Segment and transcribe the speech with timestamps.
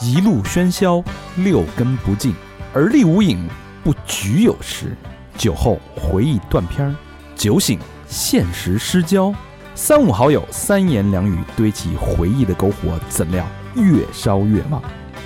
[0.00, 1.02] 一路喧嚣，
[1.36, 2.34] 六根不净，
[2.74, 3.48] 而立无影，
[3.84, 4.96] 不局有时。
[5.38, 6.94] 酒后回忆断片，
[7.34, 9.34] 酒醒现实失焦。
[9.74, 14.82] 三五好友，三言两语堆起回忆的篝火，怎料越烧越旺。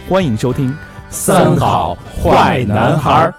[0.09, 0.71] 欢迎收听
[1.11, 3.35] 《三好坏男孩儿》。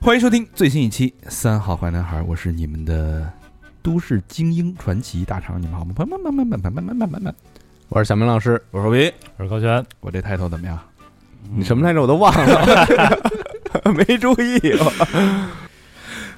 [0.00, 3.28] 欢迎收听最新一期《三好坏男孩》，我是你们的
[3.82, 5.92] 都市精英传奇大厂，你们好吗？
[5.98, 7.34] 慢慢慢慢慢慢慢慢慢慢慢，
[7.88, 10.78] 我是小明老师，我说喂，我是高轩，我这抬头怎么样？
[11.54, 12.00] 你什么来着？
[12.00, 13.18] 我都忘了，
[13.92, 14.58] 没注意。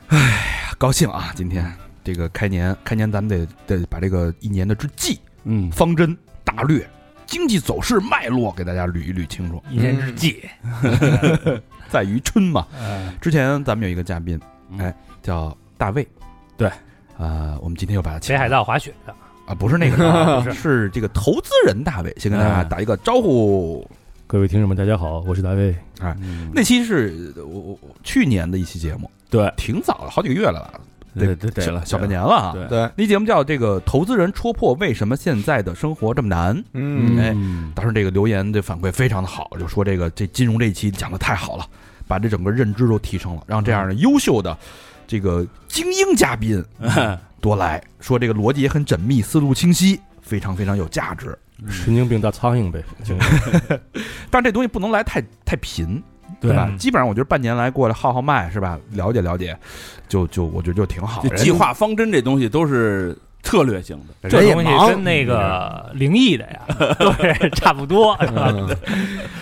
[0.09, 1.33] 哎呀高兴啊！
[1.35, 1.71] 今天
[2.03, 6.89] 这个开年，开年咱们得得把这个一年的之计、嗯，方针、大略、
[7.27, 9.63] 经济走势脉络给大家捋一捋清楚。
[9.71, 10.49] 一年之计，
[11.91, 12.67] 在于春嘛。
[12.79, 14.41] 哎，之前咱们有一个嘉宾，
[14.71, 16.07] 嗯哎，叫大卫。
[16.57, 16.71] 对，
[17.19, 19.15] 呃，我们今天又把北海道滑雪的，
[19.47, 23.89] 啊，不是那个 啊，是这个投资人大卫，先跟大家打一个招呼。
[24.27, 25.75] 各位听众们，大家好，我是大卫。
[26.01, 26.17] 哎
[26.53, 30.81] 那期是我我我去年的一期节目，对挺早了，好几个月了吧？
[31.17, 32.53] 对对对了，小小半年了啊。
[32.53, 36.65] 对对，那节目叫这个投资人戳破为什么现在的生活这么难。
[36.73, 37.33] 嗯，哎
[37.75, 41.65] 当时这个留言的反馈非常的好，就说这个这金融这一期讲的太好了，
[42.09, 44.59] 把这整个认知都提升了，让这样的优秀的
[45.07, 46.65] 这个精英嘉宾
[47.41, 51.39] 多来说，这个逻辑也很缜密，思路清晰，非常非常有价值。
[51.69, 52.83] 神经病大苍蝇呗，
[54.31, 56.03] 但这东西不能来太太频，
[56.41, 56.71] 对吧？
[56.79, 58.79] 基本上我觉得半年来过来号号脉是吧？
[58.93, 59.57] 了解了解，
[60.09, 61.23] 就就我觉得就挺好。
[61.37, 66.61] 计划方针这东西都是策略性的，这东西跟那个灵异的呀，
[67.19, 68.15] 对，差不多。
[68.21, 68.69] 嗯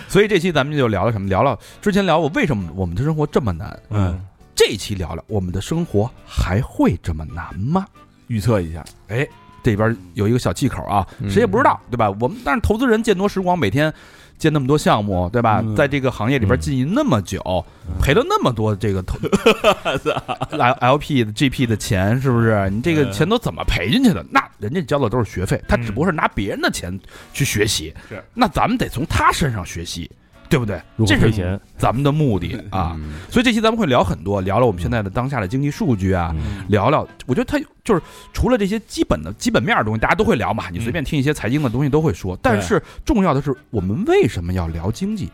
[0.07, 1.27] 所以这期咱们就聊聊什么？
[1.29, 3.81] 聊聊之前聊过为什么我们的生活这么难。
[3.89, 4.21] 嗯，
[4.55, 7.87] 这一期聊聊我们的生活还会这么难吗？
[8.29, 9.27] 预测一下，哎，
[9.63, 12.11] 这边有一个小气口啊，嗯谁也不知道，对吧？
[12.21, 13.93] 我们但是投资人见多识广，每天
[14.39, 15.61] 见那么多项目，对吧？
[15.65, 17.65] 嗯在这个行业里边经营那么久，
[18.01, 19.19] 赔了那么多这个投
[20.51, 22.69] L L P 的 G P 的钱，是不是？
[22.71, 24.25] 你这个钱都怎么赔进去的？
[24.31, 26.99] 那人家交的都是学费，他只不过是拿别人的钱
[27.33, 30.11] 去学习，是那咱们得从他身上学习，
[30.53, 30.83] 对不对？
[31.07, 31.59] 这是赔钱？
[31.79, 32.95] 咱们的目的啊。
[33.31, 38.03] 所以这期咱们会聊很多，聊聊我们现在的当下的经济数据啊，嗯聊聊，我觉得它就是
[38.35, 42.39] 除了这些基本的基本面的东西，大家都会聊嘛，你随便听一些财经的东西都会说。
[42.43, 45.31] 但是重要的是，我们为什么要聊经济？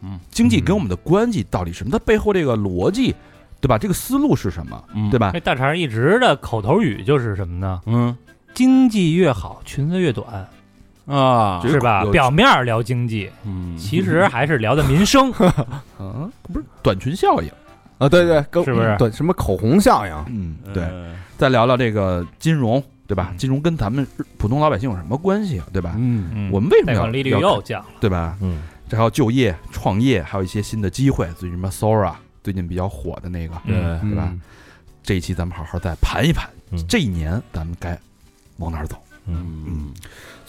[0.00, 1.90] 嗯，经济跟我们的关系到底什么？
[1.90, 3.14] 它背后这个逻辑，
[3.60, 3.76] 对吧？
[3.76, 4.82] 这个思路是什么？
[4.94, 5.40] 嗯对吧那？
[5.40, 7.80] 大肠一直的口头语就是什么呢？
[7.84, 8.16] 嗯
[8.54, 10.46] 经济越好，裙子越短，
[11.06, 12.04] 啊是吧？
[12.12, 15.32] 表面儿聊经济，嗯其实还是聊的民生。
[15.98, 17.48] 嗯， 不是短裙效应。
[17.98, 20.24] 啊，对对，跟是不是对什么口红效应？
[20.28, 20.82] 嗯，对。
[20.84, 23.30] 嗯再聊聊这个金融，对吧？
[23.32, 24.06] 嗯金融跟咱们
[24.38, 25.66] 普通老百姓有什么关系啊？
[25.72, 25.94] 对吧？
[25.98, 28.36] 嗯嗯我们为什么要利率又降了，对吧？
[28.40, 31.26] 嗯，这还有就业、创业，还有一些新的机会。
[31.36, 32.14] 最近什么 Sora
[32.44, 34.32] 最近比较火的那个，嗯对吧？
[35.02, 37.98] 这一期咱们好好再盘一盘，嗯这一年咱们该
[38.58, 38.96] 往哪儿走？
[39.26, 39.92] 嗯嗯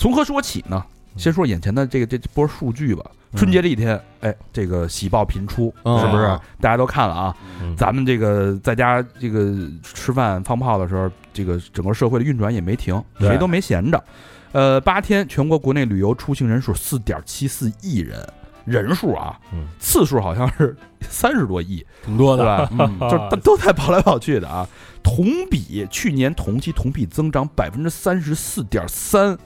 [0.04, 0.84] 从何说起呢？
[1.16, 3.06] 先说眼前的这个这波数据吧。
[3.38, 6.26] 春节这一天，哎，这个喜报频出，嗯是不是？
[6.60, 7.34] 大家都看了啊。
[7.62, 14.04] 嗯咱们这个在家这个吃饭放炮的时候，这个整个社会的运转也没停，对谁都没闲着。
[14.52, 18.28] 呃，八天全国国内旅游出行人数四点七四亿人，
[18.66, 22.70] 人数啊，嗯次数好像是三十多亿， 挺多的，吧？
[22.78, 24.68] 嗯就是都 都在跑来跑去的啊。
[25.02, 29.38] 同比去年同期同比增长百分之三十四点三，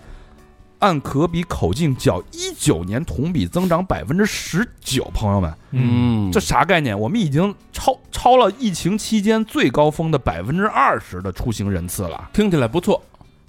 [0.80, 5.10] 按可比口径较一九年同比增长百分之十九。
[5.14, 6.98] 朋友们，嗯，这啥概念？
[6.98, 13.02] 我们已经超超了疫情期间最高峰的百分之二十的出行人次了，听起来不错，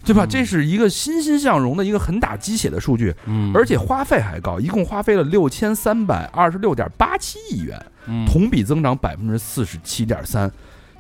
[0.05, 0.25] 对吧？
[0.25, 7.79] 嗯这是一个欣欣向荣的一个很打鸡血的数据，嗯而且花费还高，一共花费了六千三百二十六点八七亿元。
[8.11, 10.51] 嗯同比增长百分之四十七点三，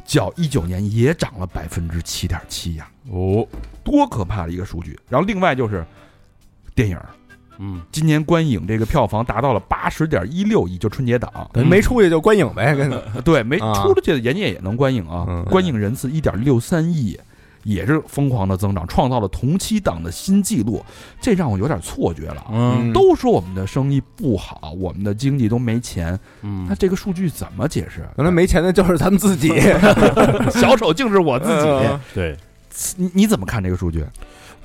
[0.04, 3.48] 较一九年也涨了百分之七点七呀，哦，
[3.82, 4.98] 多可怕的一个数据！
[5.08, 5.82] 然后另外就是
[6.78, 6.98] 电影，
[7.58, 7.80] 嗯。
[7.90, 12.88] 今年观影这个票房达到了八十点一六亿，就春节档，等于没出去就观影呗，跟
[13.24, 13.72] 对，没啊。
[13.82, 15.44] 出去的人家也能观影啊，嗯。
[15.46, 17.18] 观影人次一点六三亿。
[17.64, 20.82] 也是疯狂的增长，创造了同期档的新纪录，
[21.20, 22.40] 这让我有点错觉了。
[22.42, 22.78] 啊。
[22.78, 22.92] 嗯。
[22.94, 28.08] 都说我们的生意不好，我们的经济都没钱，那嗯这个数据怎么解释？
[28.16, 29.48] 原来没钱的就是咱们自己，
[30.52, 31.66] 小丑竟是我自己。
[31.66, 32.00] 嗯。
[32.14, 32.36] 对，
[32.96, 34.02] 你你怎么看这个数据？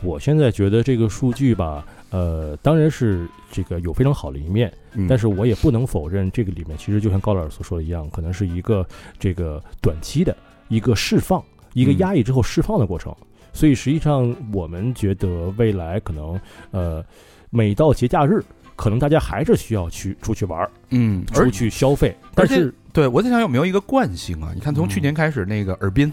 [0.04, 8.86] 我现在觉得这个数据吧，呃，当然是这个有非常好的一面，嗯但是我也不能否认这个里面其实就像高老师所说的一样，可能是一个
[9.18, 10.36] 这个短期的
[10.68, 13.16] 一个释放，一个嗯压抑之后释放的过程。
[13.54, 16.40] 所以实际上我们觉得未来可能
[16.72, 17.06] 呃，
[17.52, 18.44] 每到节假日，
[18.76, 24.52] 可能大家还是需要去出去玩儿，嗯，出去消费，但是对我在想有没有一个惯性啊？
[24.56, 26.12] 你看从去年开始那个尔滨，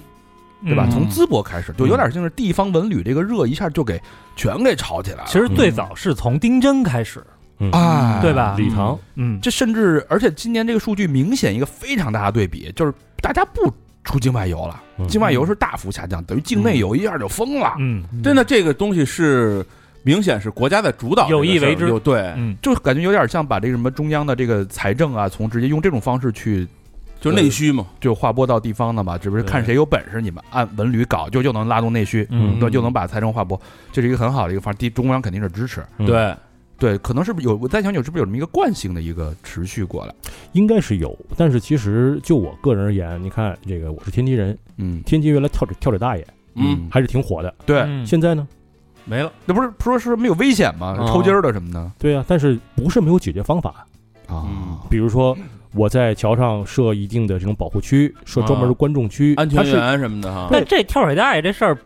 [0.64, 0.86] 对吧？
[0.88, 0.90] 嗯。
[0.90, 4.00] 从淄博开始，就有点像是地方文旅这个热一下就给
[4.36, 5.24] 全给炒起来了。
[5.26, 7.24] 其实最早是从丁真开始，
[7.58, 7.70] 嗯。
[7.72, 8.54] 哎，对吧？
[8.58, 13.72] 礼堂，嗯，这甚至而且今年这个数据明显一个非常大的对比，就是大家不
[14.04, 15.06] 出境外游了，嗯。
[15.08, 17.74] 境外游是大幅下降，等于境内游一下就疯了。
[17.78, 19.64] 嗯真的这个东西是
[20.02, 26.66] 明显是国家在主导这个事儿，有意为之有对，嗯，就感觉有点像把这个什么中央的这个财政啊，从直接用这种方式去
[27.20, 32.58] 就内需嘛，就划拨到地方的嘛，只不是看谁有本事，你们按文旅搞就就能拉动内需，嗯。
[32.58, 33.60] 对，就能把财政划拨，
[33.92, 34.78] 这是一个很好的一个方式。
[34.78, 36.06] 地中央肯定是支持，嗯。
[36.06, 36.34] 对，
[36.78, 40.14] 对，可能是不是有我在想有是不是有这么一个惯性的一个持续过来？
[40.52, 45.02] 应该是有，但是其实就我个人而言，你看这个我是天津人，嗯。
[45.04, 48.06] 天津原来跳水跳水大爷嗯，还是挺火的，对，嗯。
[48.06, 48.48] 现在呢？
[49.04, 50.96] 没了，那不是说是没有危险吗？
[50.98, 51.90] 哦抽筋儿的什么的。
[51.98, 53.86] 对啊，但是不是没有解决方法？
[54.26, 54.46] 啊。
[54.46, 54.78] 嗯。
[54.88, 55.36] 比如说
[55.74, 61.78] 我在桥上设一定的这种保护区，设专门的观众区，安全它是员什么的哈，那这跳水大爷这事儿，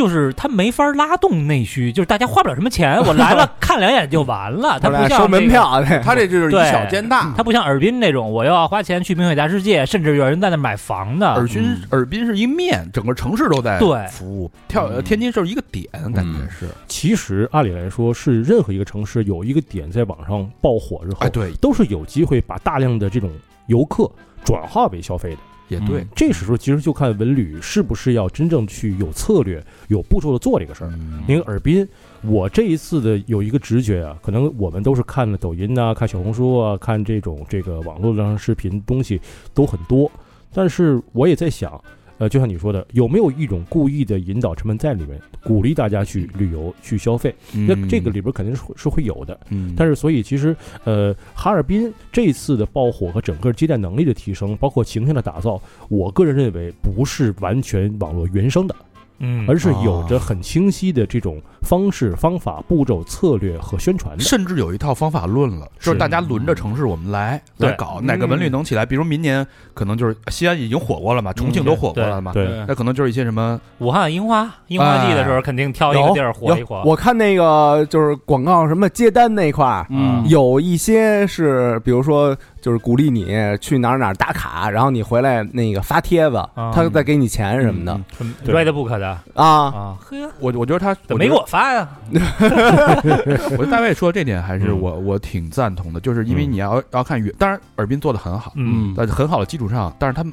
[0.00, 5.46] 就是他没法拉动内需，就是大家花不了什么钱，我 来了看两眼就完了，他不像这个。
[5.46, 11.34] 票的，他这就是以小见大，他不像尔滨那种，我又要花钱去冰雪大世界，甚至有人在那买房的。
[11.34, 14.50] 尔滨嗯尔滨是一面，整个城市都在对服务。
[14.68, 16.66] 跳天津就是一个点，感觉是。
[16.88, 23.30] 其实按理来说是任何一个城市有一个点在网上爆火之后，哎，对，都是有机会把大量的这种
[23.66, 24.10] 游客
[24.42, 25.38] 转化为消费的。
[25.70, 26.06] 也对。
[26.14, 30.90] 这时候其实就看文旅是不是要真正去有策略、有步骤的做这个事儿。
[30.92, 31.88] 嗯因为尔滨，
[32.22, 39.20] 我这一次的有一个直觉啊，可能我们都是看了抖音呐、看小红书啊，看这种这个网络上视频东西
[39.54, 40.10] 都很多，
[40.52, 41.80] 但是我也在想，
[42.20, 47.34] 呃，就像你说的，有没有一种故意的引导成分在里面，鼓励大家去旅游、去消费？
[47.66, 49.40] 那这个里边肯定是会是会有的。
[49.48, 55.58] 嗯，但是，所以其实，呃，哈尔滨这次的爆火和整个接待能力的提升，包括形象的打造，
[55.88, 58.76] 我个人认为不是完全网络原生的，
[59.20, 64.22] 嗯，而是有着很清晰的这种方式、方法、步骤、策略和宣传的。
[64.22, 68.86] 甚至有一套方法论了，就是是大家轮着城市我们来来搞，哪个文旅能起来？
[68.86, 76.82] 比如明年可能就是西安已经火过了嘛，重庆都火过了嘛，对，那可能就是一些什么武汉樱花樱花季的时候，肯定挑一个地儿火一火。
[76.84, 80.24] 我看那个就是广告什么接单那块儿，嗯。
[80.28, 83.26] 有一些是，比如说就是鼓励你
[83.60, 88.00] 去哪儿哪儿打卡，然后你回来那个发帖子，啊他再给你钱什么的。
[88.46, 89.08] Redbook 的。
[89.34, 89.46] 啊。
[89.46, 91.88] 啊，呵，我我觉得他没给我发呀？
[92.12, 100.32] 我觉得大卫说这点还是嗯我我挺赞同的，就是因为嗯你要要看远，当然尔滨做的很好，嗯，在很好的基础上，但是他们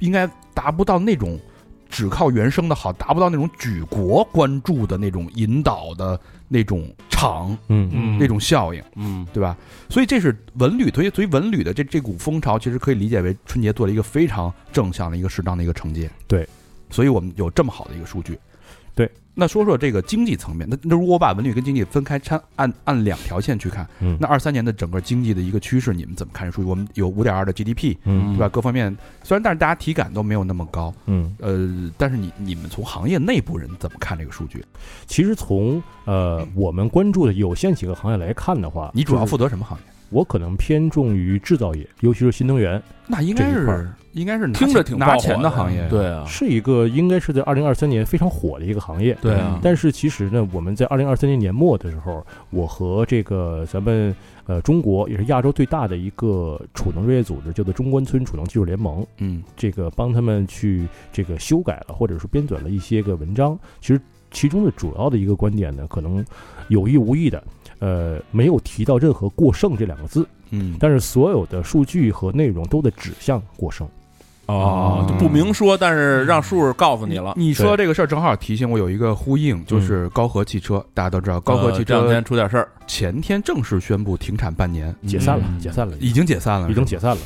[0.00, 1.40] 应该达不到那种
[1.88, 9.56] 只靠原声的好，达不到那种举国关注的那种引导的那种场嗯嗯那种效应，嗯对吧？
[9.88, 16.10] 所以这是文旅，所以所以文旅的这这股风潮，其实可以理解为春节做了一个非常正向的一个适当的一个承接。
[16.26, 16.46] 对，
[16.90, 18.38] 所以我们有这么好的一个数据。
[18.94, 26.68] 对，那说说这个经济层面，那那如果我把文旅跟经济分开掺按按两条线去看，嗯那二三年的整个经济的一个趋势，你们怎么看这数据？
[26.68, 28.48] 我们有五点二的 GDP，嗯对吧？
[28.48, 34.62] 各方面虽然但是大家体感都没有那么高，嗯，呃，但是你你们从行业内部人怎么看这个数据？
[35.06, 39.84] 其实从呃我们关注的有限几个行业来看的话，你主要负责什么行业？
[40.10, 42.82] 我可能偏重于制造业，尤其是新能源，
[43.12, 49.14] 那应该是应该是拿听着挺爆火钱的行业，对啊，是一个应该是在二零二三年非常火的一个行业。
[49.20, 54.16] 对啊，但是其实呢，我们在二零二三年年末的时候，我和这个咱们
[54.46, 59.42] 呃中国也是亚洲最大的一个储能专业组织，叫做中关村储能技术联盟，嗯。
[59.54, 63.58] 这个帮他们去这个修改了或者是编纂了一些个文章。
[63.82, 64.00] 其实
[64.30, 66.24] 其中的主要的一个观点呢，可能
[66.68, 67.44] 有意无意的，
[67.78, 73.86] 呃，没有提到任何过剩这两个字，嗯，但是所有的数据和内容都得指向过剩。
[74.46, 77.32] 哦，就不明说，但是让数告诉你了。
[77.36, 85.58] 你说这个事儿正好提醒我有一个呼应，就是高和汽车，大家都知道高和汽车这两天出点事儿，前天正式宣布停产半年，解散了，嗯。
[85.60, 86.26] 解散了，已经。
[86.26, 87.22] 解散了，已经解散了。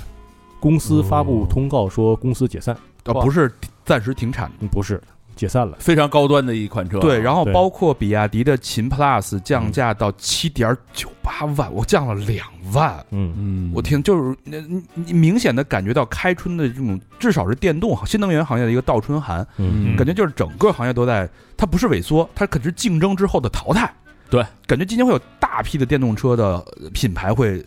[0.61, 1.47] 公司发布哦。
[1.49, 3.51] 通告说公司解散，呃不是
[3.85, 4.53] 暂时停产。
[4.61, 5.03] 嗯不是
[5.37, 5.77] 解散了。
[5.79, 6.99] 非常高端的一款车。
[6.99, 23.93] 对，然后对包括比亚迪的秦 PLUS 降价到七点九八万，我降了两万，嗯，嗯，我听，就是你你你明显的感觉到开春的这种至少是电动新能源行业的一个倒春寒，嗯感觉就是整个行业都在，它不是萎缩，它可是竞争之后的淘汰。
[24.29, 27.65] 对，感觉今年会有大批的电动车的品牌会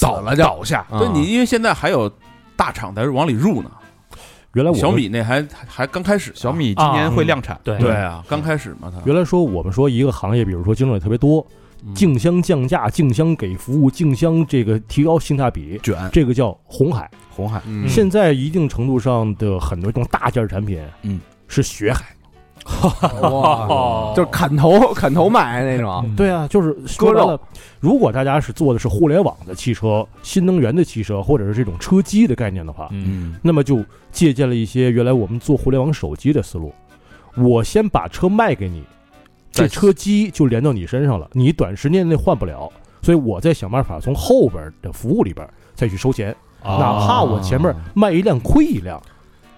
[0.00, 0.86] 倒了就倒下。
[0.90, 2.10] 对你，因为现在还有
[2.56, 3.70] 大厂在往里入呢。
[4.54, 7.78] 原来我们小米那还还还刚开始，小米今年会量产，对。
[7.78, 9.00] 对啊，刚开始嘛，它。
[9.06, 11.46] 原来说我们说一个行业，比如说竞争也特别多，
[11.86, 11.94] 嗯。
[11.94, 15.96] 竞相降价、竞相给服务、竞相这个提高性价比，卷。
[16.12, 17.10] 这个叫红海。
[17.30, 17.88] 红海，嗯。
[17.88, 21.18] 现在一定程度上的很多这种大件产品，嗯，
[21.48, 22.04] 是血海。
[23.20, 27.40] 哇，就是砍头砍头买那种，对啊，就是说白了，
[27.80, 36.72] 如果大家是做的是互联网的汽车、新能源的汽车，或者是这种车机的概念的话，嗯，那么就借鉴了一些原来我们做互联网手机的思路。
[37.36, 38.84] 我先把车卖给你，
[39.50, 49.02] 这车机就连到你身上了，你短时间内换不了，所以我再想办法从后边的服务里边再去收钱，哪怕我前面卖一辆亏一辆，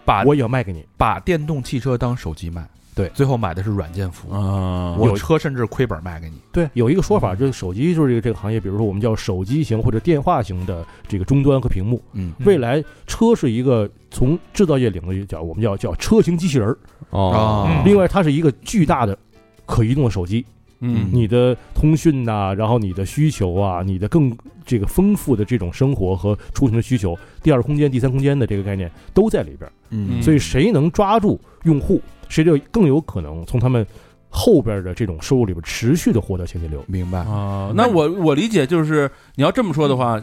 [0.05, 0.87] 把我也要卖给你。
[0.97, 3.09] 把电动汽车当手机卖，对。
[3.15, 12.03] 最后买的是软件服务，啊，我车甚至亏本卖给你，对，有一个说法，就是手机就是这个这个行业，比如说我们叫手机型或者电话型的这个终端和屏幕。
[12.13, 12.33] 嗯。
[12.45, 16.79] 未来车是一个从制造业领域讲，我们叫叫车型机器人儿。
[17.11, 17.67] 哦。
[17.69, 19.19] 嗯另外，它是一个巨大的
[19.67, 20.45] 可移动的手机，
[20.81, 21.09] 嗯。
[21.13, 24.35] 你的通讯呐、然后你的需求啊，你的更
[24.65, 29.71] 这个丰富的这种生活和出行的需求，第二空间、第三空间的这个概念都在里边。
[29.91, 30.23] 嗯。
[30.23, 32.01] 所以，谁能抓住用户，
[32.35, 33.87] 谁就更有可能从他们
[34.29, 36.83] 后边的这种收入里边持续的获得现金流。
[36.89, 40.21] 明白，啊，那我我理解就是你要这么说的话，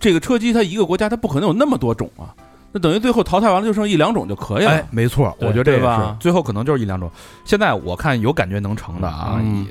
[0.00, 2.32] 这个车机它一个国家它不可能有那么多种啊，
[2.72, 4.70] 那等于最后淘汰完了就剩一两种就可以了。
[4.70, 7.10] 哎，没错，我觉得这也对吧是最后可能就是一两种。
[7.44, 9.66] 现在我看有感觉能成的啊，嗯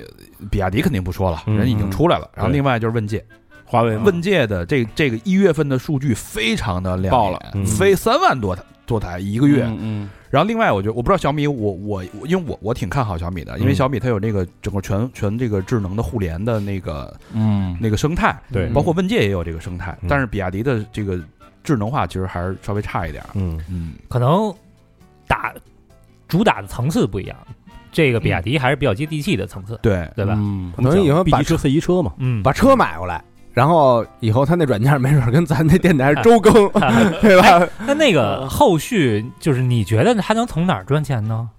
[0.51, 2.29] 比亚迪肯定不说了，嗯人已经出来了。
[2.35, 3.25] 然后另外就是问界，
[3.65, 9.63] 华为问界的这这个一月份的数据非常的亮眼爆了嗯飞三万多台多台一个月。
[9.63, 17.77] 嗯嗯然后另外，我觉得我不知道小米，我我我因为我我挺看好小米的，因为嗯小米它有那个整个全全这个智能的互联的那个嗯。
[17.79, 18.67] 那个生态，对。
[18.73, 21.17] 包括问界也有这个生态嗯，但是比亚迪的这个
[21.63, 23.23] 智能化其实还是稍微差一点。
[23.33, 24.53] 嗯，嗯，可能
[25.25, 25.53] 打
[26.27, 27.37] 主打的层次不一样，
[27.93, 30.33] 这个比亚迪还是比较接地气的层次，对，对吧？
[30.35, 30.73] 嗯。
[30.75, 33.23] 可能以后把级车、C 一车嘛，嗯，把车买过来，
[33.55, 36.53] 然后以后他那软件没准跟咱那电台周更，
[37.21, 37.67] 对吧？
[37.87, 41.49] 那那个后续就是你觉得他能从哪儿赚钱呢？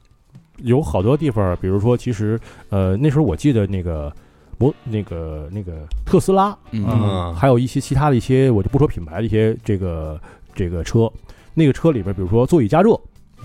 [0.59, 2.39] 有好多地方，比如说，其实
[2.69, 4.13] 呃那时候我记得那个
[4.59, 7.35] 摩那个那个特斯拉，嗯。
[7.35, 10.21] 还有一些其他的一些，我就不说品牌的一些这个
[10.55, 11.11] 这个车，
[11.55, 12.91] 那个车里边，比如说座椅加热，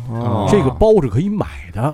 [0.09, 0.45] 哦。
[0.49, 1.93] 这个包是可以买的，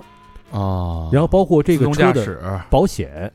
[0.50, 3.32] 哦，然后包括这自动个车的驾驶，保险，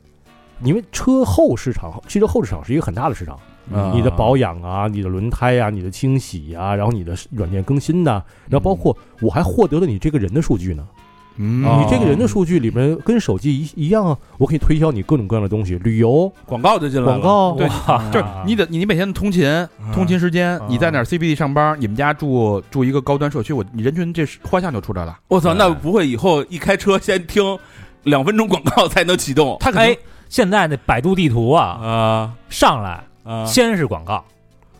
[0.63, 3.35] 因为车后市场，汽车后市场是一个很大的市场，
[3.73, 3.91] 啊。
[3.93, 10.87] 你的保养啊，你的轮胎啊，你的清洗啊，然后你的软件更新呐、然后包括我还获得了你这个人的数据呢。
[11.37, 18.07] 嗯，哦你这个人的数据里面跟手机一一样啊，我可以推销你各种各样的东西，旅游、广告就进来了，广告，对哇。
[18.11, 25.17] 就是你的你每天的通勤通勤时间，你在哪儿 CBD 上班，你们家住住一个高端社区，我你人群这是画像就出来了。
[25.27, 27.57] 我操，那不会以后一开车先听
[28.03, 29.57] 两分钟广告才能启动？
[29.59, 29.97] 他可能哎，
[30.29, 34.23] 现在那百度地图啊，啊上来啊，先是广告，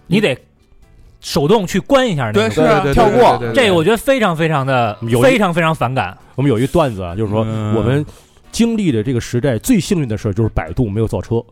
[0.08, 0.38] 你得
[1.22, 2.34] 手动去关一下那个。
[2.34, 6.18] 对是啊对对对跳过对对对这个我觉得非常非常的有一非常非常反感。
[6.36, 8.06] 我们有一段子啊，就是说嗯我们
[8.52, 11.44] 经历的这个时代最幸运的事儿就是百度没有造车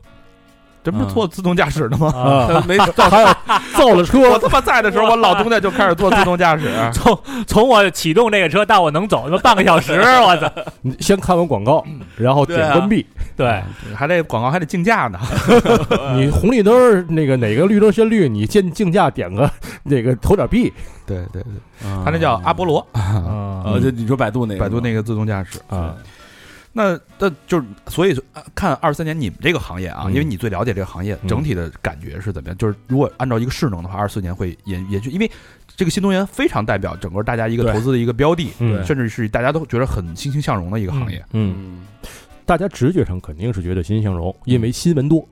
[0.83, 2.07] 这不是做自动驾驶的吗？
[2.15, 3.27] 啊，没造还有
[3.73, 6.69] 造了车，我他妈在的时候，我老东家就开始做自动驾驶。
[6.93, 10.51] 从从我启动这个车到我能走，他妈半个小时，我操！
[10.81, 11.83] 你先看完广告，
[12.17, 13.05] 然后点关闭。
[13.37, 13.61] 对，
[13.95, 15.19] 还得广告还得竞价呢。
[16.15, 19.49] 你红绿灯那个哪个绿灯先绿，你竞竞价点个
[19.83, 20.71] 那个投点币
[21.05, 25.59] 对对对，他他那叫阿波罗，嗯呃，就你说百度那个，百度那个自动驾驶。
[25.69, 25.95] 啊，
[26.73, 28.17] 那那就是，所以
[28.55, 31.27] 看二三年你们这个行业啊，嗯因为你最了解这个行业嗯。
[31.27, 32.57] 整体的感觉是怎么样？
[32.57, 35.29] 就是如果按照一个势能的话，二四年会延延续，因为
[35.75, 41.23] 这个新能源非常代表整个大家一个投资的一个标的，嗯甚至是大家都觉得很欣欣向荣的一个行业。
[41.33, 42.09] 嗯，嗯，
[42.45, 45.27] 大家直觉上肯定是觉得欣欣向荣，因为新闻多，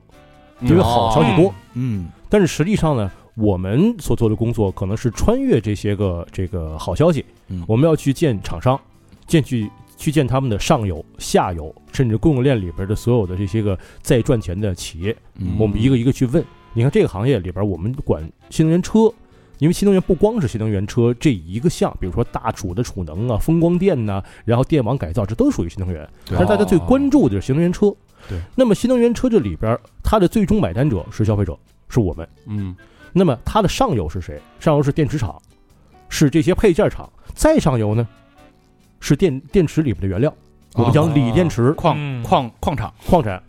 [0.60, 1.54] 嗯因为好消息多。
[1.74, 2.08] 嗯。
[2.28, 7.64] 但是实际上呢，我们所做的工作可能是穿越这些个这个好消息，嗯。
[7.66, 8.78] 我们要去见厂商，
[9.26, 16.42] 见去去见他们的上游、下游，甚至供应链里边的所有的这些个在赚钱的企业，嗯我们一个一个去问。
[16.72, 19.12] 你看这个行业里边，我们管新能源车。
[19.58, 26.08] 因为新能源不光是新能源车这一个项，比如说大储的储能啊、风光电呐、然后电网改造，这都属于新能源。
[26.30, 27.94] 但是大家最关注的是新能源车。
[28.26, 31.58] 对，那么新能源车这里边，它的最终买单者是消费者，
[31.90, 32.26] 是我们。
[32.46, 32.74] 嗯
[33.12, 34.40] 那么它的上游是谁？
[34.60, 35.38] 上游是电池厂，
[36.08, 37.06] 是这些配件厂。
[37.34, 38.08] 再上游呢，
[39.00, 40.32] 是电电池里面的原料，
[40.74, 43.42] 我们讲锂电池矿嗯矿矿产，矿产。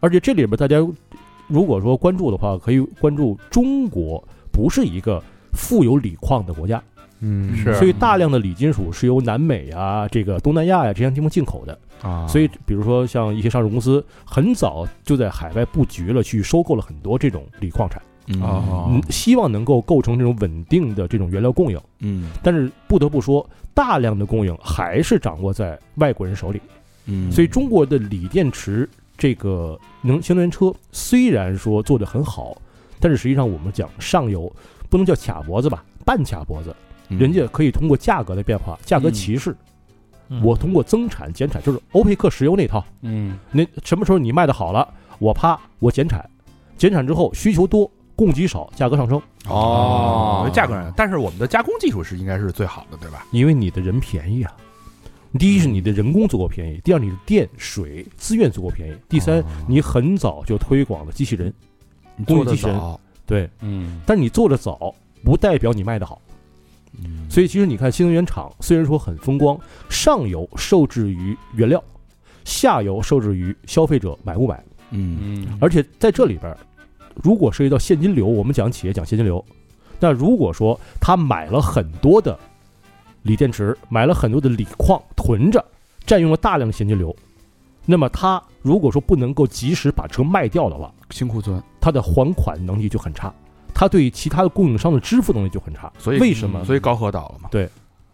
[0.00, 0.76] 而且这里边大家
[1.48, 4.22] 如果说关注的话，可以关注中国
[4.52, 5.22] 不是一个
[5.52, 6.82] 富有锂矿的国家。
[7.20, 11.76] 嗯是所以大量的锂金属是由南美啊、这个东南亚呀、这些地方进口的。
[12.00, 18.40] 啊，所以，比如说像一些上市公司，很早就在海外布局了，去收购了很多这种锂矿产，嗯。
[18.42, 18.86] 哦。
[18.90, 21.80] 嗯，希望能够构成这种稳定的这种原料供应。
[21.98, 22.30] 嗯。
[22.42, 26.60] 但是不得不说，大量的供应还是掌握在外国人手里。
[27.06, 32.56] 嗯，所以中国的锂电池这个能新能源车虽然说做得很好，
[33.00, 34.52] 但是实际上我们讲上游
[34.90, 36.74] 不能叫卡脖子吧，半卡脖子，
[37.08, 37.18] 嗯。
[37.18, 39.56] 人家可以通过价格的变化、价格歧视，
[40.28, 40.42] 嗯。
[40.44, 42.84] 我通过增产减产，就是欧佩克石油那套。
[43.00, 43.38] 嗯。
[43.50, 44.86] 那什么时候你卖的好了，
[45.18, 46.28] 我啪我减产，
[46.76, 53.24] 减产之后需求多，供给少，价格上升，哦，价格上，但是我们的加工技术是应该是最好的，对吧？
[53.30, 54.52] 因为你的人便宜啊。
[55.38, 61.54] 第一是你的人工足够便宜，第二你的电、水资源足够便宜，第三哦你很早就推广了机器人，
[62.16, 66.20] 你做的工艺机器人早，对，嗯但是你做的早不代表你卖的好。
[67.00, 69.56] 嗯所以其实你看新能源厂虽然说很风光，
[69.88, 71.80] 上游受制于原料，
[72.44, 74.60] 下游受制于消费者买不买。
[74.90, 76.56] 嗯嗯，而且在这里边儿，
[77.22, 79.44] 如果涉及到现金流，我们讲企业讲现金流，
[80.00, 82.38] 那如果说他买了很多的
[83.22, 85.64] 锂电池，买了很多的锂矿囤着，
[86.06, 87.14] 占用了大量的现金流，
[87.84, 93.34] 那么他如果说不能够及时把车卖掉的话，新库存，他的还款能力就很差，
[93.74, 95.92] 他对其他的供应商的支付能力就很差。
[95.98, 96.64] 所以为什么？
[96.64, 97.48] 所以高和倒了嘛？
[97.50, 97.68] 对，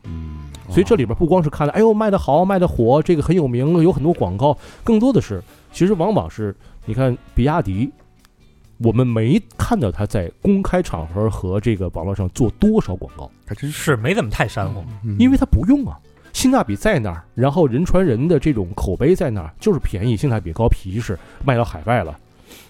[0.05, 5.43] 嗯，所以这里边不光是看到，哎呦卖的好，卖的火，这个很有名，有很多广告，更多的是，
[5.73, 6.57] 其实往往是
[6.87, 7.91] 你看比亚迪，
[8.79, 14.85] 我们没看到他在公开场合和这个网络上做多少广告，还真是，没怎么太煽乎。
[15.05, 15.99] 嗯因为他不用啊，
[16.33, 22.19] 性价比在那儿，然后人传人的这种口碑在那儿，就是便宜，性价比高，皮实，卖到海外了。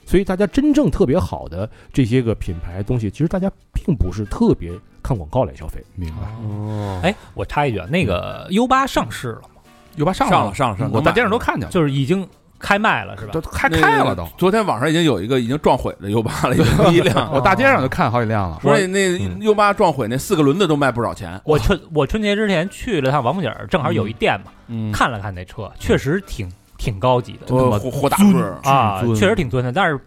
[0.06, 4.70] 所以大家真正特别好的这些个品牌东西，其实大家并不是特别
[5.02, 5.82] 看广告来消费。
[5.94, 6.28] 明白。
[6.46, 9.62] 哦，哎，我插一句啊，那个 U 八上市了吗
[9.96, 12.26] ？？U 八上上了上了上了我在电视都看见了，就是已经
[12.64, 13.40] 开卖了是吧都？
[13.42, 14.26] 开开了都。
[14.38, 17.31] 昨天网上已经有一个已经撞毁的 U 八了， 有一辆。
[17.31, 18.59] 我大街上就看好几辆了。
[18.62, 21.38] 所以那嗯 U 八撞毁那四个轮子都卖不少钱。
[21.44, 30.00] 我春我春节之前去了趟王府井儿，正好有一店嘛，嗯，看了看那车，确实挺挺高级的呃豁豁大个啊，确实挺尊的，但是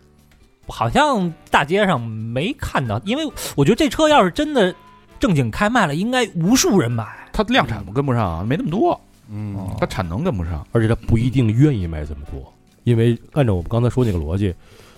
[0.67, 3.23] 好像大街上没看到，因为
[3.55, 4.73] 我觉得这车要是真的
[5.19, 7.05] 正经开卖了，应该无数人买。
[7.31, 10.65] 它量产跟不上啊，没那么多，嗯它产能跟不上。
[10.71, 14.53] 而且它不一定愿意卖这么多，因为按照我们刚才说那个逻辑，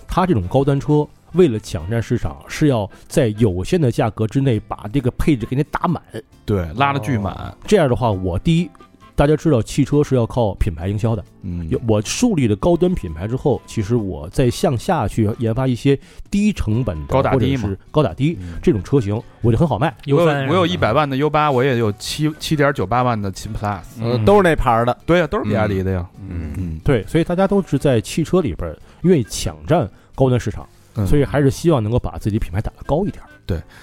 [0.06, 6.02] 它这种高端车为了抢占市场，是要在有限的价格之内把这个配置给你打满。
[6.44, 7.56] 对，拉的巨满。
[7.66, 8.70] 这样的话，我第一，
[9.20, 11.68] 大家知道汽车是要靠品牌营销的，嗯。
[11.68, 15.98] 有我树立了高端品牌之后，其实我再向下去研发一些
[16.30, 18.54] 低成本的高打低是高打低嗯。
[18.62, 19.94] 这种车型，我就很好卖。
[20.06, 23.82] 我有我有一百万的 U 八，我也有七七点九八万的秦 Plus。
[24.00, 24.24] 嗯。
[24.24, 26.08] 都是那牌儿的，对呀，都是比亚迪的呀。
[26.26, 26.54] 嗯。
[26.56, 31.06] 嗯，对，所以大家都是在汽车里边愿意抢占高端市场，嗯。
[31.06, 33.22] 所以还是希望能够把自己品牌打得高一点。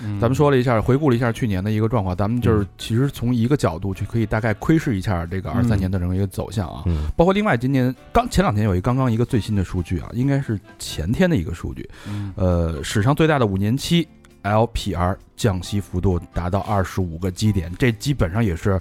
[0.03, 6.83] 嗯咱们说了一下，回顾了一下去年的一个状况，咱们就是嗯其实从一个角度去可以大概窥视一下这个二三年的整个一个走向啊。
[6.85, 14.07] 嗯包括另外今年刚前两天有一刚刚一个最新的数据啊，应该是前天的一个数据，嗯呃，史上最大的五年期
[14.43, 18.79] LPR 降息幅度达到二十五个基点，这基本上也是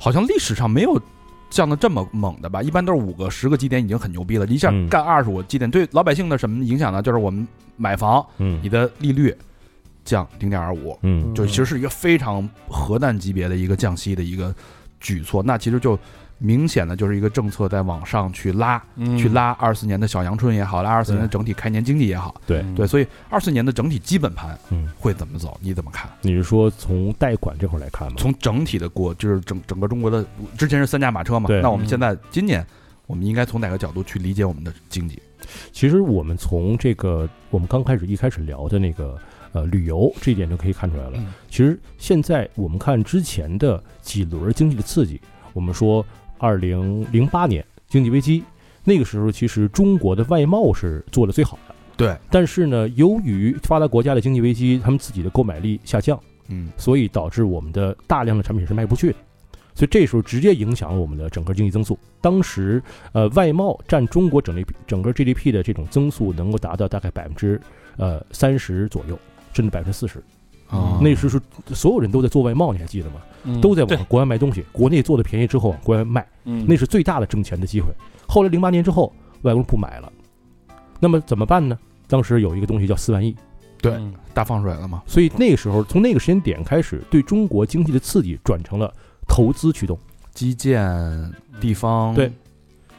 [0.00, 1.00] 好像历史上没有
[1.50, 2.62] 降的这么猛的吧？
[2.62, 7.00] 一般都是五个、十个基点已经很牛逼了，一下嗯干二十五基点，对老百姓的什么影响呢？
[7.00, 9.32] 就是我们买房，嗯你的利率
[10.04, 14.54] 降零点二五，嗯就其实是一个非常核弹级别的一个降息的一个
[15.00, 15.98] 举措，那其实就
[16.38, 25.58] 明显的就是一个政策在往上去拉，嗯去拉二四年的小阳春也好，拉二四年的整体开年经济也好，对对，所以二四年的整体基本盘嗯，会怎么走？
[25.62, 26.10] 你怎么看？
[26.20, 28.14] 你是说从贷款这块儿来看吗？
[28.18, 30.24] 从整体的国，就是整整个中国的，
[30.58, 32.66] 之前是三驾马车嘛，对那我们现在今年，
[33.06, 35.22] 我们应该从哪个角度去理解我们的经济？
[35.72, 39.18] 其实我们从这个我们刚开始一开始聊的那个
[39.54, 41.12] 呃旅游这一点就可以看出来了。
[41.16, 45.18] 嗯其实现在我们看之前的几轮经济的刺激，
[45.54, 46.04] 我们说
[46.36, 48.44] 二零零八年经济危机
[48.82, 51.74] 那个时候，其实中国的外贸是做的最好的。
[51.96, 59.18] 对，但是呢，由于发达国家的经济危机，他们自己的购买力下降，嗯所以导致我们的大量的产品是卖不出去的，
[59.76, 61.96] 所以这时候直接影响了我们的整个经济增速。
[62.20, 67.60] 当时，呃，外贸占中国整体整个 GDP 的这种增速能够达到大概百分之
[67.96, 69.16] 呃三十左右，
[69.54, 70.22] 甚至百分之四十。
[70.68, 71.40] 啊那时候是
[71.74, 73.16] 所有人都在做外贸，你还记得吗？
[73.44, 77.92] 嗯都在往国外卖东西，国内做的便宜之后往国外卖，嗯那是最大的挣钱的机会。
[78.26, 79.12] 后来零八年之后，
[79.42, 80.10] 外国人不买了，
[80.98, 81.78] 那么怎么办呢？
[82.08, 83.36] 当时有一个东西叫四万亿，
[83.80, 88.92] 对嗯大放水了嘛，所以那个时候从那个时间点开始，对中国经济的刺激转成了
[89.28, 89.98] 投资驱动，
[90.32, 92.32] 基建地方对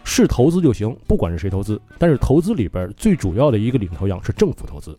[0.04, 4.98] 是投资就行，不管是谁投资，但是投资里边最主要的一个领头羊是政府投资。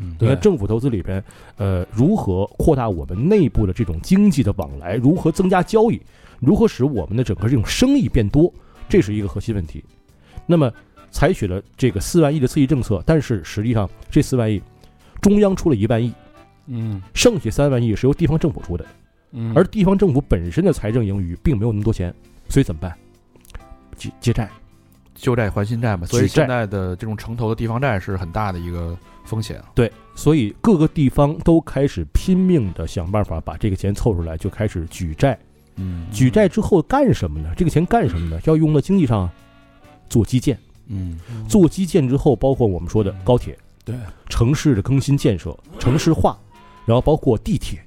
[0.00, 1.22] 嗯你看政府投资里边，
[1.56, 6.00] 呃，如何扩大我们内部的这种经济的往来，如何增加交易，
[6.40, 8.52] 如何使我们的整个这种生意变多，
[8.88, 9.84] 这是一个核心问题。
[10.46, 10.72] 那么
[11.10, 14.62] 采取了这个四万亿的刺激政策，但是实际上这四万亿，
[15.20, 16.12] 中央出了一万亿，
[16.66, 17.02] 嗯。
[17.14, 18.86] 剩下三万亿是由地方政府出的，
[19.32, 22.14] 嗯，而地方政府本身的财政盈余并没有那么多钱，
[22.48, 22.94] 所以怎么办？
[23.96, 24.48] 借借债，
[25.14, 28.96] 旧债还新债嘛，所以现在的这种城投的地方债是很大的一个
[29.28, 29.62] 风险。
[29.74, 35.38] 对，所以各个地方都开始拼命的想办法把这个钱凑出来，就开始举债。
[35.76, 37.52] 嗯举债之后干什么呢？
[37.56, 38.40] 这个钱干什么呢？
[38.46, 39.30] 要用到经济上，
[40.08, 40.58] 做基建。
[40.88, 43.94] 嗯做基建之后，包括我们说的高铁、对
[44.28, 46.36] 城市的更新建设、城市化，
[46.86, 47.78] 然后包括地铁、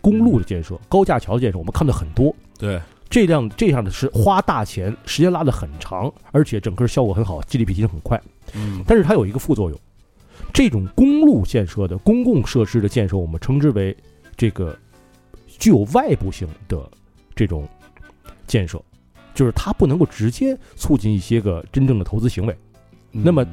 [0.00, 2.34] 公路的建设、高架桥的建设，我们看到很多。
[2.56, 8.18] 对，这样这样的是花大钱，时间拉得很长，而且整个效果很好，GDP 提升很快。
[8.54, 9.78] 嗯但是它有一个副作用，
[10.52, 13.96] 这种公路建设的公共设施的建设，我们称之为
[14.36, 14.76] 这个
[15.46, 16.88] 具有外部性的
[17.34, 17.68] 这种
[18.46, 18.80] 建设，
[19.34, 22.56] 就是它不能够直接促进一些个真正的投资行为。
[23.10, 23.46] 那么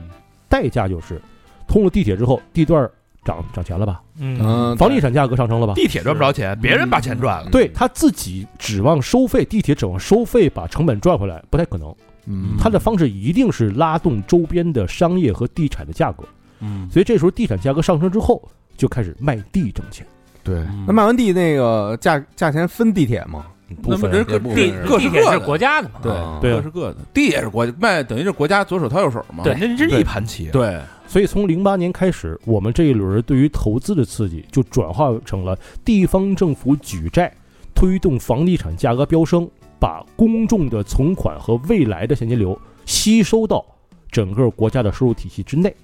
[0.49, 1.21] 代价就是，
[1.67, 2.89] 通了地铁之后，地段
[3.23, 4.01] 涨涨钱了吧？
[4.17, 5.73] 嗯嗯，房地产价格上升了吧？
[5.73, 7.49] 地铁赚不着钱，别人把钱赚了。
[7.49, 11.95] 对他自己指望收费，地铁指望收费把成本赚回来，不太可能。
[12.25, 16.23] 嗯它的方式一定是拉动周边的商业和地产的价格。
[16.63, 18.41] 嗯，所以这时候地产价格上升之后，
[18.77, 20.05] 就开始卖地挣钱。
[20.43, 20.85] 对，嗯。
[20.87, 23.45] 那卖完地那个价价钱分地铁吗？
[23.81, 29.43] 那么人各地各是地铁是各的，国家的嘛，对各是各的，地也是国卖，等于是国家左手掏右手嘛。
[29.43, 29.53] 对。
[29.55, 30.49] 人家这是一盘棋。
[30.51, 37.33] 对，所以从零八年开始，我们这一轮对于投资的刺激就转化成了地方政府举债，
[37.73, 39.49] 推动房地产价格飙升，
[39.79, 43.65] 把公众的存款和未来的现金流吸收到
[44.11, 45.75] 整个国家的收入体系之内，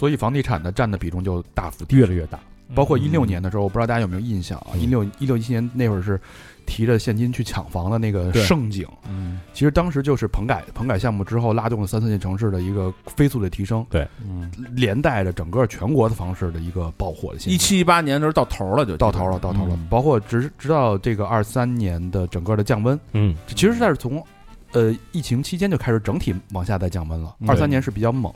[0.00, 1.84] 所以房地产的占的比重就大幅。
[1.90, 2.40] 越来越大。
[2.74, 4.72] 包括一六年的时候，我不知道大家有没有印象啊？
[4.78, 6.18] 一六一六一七年那会儿是
[6.66, 13.84] 提着现金去抢房的那个盛景，嗯其实当时就是棚改棚改项目之后拉动了三四线城市的一个飞速的提升，
[14.24, 17.52] 嗯，连带着整个全国的房市的一个爆火的现象。
[17.52, 19.74] 一七一八年的时候到头了，就到头了，到头了。
[19.74, 24.24] 嗯包括直直到这个二三年的整个的降温，嗯，其实它是从
[24.70, 27.34] 呃疫情期间就开始整体往下在降温了。
[27.40, 28.32] 嗯二三年是比较猛，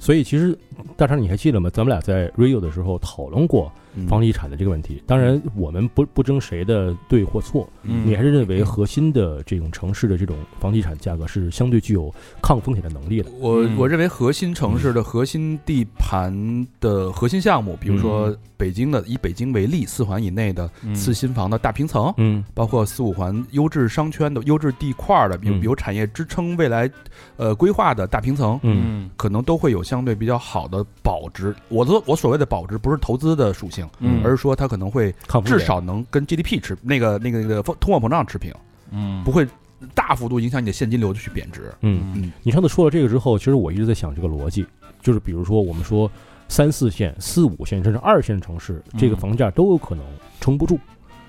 [0.00, 0.58] 所以其实
[0.96, 1.70] 大成你还记得吗？
[1.70, 3.70] 咱们俩在 Radio 的时候讨论过
[4.08, 5.02] 房地产的这个问题。
[5.06, 8.06] 当然，我们不不争谁的对或错，嗯。
[8.06, 13.30] 你还是认为核心的这种城市的这种房地产价格是相对具有抗风险的能力的。
[13.38, 13.76] 我嗯。
[13.76, 20.94] 我认为核心城市的核心地盘的核心项目，比如说北京的，以北京为例，四环以内的嗯。
[20.94, 22.44] 次新房的大平层，嗯。
[22.54, 25.62] 包括四五环优质商圈的优质地块的，有嗯。
[25.62, 26.90] 有产业支撑未来
[27.36, 29.10] 呃规划的大平层，嗯。
[29.16, 31.54] 可能都会有相对比较好的保值。
[31.68, 35.14] 我的我所谓的保值，不是投资的属性，嗯而是说它可能会
[35.44, 38.52] 至少能跟 GDP 持那个那个那个通货膨胀持平，
[38.90, 39.46] 嗯不会
[39.94, 41.72] 大幅度影响你的现金流去贬值。
[41.80, 44.66] 嗯，嗯你上次说了这个之后，其实我一直在想这个逻辑，
[45.00, 46.10] 就是比如说我们说
[46.48, 50.04] 三四线、四五线甚至二线城市，这个嗯房价都有可能
[50.40, 50.78] 撑不住。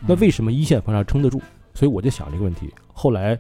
[0.06, 1.40] 那为什么一线房价撑得住？
[1.74, 2.74] 所以我就想这个问题。
[2.92, 3.38] 后来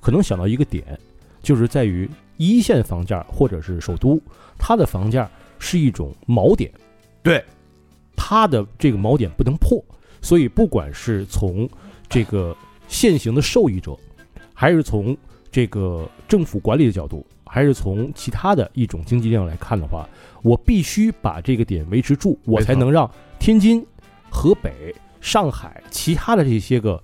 [0.00, 0.98] 可能想到一个点，
[1.42, 4.20] 就是在于一线房价或者是首都，
[4.58, 6.72] 它的房价是一种锚点，
[7.22, 7.44] 对，
[8.22, 9.82] 它的这个锚点不能破，
[10.20, 11.66] 所以不管是从
[12.06, 12.54] 这个
[12.86, 13.96] 现行的受益者，
[14.52, 15.16] 还是从
[15.50, 20.06] 这个政府管理的角度，还是从其他的一种经济力量来看的话，
[20.42, 23.84] 我必须把这个点维持住，我才能让天津、
[24.28, 27.02] 河北、上海其他的这些个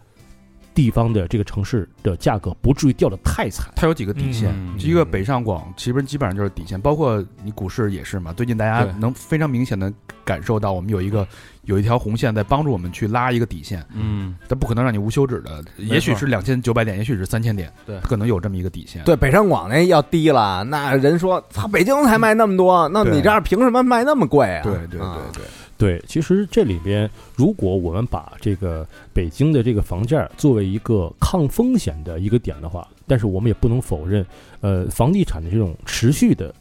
[0.76, 3.72] 地方的这个城市的价格不至于掉得太惨。
[3.74, 8.30] 它有几个底线，嗯一个北上广，其实基本上就是底线，包括你股市也是嘛。
[8.34, 9.90] 最近大家对能非常明显的
[10.22, 11.26] 感受到，我们有一个
[11.62, 14.36] 有一条红线在帮助我们去拉一个底线，嗯。
[14.46, 17.98] 它不可能让你无休止的，也许是两千九百点，也许是三千点，对。
[18.00, 19.02] 可能有这么一个底线。
[19.04, 23.14] 对，北上广那要低了，那人说操，北京才卖那么多，那对。
[23.14, 24.62] 你这儿凭什么卖那么贵啊？
[24.62, 25.42] 对对对对
[25.78, 34.24] 对，其实这里边，如果我们把这个北京的这个房价作为一个抗风险的一个点的话，但是我们也不能否认，
[34.62, 36.54] 呃，房地产的这种持续的，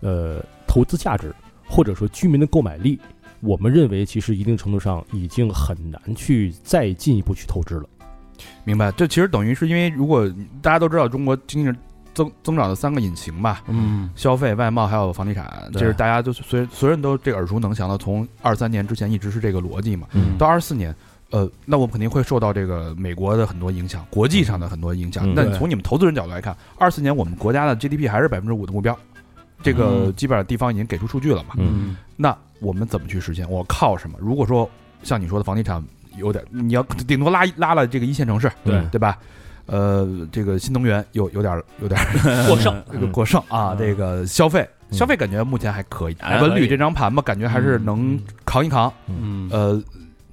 [0.00, 1.34] 呃，投资价值
[1.66, 3.00] 或者说居民的购买力，
[3.40, 7.88] 我们认为其实一定程度上已经很难去再进一步去透支了。
[8.62, 8.92] 明白。
[8.92, 11.78] 这其实等于是因为，如果大家都知道中国经济
[12.14, 20.94] 增增长的三个引擎吧，嗯消费、外贸还有房地产，这是大家都随所有人都这耳熟能详的，从二三年之前一直是这个逻辑嘛，嗯到二四年。
[21.30, 25.26] 呃，那我们肯定会受到这个美国的很多影响，国际上的很多影响。
[25.26, 28.94] 嗯那你从你们投资人角度来看，二四年我们国家的 GDP 还是百分之五的目标，
[29.62, 31.54] 这个嗯基本上地方已经给出数据了嘛。
[31.56, 33.50] 嗯那我们怎么去实现？
[33.50, 34.18] 我靠什么？
[34.20, 34.68] 如果说
[35.02, 35.82] 像你说的房地产
[36.18, 39.16] 有点，你要顶多拉拉了这个一线城市，对对吧？
[39.72, 41.98] 呃，这个新能源有有点有点
[42.46, 48.92] 过剩， 这个过剩啊，嗯这个消费嗯消费感觉目前还可以，还文旅这张盘吧，感觉还是能扛一扛。
[49.06, 49.82] 嗯呃，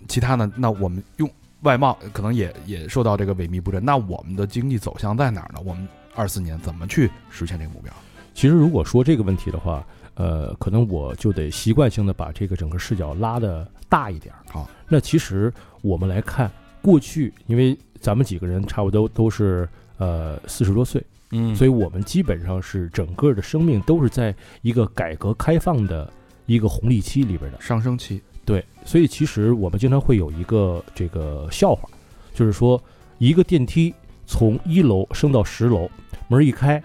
[0.10, 1.30] 其他呢，那我们用
[1.62, 3.84] 外贸可能也也受到这个萎靡不振。
[3.84, 5.62] 那我们的经济走向在哪儿呢？
[5.64, 7.94] 我们二四年怎么去实现这个目标？
[8.34, 9.82] 其实如果说这个问题的话，
[10.16, 14.44] 呃，可能我就得习惯性的把这个整个视角拉的大一点儿。
[14.52, 15.50] 好，那其实
[15.82, 26.12] 我们来看过去，因为咱们几个人差不多都是呃四十多岁，嗯所以我们基本上是整个的生命都是在一个改革开放的
[26.46, 27.60] 一个红利期里边的。
[27.62, 31.88] 上升期，对，所以其实我们经常会有一个这个笑话，
[32.34, 32.82] 就是说
[33.18, 33.94] 一个电梯
[34.26, 35.90] 从一楼升到十楼，
[36.28, 36.82] 门一开，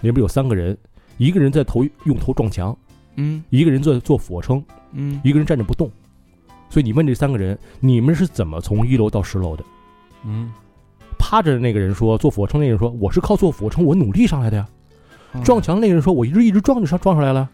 [0.00, 0.76] 里边有三个人，
[1.18, 2.76] 一个人在头用头撞墙，
[3.16, 5.90] 嗯一个人在做俯卧撑，嗯，一个人站着不动。
[6.70, 9.64] 所以你问这三个人，你们是怎么从一楼到十楼的？
[10.26, 10.52] 嗯
[11.18, 14.66] 趴着的那个人说，做俯卧撑那个人说，我是靠做俯卧撑，我努力上来的呀。
[15.42, 17.48] 撞墙那个人说，我一直一直撞就上撞上来了。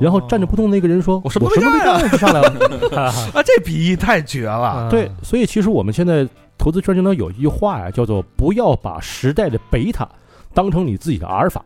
[0.00, 2.50] 然后站着不动那个人说，我什么什么都没干干就上来了。
[3.34, 4.88] 啊，这比喻太绝了。
[4.88, 10.08] 对，所以其实我们现在投资圈经常有一句话呀，叫做不要把时代的贝塔
[10.54, 11.64] 当成你自己的阿尔法。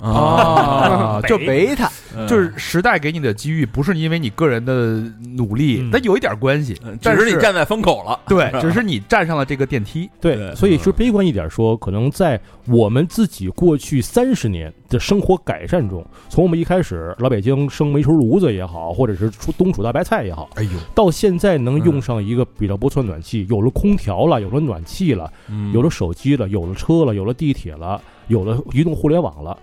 [0.00, 1.90] 啊， 就贝塔，
[2.26, 5.00] 就是时代给你的机遇，不是因为你个人的
[5.36, 10.08] 努力嗯，但有一点关系，只但是你站在风口了，对， 只是你站上了这个电梯。
[10.20, 10.54] 对，对。
[10.54, 25.30] 所以说悲观一点说，可能在我们自己过去三十年的生活改善中，从我们一开始老北京生煤球炉子也好，或者是出冬储大白菜也好，哎呦，到现在能用上一个比较不错的暖气，有了空调了，有了暖气了，
[25.72, 29.56] 有了手机了，有了车了，有了地铁了，有了移动互联网了。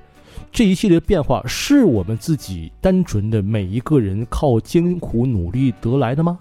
[0.55, 6.39] 这一系列变化是我们自己单纯的每一个人靠艰苦努力得来的吗？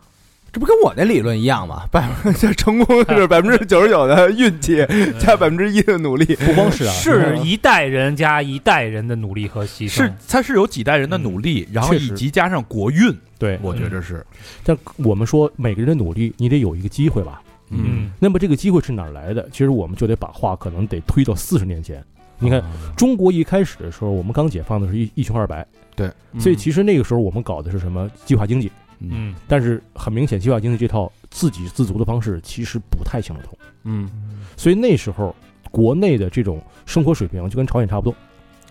[0.52, 1.82] 这不跟我那理论一样吗？
[1.90, 4.86] 百分这成功是百分之九十九的运气
[5.18, 6.24] 加百分之一的努力。
[6.36, 13.58] 不光是啊，是一代人加一代人的努力和牺牲，是它是有几代人的努力，然后以及加上国运，对。
[13.60, 14.24] 我觉着是，
[14.62, 17.42] 但我们说每个人的努力，你得有一个机会吧？
[17.70, 19.48] 嗯那么这个机会是哪儿来的？
[19.50, 22.00] 其实我们就得把话可能得推到四十年前。
[22.44, 22.62] 你看，
[22.96, 26.10] 中国一开始的时候，我们刚解放的是一一穷二白，对。
[26.38, 28.10] 所以其实那个时候我们搞的是什么？
[28.24, 28.70] 计划经济？
[29.00, 29.10] 嗯。
[29.12, 29.34] 嗯。
[29.48, 33.56] 但是很明显，计划经济这套自给自足的方式其实不太行得通。
[33.84, 34.08] 嗯。
[34.56, 35.34] 所以那时候
[35.70, 38.14] 国内的这种生活水平就跟朝鲜差不多。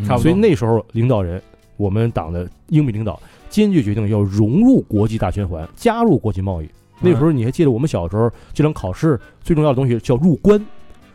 [0.05, 0.23] 差不多。
[0.23, 1.41] 所以那时候领导人，
[1.77, 6.69] 我们党的英美领导坚决决定要融入国际大循环，加入国际贸易。
[6.99, 10.63] 那时候你还记得我们小时候这场考试最重要的东西叫入关，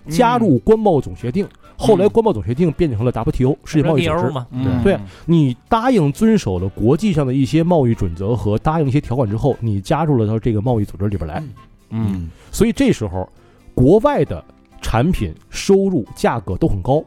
[0.09, 1.49] 加入关贸总协定。
[1.79, 4.31] 后来关贸总协定变成了 WTO 世界贸易组织。
[4.31, 4.83] 嘛，嗯。
[4.83, 11.43] 对你答应遵守了国际上的一些贸易准则和答应一些条款之后，你加入了到这个贸易组织里边来。
[11.91, 12.29] 嗯。
[12.51, 13.27] 所以这时候，
[13.75, 14.45] 国外的
[14.83, 17.03] 产品收入价格都很高，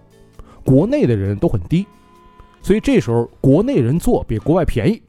[0.64, 1.86] 国内的人都很低，
[2.62, 5.02] 所以这时候国内人做比国外便宜，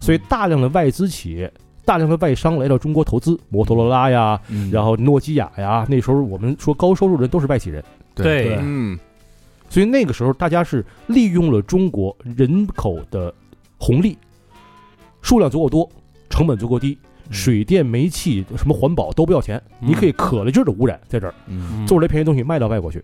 [0.00, 1.52] 所以大量的外资企业、
[1.84, 4.70] 大量的外商来到中国投资，摩托罗拉呀，嗯。
[4.72, 8.98] 然后诺基亚呀，那时候我们说高收入人都是外企人，对嗯，
[9.68, 13.34] 所以那个时候大家是利用了中国人口的
[13.78, 14.16] 红利，
[15.20, 15.90] 数量足够多，
[16.30, 16.96] 成本足够低。
[17.30, 19.88] 水电、煤气、什么环保都不要钱，嗯。
[19.88, 21.86] 你可以可了劲儿的污染在这儿，嗯。
[21.86, 23.02] 做出来便宜东西卖到外国去，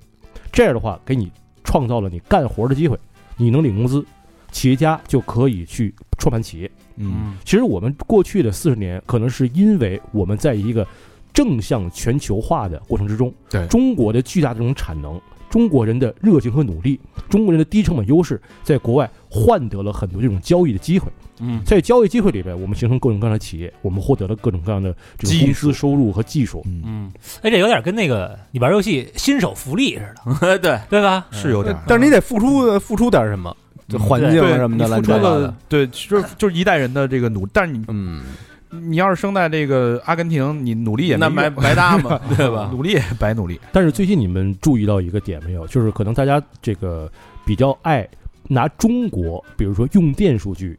[0.52, 1.32] 这样的话给你
[1.64, 2.98] 创造了你干活的机会，
[3.38, 4.04] 你能领工资，
[4.52, 6.70] 企业家就可以去创办企业。
[6.96, 7.34] 嗯。
[7.46, 10.86] 其实我们过去的四十年，可能是因为我们在一个
[11.32, 13.66] 正向全球化的过程之中，对。
[13.68, 21.10] 中国的巨大的这种产能，中国人的热情和努力，中国人的低成本优势，在国外换得了很多这种交易的机会。
[21.40, 21.62] 嗯。
[21.64, 26.62] 在交易机会里边，我们形成各种各样的企业，我们获得了各种各样的这种技公司收入和技术。
[26.66, 27.12] 嗯，嗯，
[27.42, 31.26] 哎，这有点跟那个你玩游戏新手福利似的，对，对吧？
[31.30, 33.56] 是有点，但是你得付出付出点什么，
[33.88, 34.56] 就环境对。
[34.56, 38.22] 什么的，你付乱七出了八糟的。，对，就是就是一代人的这个努，但是你嗯，
[38.70, 42.70] 你要是生在这个阿根廷，你努力也那白白搭嘛， 对吧？
[42.72, 43.60] 努力也白努力。
[43.72, 45.66] 但是最近你们注意到一个点没有？
[45.66, 47.10] 就是可能大家这个
[47.44, 48.08] 比较爱
[48.48, 50.78] 拿中国，比如说用电数据、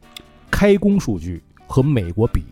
[0.50, 2.42] 开工数据和美国比，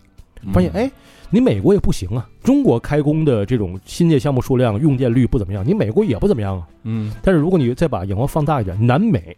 [0.52, 0.90] 发现哎，
[1.30, 6.66] 你美国也不行啊，中国开工的这种新建项目数量、用电率不怎么样，你美国也不怎么样啊。
[6.84, 9.36] 嗯但是如果你再把眼光放大一点，南美、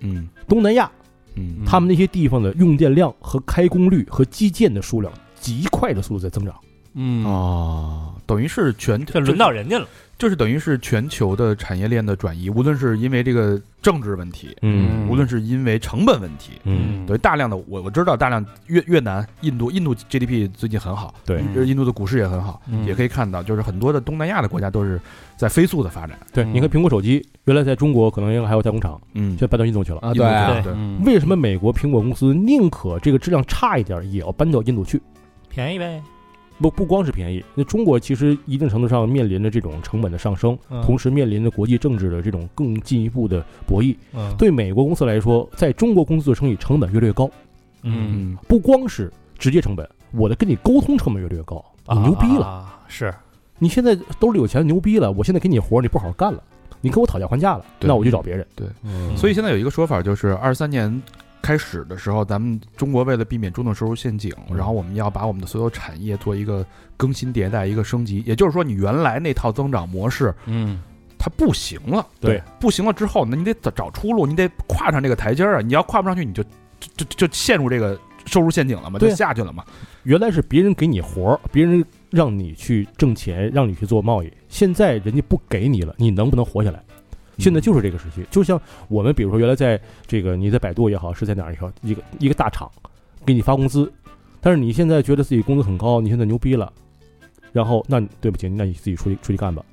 [0.00, 0.90] 嗯东南亚，
[1.36, 6.54] 嗯他们那些地方的用电量和开工率和基建的数量极快的速度在增长。
[6.94, 7.24] 嗯。
[7.24, 9.86] 哦，等于是全这轮到人家了。
[10.18, 15.08] 就是等于是全球的产业链的转移，无论是因为这个政治问题，嗯。
[15.08, 21.40] 无论是因为成本问题，嗯，对大量的我我知道大量越越南、印度，印度 GDP 最近很好，对。
[21.54, 22.84] 就是印度的股市也很好，嗯。
[22.84, 25.00] 也可以看到，就是很多的东南亚的国家都是
[25.36, 26.18] 在飞速的发展。
[26.32, 26.52] 对，嗯。
[26.52, 29.30] 你看苹果手机原来在中国可能应该还有代工厂，嗯。
[29.30, 30.00] 现在搬到印度去了。
[30.00, 30.24] 啊，对，
[30.64, 30.72] 对。
[30.74, 31.00] 嗯。
[31.04, 35.00] 为什么美国苹果公司宁可这个质量差一点，也要搬到印度去？
[35.58, 36.00] 便宜呗，
[36.60, 40.80] 不不光是便宜，那中国其实一定程度上面临着这种成本的上升，嗯。
[40.82, 43.96] 同时面临着国际政治的这种更进一步的博弈。
[44.14, 47.28] 嗯，对美国公司来说，在中国公司做生意成本越来越高，
[47.82, 51.64] 嗯，嗯不光是直接成本，我的跟你沟通成本越来越高。
[51.90, 53.12] 你牛逼了，啊，是。
[53.58, 56.40] 你现在兜里有钱，牛逼了，我现在给你活，你不好好干了，
[56.80, 58.46] 你跟我讨价还价了，那我就找别人。
[58.84, 59.16] 嗯。
[59.16, 61.02] 所以现在有一个说法，就是二三年
[61.48, 66.62] 开始的时候，咱们中国为了避免中等收入陷阱，嗯然后我们要把我们的所有产业做一个
[66.94, 68.22] 更新迭代、一个升级。
[68.26, 70.82] 也就是说，你原来那套增长模式嗯
[71.18, 75.62] 它不行了，对，不行了之后，那你得找找出路，你得跨上这个台阶儿啊！
[75.62, 76.42] 你要跨不上去，你就
[76.78, 79.64] 就就就陷入这个收入陷阱了嘛，就下去了嘛。
[80.02, 86.84] 原来是别人给你活儿，别人让你去挣钱，让你去做贸易，现在人家不给你了，你能不能活下来？
[87.38, 92.70] 现在就是这个时期，就像我们比如说原来在这个你在百度也好，是在哪儿也好，一个一个大厂
[93.24, 93.90] 给你发工资，
[94.40, 96.72] 但是你现在觉得自己工资很高，你现在牛逼了，
[97.52, 99.64] 然后那对不起，那你自己出去出去干吧。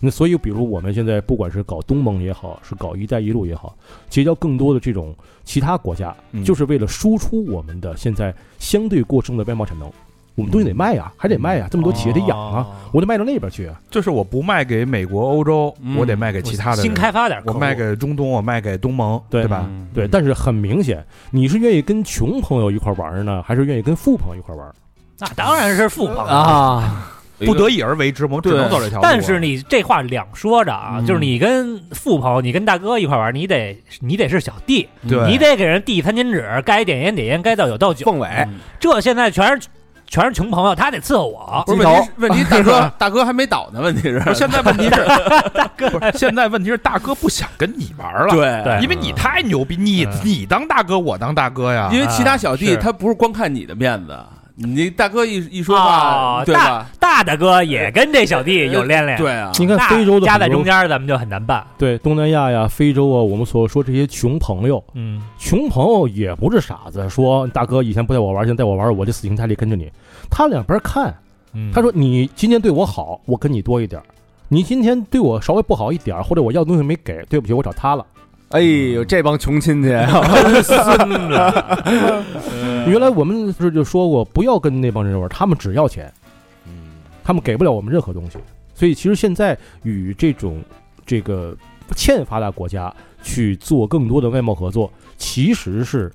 [0.00, 3.74] 那所以，比如我们现在不管是搞东盟也好，是搞“一带一路”也好，
[4.10, 9.90] 结交更多的这种其他国家，嗯就是为了输出我们的现在相对过剩的外贸产能。
[10.36, 13.80] 我们东西得卖呀，还得卖呀，这么多企业得养啊，哦我得卖到那边去啊。
[13.90, 19.64] 就是我不卖给美国、欧洲，嗯我得卖给其他的新开发点，我卖给中东，我卖给东盟，对对吧？
[19.68, 24.74] 嗯对，但是很明显，你是愿意跟穷朋友一块玩呢，还是愿意跟富朋友一块玩？
[25.18, 26.22] 那当然是富朋友。
[26.24, 29.08] 啊，不得已而为之，我们只能走这条路啊。
[29.08, 38.04] 但是你这话两说着啊，嗯就是你跟富朋友，你跟大哥一块玩，你得你得是小弟，你得给人递餐巾纸，该点烟点烟，该倒酒倒酒。
[38.04, 39.68] 凤尾嗯这现在全是
[40.14, 41.64] 全是穷朋友，他得伺候我。
[41.66, 44.90] 不是问题是，问题大哥 大哥还没倒呢，问题是不是现在问题是
[45.52, 52.00] 大哥，不是现在问题是大哥不想跟你玩了，对对因为你太牛逼，你嗯你当大哥，我当大哥呀因。
[52.00, 54.16] 为其他小弟是他不是光看你的面子，
[54.54, 56.86] 你大哥一一说话，哦对吧？
[57.00, 61.64] 大大哥也跟这小弟有练练，对啊，你看那非洲夹在中间，咱们就很难办。
[61.76, 69.90] 对东南亚呀、非洲啊，我们所说这些穷朋友，嗯，穷朋友也不是傻子，说大哥以前不带我玩，现在带我玩，我就死心塌地跟着你。
[70.30, 71.14] 他两边看，
[71.52, 71.70] 嗯。
[71.72, 74.04] 他说你今天对我好，我跟你多一点儿；
[74.48, 78.04] 你今天对我稍微不好一点，或者我要东西没给，对不起，我找他了。
[78.50, 79.88] 哎呦，这帮穷亲戚，
[82.86, 86.12] 原来我们不是就说过，不要跟那帮人玩，他们只要钱，
[86.66, 86.72] 嗯。
[87.24, 88.38] 他们给不了我们任何东西。
[88.74, 90.62] 所以其实现在与这种
[91.06, 91.56] 这个
[91.96, 96.12] 欠发达国家去做更多的外贸合作，其实是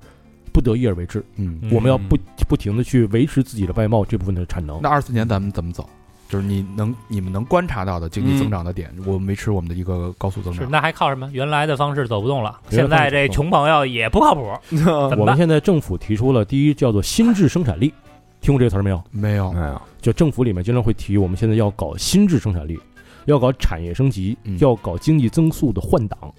[0.52, 1.24] 不得已而为之。
[1.36, 2.16] 嗯，嗯我们要不
[2.48, 4.80] 不停的去维持自己的外贸这部分的产能。
[4.82, 5.88] 那二四年咱们怎么走？
[6.28, 10.70] 就是你能你们能观察到的经济增长的点，我们维持我们的一个高速增是长。
[10.70, 11.28] 那还靠什么？
[11.32, 15.36] 原来的方式走不动了，现在这穷朋友也不靠谱，怎 么我们？
[15.36, 17.92] 现在政府提出了第一叫做新质生产力，
[18.40, 19.02] 听过这个词儿没有？
[19.10, 22.78] 没有，没有，就政府里面经常会提，我们现在要搞新质生产力，
[23.24, 26.32] 要搞产业升级，嗯要搞经济增速的换挡，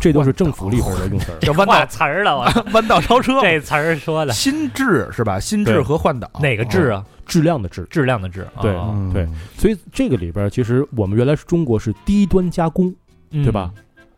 [0.00, 4.32] 这都是政府里边的 用词叫弯道词儿了，我 弯道超车，这词儿说的。
[4.32, 5.40] 心智是吧？
[5.40, 6.30] 心智和换挡。
[6.40, 6.88] 哪个质？
[6.88, 7.04] 啊？
[7.26, 8.74] 质量的质，质量的质，对
[9.12, 12.94] 对，所以这个里边其实我们原来是中国是低端加工，
[13.30, 13.70] 对吧？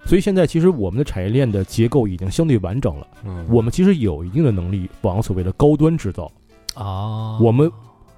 [0.04, 3.44] 所以现在其实我们的产业链的结构已经相对完整了，嗯。
[3.50, 6.30] 我们其实有一定的能力往所谓的高端制造，
[6.74, 7.68] 啊，我们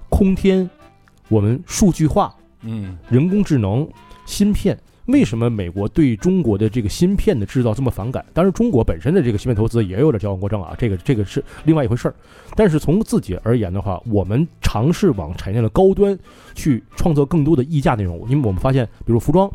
[0.09, 0.69] 空天，
[1.27, 2.95] 我们数据化，嗯。
[3.09, 3.89] 人工智能、
[4.27, 8.23] 芯片，为什么美国对中国的这个芯片的制造这么反感？
[8.33, 12.15] 当然，中国本身的这个芯片投资也有点矫枉过正啊，这个这个是另外一回事儿。
[12.55, 16.17] 但是从自己而言的话，我们尝试往产业链的高端
[16.55, 19.51] 去创造更多的溢价内容，因为我们发现，比如服装，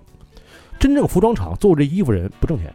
[0.79, 2.73] 真正服装厂做这衣服人不挣钱，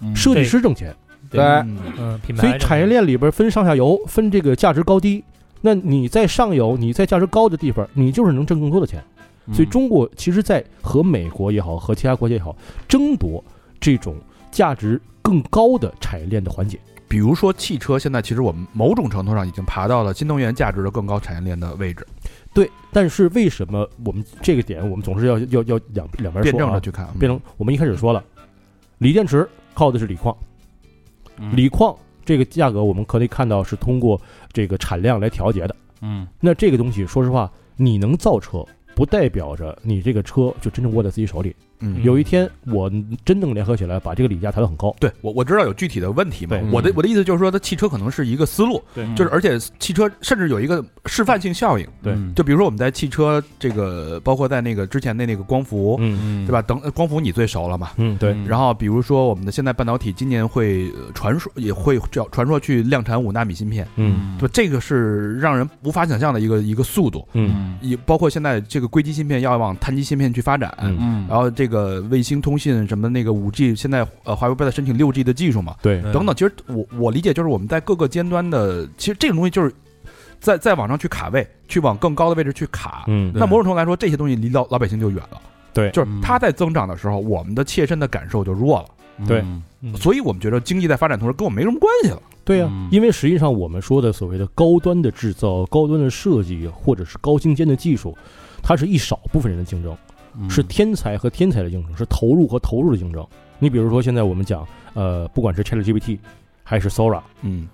[0.00, 0.92] 嗯设计师挣钱，
[1.30, 5.22] 对嗯嗯，品牌所以产业链里边分上下游，分这个价值高低。
[5.60, 9.02] 那你在上游，你在价值高的地方，你就是能挣更多的钱。
[9.52, 12.56] 所以中国其实，在和美国也好，和其他国家也好，
[12.88, 13.42] 争夺
[13.78, 14.16] 这种
[14.50, 16.78] 价值更高的产业链的环节。
[17.08, 22.04] 比如说汽车，现在其实我们某种程度上已经爬到了新能源价值的更高产业链的位置，
[22.52, 28.24] 对，但是为什么我们这个点我们总是要要要两两边辩说啊证的去看，辩证我们一开始说了，
[28.98, 30.36] 锂电池靠的是锂矿，
[31.52, 34.20] 锂矿这个价格我们可以看到是通过
[34.52, 35.76] 这个产量来调节的。
[36.00, 38.66] 嗯那这个东西，说实话，你能造车，
[38.96, 41.54] 不代表着你这个车就真正握在自己手里。
[41.80, 42.90] 嗯，有一天我
[43.24, 44.94] 真正联合起来，把这个锂价抬得很高。
[44.98, 46.56] 对我我知道有具体的问题嘛。
[46.56, 49.06] 对，我的我的意思就是说，它汽车可能是一个思路，对。
[49.14, 52.12] 就是而且汽车甚至有一个示范性效应，对。
[52.12, 52.32] 嗯。
[52.34, 56.18] 就比如说我们在汽车这个，包括在那个之前的那个光伏，嗯。
[56.22, 56.46] 嗯。
[56.46, 56.62] 对吧？
[56.62, 57.90] 等光伏你最熟了嘛。
[57.96, 64.36] 嗯，对，然后比如说我们的现在半导体今年会呃传说也会叫传说去量产五纳米芯片，嗯。
[64.38, 64.48] 对？
[64.48, 67.76] 这个是让人无法想象的一个一个速度，嗯。
[67.80, 70.96] 也包括现在这个硅基芯片要往碳基芯片去发展，嗯。
[71.00, 71.26] 嗯。
[71.28, 76.34] 然后这个卫星通信什么那个五 G，现在呃华为不在申请六 G 的技术嘛，对，等等。
[76.34, 79.72] 其实我我理解就是我们在各个尖端的，其实这种东西就是
[80.40, 83.04] 在在网上去卡位，去往更高的位置去卡。
[83.06, 85.40] 嗯那某种程度来说，这些东西离老老百姓就远了。
[85.72, 88.86] 对就是嗯它在增长的时候，我们的切身的感受就弱了。
[89.26, 89.42] 对
[89.98, 92.20] 所以我们觉得经济在发展同时跟我没什么关系了。
[92.44, 98.16] 对呀、嗯因为实际上我们说的所谓的高端的制造、高端的设计，或者是高精尖的技术，
[98.62, 99.98] 它是一少部分人的竞争，嗯
[100.48, 103.26] 是天才和天才的竞争，是投入和投入的竞争。
[103.58, 106.18] 你比如说，现在我们讲，呃，不管是 ChatGPT
[106.62, 107.68] 还是 Sora，嗯，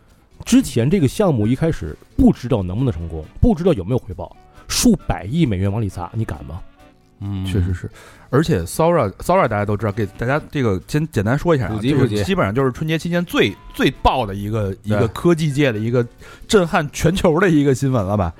[0.45, 4.37] 之前这个项目一开始不知道能不能成功，不知道有没有回报，
[4.69, 6.61] 数百亿美元往里砸，你敢吗？
[7.25, 7.89] 嗯确实是。
[8.31, 16.05] 而且 Sora Sora 大家都知道，给大家这个先简单说一下啊，这个普及普及基本上就是春节期间最最爆的一个一个科技界的一个
[16.49, 18.33] 震撼全球的一个新闻了吧？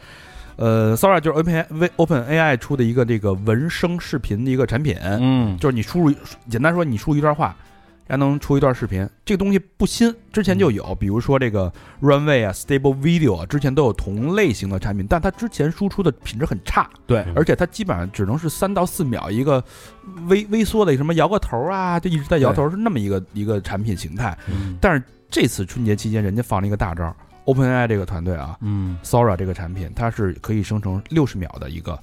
[0.57, 6.15] 呃，Sora 就是 Open Open AI 出的一个这个文生视频的一个产品，嗯就是你输入
[6.49, 7.57] 简单说，你输入一段话，
[8.09, 9.09] 还能出一段视频。
[9.25, 11.73] 这个东西不新，之前就有，比如说这个
[12.03, 19.63] Runway 啊、Stable Video 啊，之前都有同类型的产品，但它之前输出的品质很差，对而且它基本上只能是三到四秒一个
[20.29, 24.37] 微微缩的什么摇个头啊，就一直在摇头，是那么一个一个产品形态。
[24.49, 31.99] 嗯但是这次春节期间，人家放了一个大招，OpenAI 这个团队啊嗯，Sora 这个产品，它是可以生成六十秒的一个。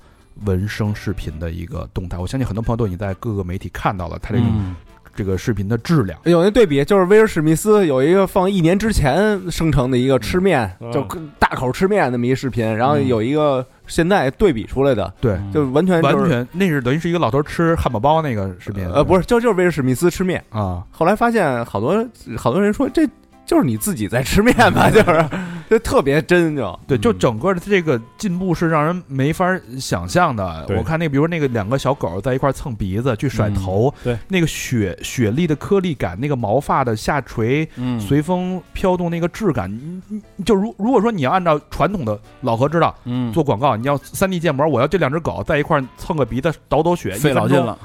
[0.45, 4.73] 文声视频的一个动态，我相信很多朋友都已经在各个媒体看到了它这种嗯
[5.13, 6.17] 这个视频的质量。
[6.23, 11.05] 有那对比，就是威尔史密斯有一个放一年之前生成的一个吃面，嗯就
[11.37, 20.41] 大口吃面那么一视频，然后有一个现在对比出来的，对，嗯就完全就是完全那是等于是一个老头吃汉堡包那个视频，呃不是，就就是威尔史密斯吃面。
[20.51, 23.05] 啊，后来发现好多好多人说这
[23.49, 25.27] 就是你自己在吃面吧，就是
[25.67, 26.79] 就特别真就。
[26.85, 27.17] 对，就嗯。
[27.17, 30.63] 整个的这个进步是让人没法想象的。
[30.67, 30.77] 对。
[30.77, 37.99] 我看那个，比如那个两个小狗在一块蹭鼻子去甩头，对，那个雪雪粒的颗粒感，那个毛发的下垂，嗯。
[37.99, 43.33] 随风飘动那个质感，你你你就如如果说你要按照传统的老何知道嗯。
[43.33, 47.75] 做广告，你要三 D 建模，我要这两只狗在一块儿蹭个鼻子倒抖雪，费老劲了，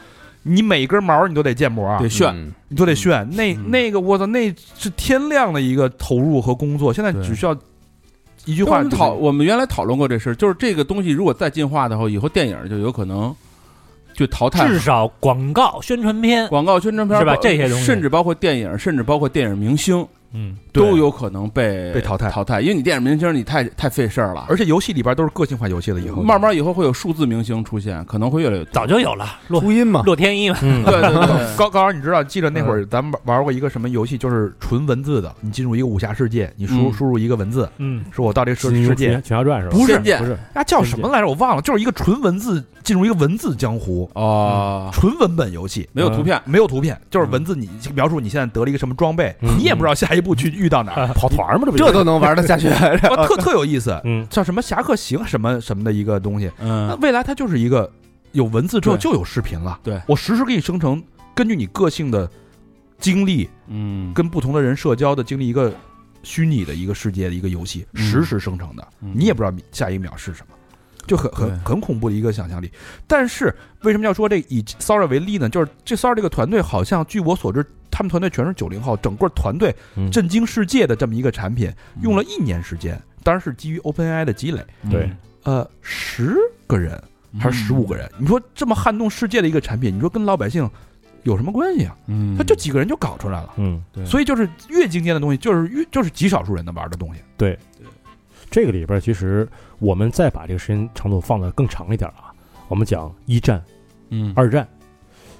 [0.44, 3.28] 你每根毛你都得建模啊，得炫，嗯你都得炫。
[3.30, 3.70] 那嗯。
[3.70, 7.56] 那个我操，那是天量的一个投入和工作，现在只需要
[8.44, 13.34] 一句话我们讨，我们原来讨论过这事儿，就是这个东西如果再进化的话，以后电影就有可能
[14.12, 17.34] 就淘汰至少广告宣传片，广告宣传片是吧？
[17.40, 17.84] 这些东西。
[17.84, 22.30] 甚至包括电影，甚至包括电影明星嗯，都有可能被被淘汰。
[22.30, 28.64] 淘汰，因为你电影明星你太太费事儿了，而且游戏里边都是个性化游戏了，以后慢慢以后会有数字明星出现，可能会越来越。
[28.66, 36.92] 早就有了洛初音嘛，洛天依嘛，嗯， 对对对，高高，你知道记得那会儿咱们玩玩过一个什么游戏，就是纯文字的，你进入一个武侠世界，你输嗯。
[36.92, 39.76] 输入一个文字，嗯，说我到这个世世界群，群侠传是吧？
[39.76, 41.26] 不是不是，啊叫什么来着？
[41.26, 45.88] 我忘了，就是一个纯文字进入一个文字江湖，哦，纯文本游戏。
[45.92, 47.54] 没有图片，没有图片，就是文字。
[47.54, 49.48] 你描述你现在得了一个什么装备，嗯。
[49.58, 52.68] 你也不知道下一步去遇到哪儿，跑团嘛，这不这都能玩得下去。
[53.28, 54.00] 特特有意思。
[54.04, 54.26] 嗯。
[54.30, 57.88] 叫什么侠客行什么什么的一个东西，那嗯，未来它就是一个
[58.32, 59.78] 有文字之后就有视频了。
[59.82, 60.00] 对。
[60.08, 61.00] 我实时给你生成，
[61.34, 62.28] 根据你个性的
[62.98, 65.72] 经历，嗯，跟不同的人社交的经历，一个
[66.22, 68.02] 虚拟的一个世界的一个游戏，嗯。
[68.02, 69.12] 实时生成的，嗯。
[69.14, 70.56] 你也不知道下一秒是什么，
[71.06, 72.70] 就很很很恐怖的一个想象力。
[73.06, 75.48] 但是为什么要说这以 Sora 为例呢？
[75.48, 84.64] 就是这 Sora 这个团队好像据我所知，他们团队全是九零后，整个团队嗯震惊世界的这么一个产品，用了一年时间，当然是基于 OpenAI 的积累。
[84.90, 85.10] 对
[85.44, 86.36] 呃，十
[86.66, 86.98] 个人
[87.38, 88.10] 还是十五个人？
[88.18, 90.68] 你说这么撼动世界的一个产品，你说跟老百姓
[91.24, 91.94] 有什么关系啊？
[92.06, 93.52] 嗯，他就几个人就搞出来了。
[93.56, 97.20] 嗯，对所以就是越精尖的东西，就是越就是极少数人能玩的东西。
[98.54, 99.48] 这个里边其实
[99.80, 102.32] 我们再把这个时间长度放得更长一点啊，
[102.68, 103.60] 我们讲一战、
[104.10, 104.64] 嗯二战，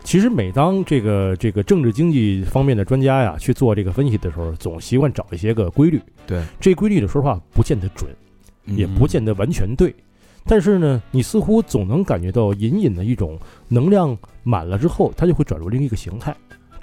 [0.02, 6.02] 其实每当这个这个政治经济方面的专家呀去做这个分析的时候，总习惯找一些个规律。
[6.26, 8.10] 对，这规律的，说实话不见得准，
[8.64, 9.94] 嗯也不见得完全对。
[10.44, 13.38] 但是呢，你似乎总能感觉到隐隐的一种
[13.68, 16.34] 能量满了之后，它就会转入另一个形态。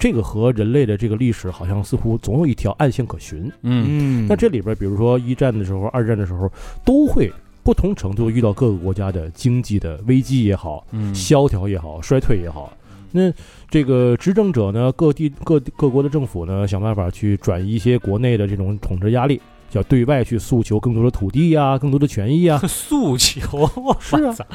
[0.02, 3.44] 这个和人类的这个历史好像似乎总有一条暗线可循。
[3.62, 6.52] 嗯嗯，那这里边，比如说一战的时候、二战的时候，
[6.84, 7.32] 都会
[7.62, 12.74] 不同程度遇到各个国家的经济的危机也好、嗯萧条也好、衰退也好。
[13.12, 13.32] 那
[13.70, 19.40] 这个执政者呢，各地各各国的政府呢，想办法去转移一些国内的这种统治压力，
[19.74, 22.58] 要对外去诉求更多的土地呀、更多的权益啊。
[22.68, 24.46] 诉求，是啊操，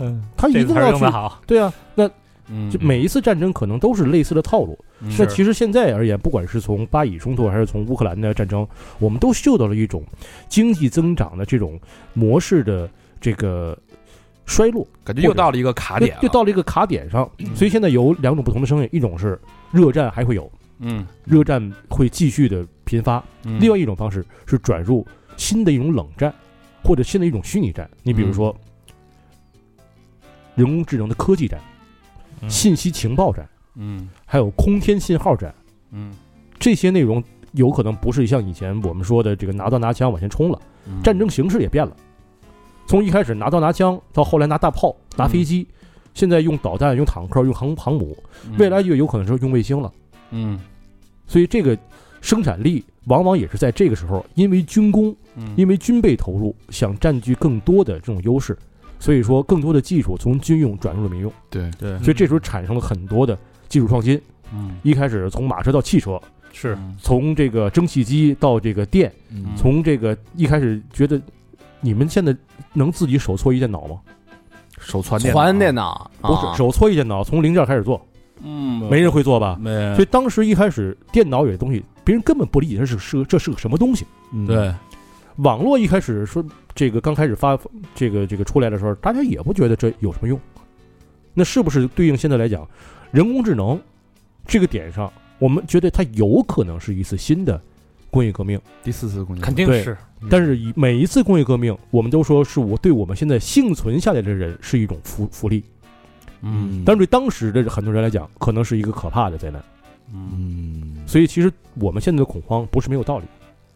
[0.00, 2.08] 嗯，他一定要去好，对啊，那
[2.48, 4.78] 嗯就每一次战争可能都是类似的套路。
[5.00, 8.66] 嗯那其实现在而言，不管是从巴以冲突还是从乌克兰的战争，
[8.98, 10.02] 我们都嗅到了一种
[10.48, 11.80] 经济增长的这种
[12.12, 12.88] 模式的
[13.20, 13.78] 这个
[14.46, 17.30] 衰落，感觉又到了一个卡点，又到了一个卡点上。
[17.54, 19.40] 所以现在有两种不同的声音，一种是
[19.72, 26.32] 热战还会有，嗯热战会继续的频发；嗯另外一种方式是转入新的一种冷战，
[26.82, 27.88] 或者新的一种虚拟战。
[28.02, 28.54] 你比如说，
[30.54, 31.73] 人工智能的科技战、嗯
[32.48, 34.08] 信息情报战，嗯。
[34.24, 35.54] 还有空天信号战。
[35.92, 36.12] 嗯。
[36.58, 37.22] 这些内容
[37.52, 41.02] 有可能不是像以前我们说的这个拿刀拿枪往前冲了，嗯。
[41.02, 41.94] 战争形式也变了，
[42.86, 45.66] 从一开始拿刀拿枪，到后来拿大炮、拿飞机，
[46.14, 48.16] 现在用导弹、用坦克、用航航母，
[48.58, 49.92] 未来就有可能是用卫星了。
[50.30, 50.58] 嗯。
[51.26, 51.76] 所以这个
[52.20, 55.54] 生产力往往也是在这个时候，因为军工，嗯。
[55.56, 58.56] 因为军备投入，想占据更多的这种优势，
[59.04, 61.98] 所以说更多的技术从军用转入了民用，对，对。
[61.98, 63.38] 所以这时候产生了很多的
[63.68, 64.18] 技术创新。
[64.50, 64.76] 嗯。
[64.82, 66.18] 一开始从马车到汽车，
[66.54, 69.12] 是从这个蒸汽机到这个电。
[69.30, 69.48] 嗯。
[69.54, 71.20] 从这个一开始觉得，
[71.82, 72.34] 你们现在
[72.72, 74.00] 能自己手搓一电脑吗？
[74.78, 78.00] 手传电传电脑，脑不是，手搓一电脑，从零件开始做，
[78.42, 78.88] 嗯。
[78.88, 79.58] 没人会做吧？
[79.60, 79.94] 没。
[79.94, 84.06] 所以当时一开始，电脑有些东西，别人根本不理解这是是个这是个什么东西。
[84.32, 84.74] 嗯，对
[85.36, 87.58] 网络一开始说这个刚开始发
[87.94, 90.38] 这个这个出来的时候，大家也不觉得这有什么用。
[91.32, 92.68] 那是不是对应现在来讲，
[93.10, 93.80] 人工智能
[94.46, 97.60] 这个点上，我们觉得它有可能是一次新的
[98.10, 98.60] 工业革命？
[98.84, 99.54] 第四次工业革命。
[99.54, 99.96] 肯定是，
[100.30, 105.64] 但是以每一次工业革命，我们都说是我对我们现在幸存下来的人是一种福福利，
[106.42, 106.84] 嗯。
[106.86, 109.60] 但是对当时的很多人来讲，可能是一个可怕的灾难。
[110.12, 113.24] 嗯嗯，所以其实我们现在的恐慌不是没有道理，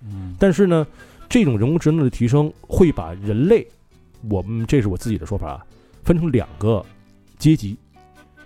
[0.04, 0.36] 嗯。
[0.38, 0.86] 但是呢，
[1.28, 3.66] 这种人工智能的提升会把人类，
[4.30, 5.64] 我们这是我自己的说法啊，
[6.02, 6.84] 分成两个
[7.38, 7.76] 阶级，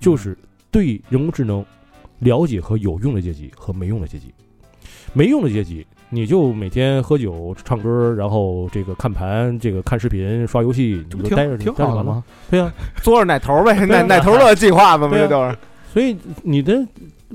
[0.01, 0.37] 就是
[0.70, 1.64] 对人工智能
[2.18, 4.33] 了解和有用的阶级和没用的阶级。
[5.14, 12.24] 没用的阶级，你就每天喝酒、唱歌，然后这个看盘、这个看视频、刷游戏，你就待着挺好的吗？
[12.51, 12.72] 对呀、
[13.03, 15.28] 做着奶头呗， 奶奶头乐计划嘛，不对啊。
[15.28, 15.57] 这都是。
[15.93, 16.85] 所以你的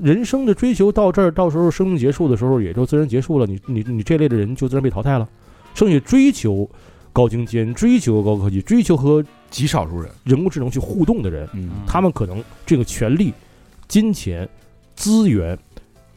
[0.02, 3.46] 人生的追求到这儿，到时候生命结束的时候，也就自然结束了。
[3.46, 5.28] 你你你这类的人就自然被淘汰了。
[5.74, 6.68] 剩下追求
[7.12, 13.32] 高精尖、追求高科技、追求和极少数人，人工智能去互动的人，嗯他们可能这个权力、
[13.86, 14.48] 金钱、
[14.96, 15.56] 资源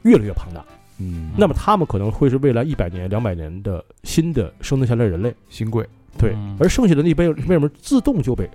[0.04, 0.66] 越来越庞大。
[0.98, 5.34] 嗯，那么他们可能会是未来一百年、两百年的新的生存下来的人类。
[5.50, 5.86] 新贵，
[6.18, 8.50] 对，嗯而剩下的那辈为什么自动就被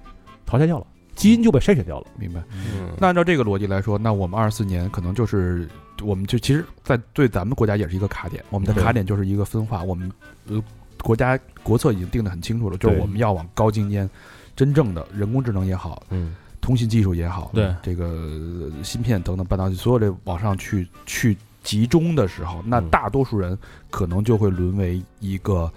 [0.44, 0.86] 淘汰掉了？
[1.16, 2.06] 基因就被筛选掉了。
[2.16, 2.40] 明白。
[2.52, 5.68] 嗯那按照这个逻辑来说，那我们二四年可能就是，
[6.02, 8.44] 我们就其实，在对咱们国家也是一个卡点。
[8.50, 10.10] 我们的卡点就是一个分化，我们
[10.48, 10.62] 呃
[11.02, 14.08] 国家国策已经定得很清楚了，就是对我们要往高精尖、
[14.54, 23.58] 真正的人工智能也好，嗯，通信技术也好，对这个呃芯片等等半导体所有的往上去去集中的时候，那嗯大多数人
[23.90, 25.72] 可能就会沦为一个。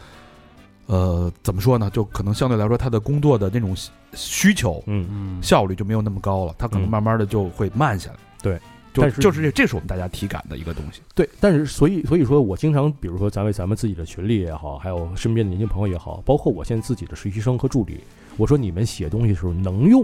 [0.90, 1.88] 呃，怎么说呢？
[1.92, 8.18] 就可能相对来说，他的工作的那种需需求、嗯，嗯效率就没有那么高了，他可能嗯慢慢的就会慢下来。
[8.42, 8.58] 对，
[8.92, 11.02] 就但是就是这，这是我们大家体感的一个东西。
[11.14, 18.00] 对，但是所以所以说我经常，比如说咱为咱们自己的群里也好，还有身边的年轻朋友也好，包括我现在自己的实习生和助理，
[18.38, 20.04] 我说你们写东西的时候能用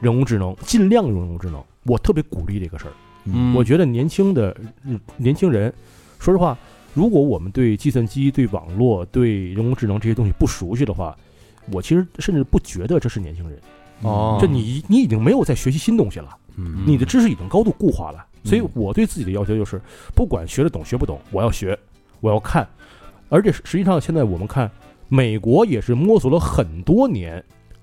[0.00, 2.92] 人工智能，尽量用人工智能，我特别鼓励这个事儿。
[3.30, 5.72] 嗯我觉得年轻的嗯年轻人，
[6.18, 6.58] 说实话，
[6.98, 11.16] 如果我们对计算机、对网络、对人工智能这些东西不熟悉的话，
[11.70, 13.56] 我其实甚至不觉得这是年轻人。
[14.02, 16.36] 哦就你你已经没有在学习新东西了。
[16.56, 18.26] 嗯你的知识已经高度固化了。
[18.42, 19.80] 所以嗯我对自己的要求就是，
[20.12, 21.78] 不管学得懂学不懂，我要学，
[22.18, 22.68] 我要看。
[23.28, 24.68] 而且实际上，现在我们看，
[25.08, 27.32] 美国也是摸索了很多年，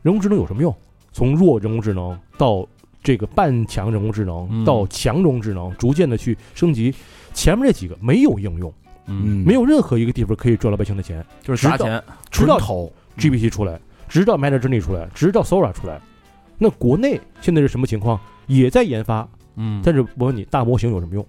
[0.01, 0.75] 人工智能有什么用？
[1.13, 2.67] 从弱人工智能到
[3.01, 6.93] 这个半强人工智能，嗯到强人工智能，逐渐的去升级。
[7.33, 8.73] 前面这几个没有应用，
[9.07, 9.43] 嗯。
[9.45, 11.25] 没有任何一个地方可以赚老百姓的钱。
[11.41, 15.99] 就是砸钱，直到头 GPT 出来，直到 Midjourney 出来，直到 Sora 出来，
[16.57, 18.19] 那国内现在是什么情况？
[18.47, 19.27] 也在研发。
[19.55, 19.81] 嗯。
[19.83, 21.25] 但是我问你，大模型有什么用？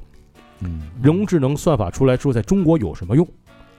[0.61, 3.27] 嗯，人工智能算法出来之后，在中国有什么用？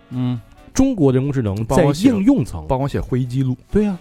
[0.10, 0.39] 嗯。
[0.74, 3.98] 中国人工智能在应用层，帮我写会议记录，对呀、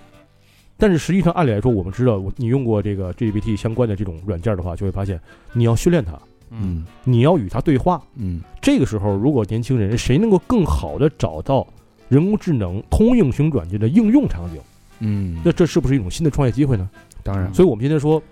[0.77, 5.19] 但是实际上，按理来说，我们知道，你用过这个 GPT 相关的这种软件的话，就会发现，
[5.55, 6.13] 你要训练它，
[6.51, 8.03] 嗯你要与它对话。
[8.17, 11.67] 嗯这个时候，如果年轻人谁能够更好的找到
[12.09, 14.61] 人工智能通用型软件的应用场景，
[15.01, 16.89] 嗯，那这是不是一种新的创业机会呢？
[17.23, 18.23] 当然，所以，我们今天说，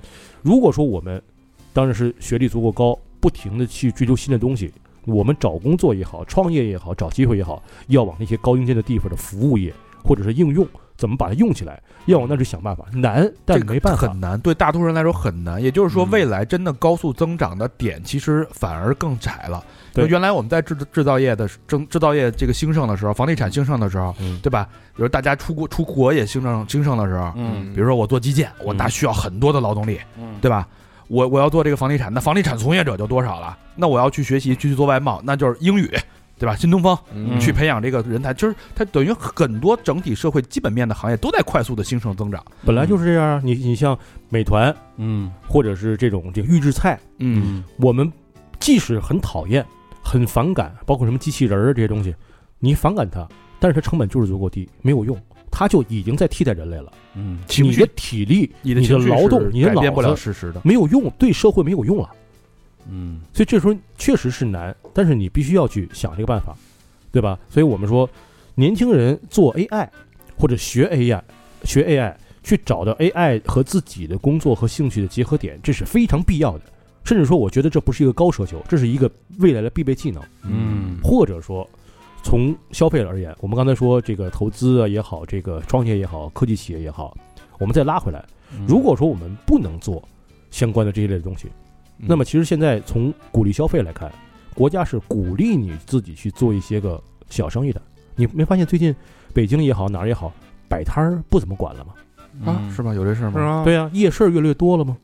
[0.43, 1.21] 如果说我们
[1.73, 4.73] 当然是学历足够高，不停的去追求新的东西，
[5.05, 10.67] 我们找工作也好，创业也好，找机会也好，要往那些高精尖的地方的服务业或者是应用，
[11.05, 12.87] 怎么把它用起来，要往那去想办法。
[12.95, 14.19] 难，但这个没办法很。
[14.19, 15.63] 难，对大多数人来说很难。
[15.63, 19.63] 也就是说，嗯未来真的高速增长的点，其实反而更窄了。
[20.09, 24.67] 原来我们在制制造业的制制造业这个兴盛的时候，房地产兴盛的时候，嗯对吧？
[24.97, 30.67] 比如大家出国出国也兴盛兴盛的时候，嗯比如说我做基建，我那需要很多的劳动力，嗯对吧？
[31.09, 33.55] 我我要做这个房地产，那房地产从业者就多少了？
[33.77, 35.87] 那我要去学习去去做外贸，那就是英语，
[36.39, 36.57] 对吧？
[36.57, 42.45] 新东方嗯去培养这个人才，就是它等于很多整体社会基本面的行业都在快速的兴盛增长。
[42.65, 43.41] 本来就是这样啊。
[43.45, 48.11] 你你像美团嗯或者是这种这个预制菜，嗯我们
[48.59, 49.65] 即使很讨厌、
[50.03, 52.15] 很反感，包括什么机器人儿这些东西，
[52.59, 53.27] 你反感它，
[53.61, 55.17] 但是它成本就是足够低，没有用，
[55.51, 56.93] 它就已经在替代人类了。
[57.15, 60.61] 嗯你的体力、你的劳动是、你的脑改变不了子事实的。
[60.65, 62.11] 没有用，对社会没有用了。
[62.89, 66.57] 嗯所以这时候确实是难，但是你必须要去想这个办法，
[67.13, 67.39] 对吧？
[67.51, 68.09] 所以我们说，
[68.55, 69.89] 年轻人做 AI
[70.39, 71.21] 或者学 AI，
[71.65, 76.65] 学 AI 去找到 AI 和自己的工作和兴趣的结合点，这是非常必要的。
[77.05, 80.23] 甚至说，我觉得这不是一个高奢求，这是一个未来的必备技能。
[80.43, 81.69] 嗯或者说，
[82.23, 87.15] 从消费而言，我们刚才说这个投资啊也好，这个创业也好，科技企业也好，
[87.59, 88.25] 我们再拉回来，
[88.67, 90.03] 如果说我们不能做
[90.51, 91.49] 相关的这一类的东西，
[91.99, 94.11] 嗯那么其实现在从鼓励消费来看，
[94.55, 97.83] 国家是鼓励你自己去做一些个小生意的。
[98.17, 98.95] 你没发现最近
[99.33, 100.33] 北京也好哪儿也好，
[100.69, 101.93] 摆摊儿不怎么管了吗？
[102.53, 102.95] 啊，是吧？
[102.95, 103.33] 有这事儿吗？
[103.33, 103.63] 是吗？
[103.65, 104.97] 对呀、夜市越来越多了吗？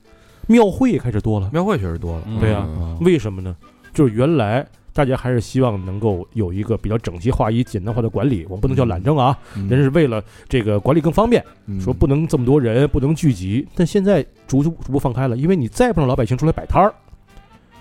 [0.47, 2.23] 庙会也开始多了，庙会确实多了。
[2.27, 3.57] 嗯对呀、嗯为什么呢？
[3.93, 13.67] 就是原来大家还是希望能够有一个比较整齐划一、简单化的管理，我们不能叫懒政啊，嗯人是为了这个管理更方便，嗯说不能这么多人，不能聚集。
[13.75, 16.95] 但现在逐逐逐步放开了，因为你再不让老百姓出来摆摊儿，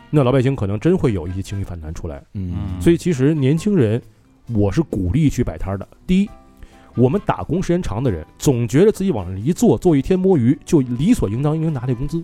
[0.09, 2.23] 那老百姓可能真会有一些情绪反弹出来。
[2.33, 4.01] 嗯所以其实年轻人，
[4.53, 5.87] 我是鼓励去摆摊儿的。
[6.07, 6.29] 第一，
[6.95, 12.23] 我们打工时间长的人，总觉得自己往那一坐，坐一天摸鱼，就理所应当应该拿这工资。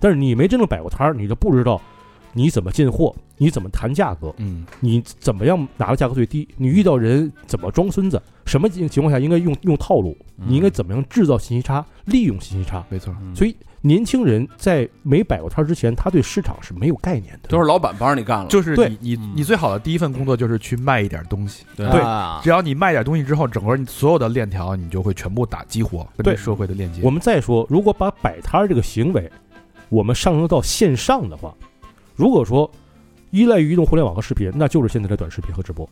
[0.00, 1.80] 但是你没真正摆过摊儿，你就不知道
[2.32, 12.84] 你怎么进货，你怎么谈价格，嗯你怎么样拿的价格最低，你遇到人怎么装孙子，什么情情况下应该用用套路，你应该怎么样制造信息差，利用信息差。
[12.88, 13.14] 没错。
[13.20, 17.48] 嗯所以年轻人在没摆过摊儿之前，他对市场是没有概念的。
[17.48, 18.88] 都是老板帮着你干了，就是对。
[18.88, 21.86] 你你嗯你最好的第一份工作就是去卖一点东西，对。
[22.42, 27.00] 只要你卖点东西之后，整个你所有的链条你就会全部打激活，跟对社会的链接。
[27.02, 29.30] 我们再说，如果把摆摊儿这个行为，
[29.88, 31.54] 我们上升到线上的话，
[32.16, 32.70] 如果说
[33.30, 35.88] 依赖于移动互联网和视频，那就是现在的短视频和直播，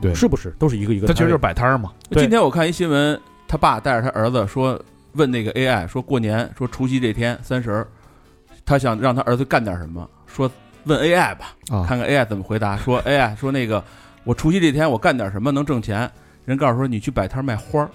[0.00, 0.14] 对。
[0.14, 0.54] 是不是？
[0.58, 1.14] 都是一个一个摊位。
[1.14, 1.92] 它其实就是摆摊儿嘛。
[2.08, 2.22] 对。
[2.22, 4.80] 今天我看一新闻，他爸带着他儿子说，
[5.16, 7.88] 问那个 AI 说过年说除夕这天三十儿，
[8.64, 10.50] 他想让他儿子干点什么，说
[10.84, 12.76] 问 AI 吧，啊，看看 AI 怎么回答。
[12.76, 13.82] 说 AI 说那个
[14.24, 16.10] 我除夕这天我干点什么能挣钱？
[16.44, 17.90] 人告诉说你去摆摊卖花儿，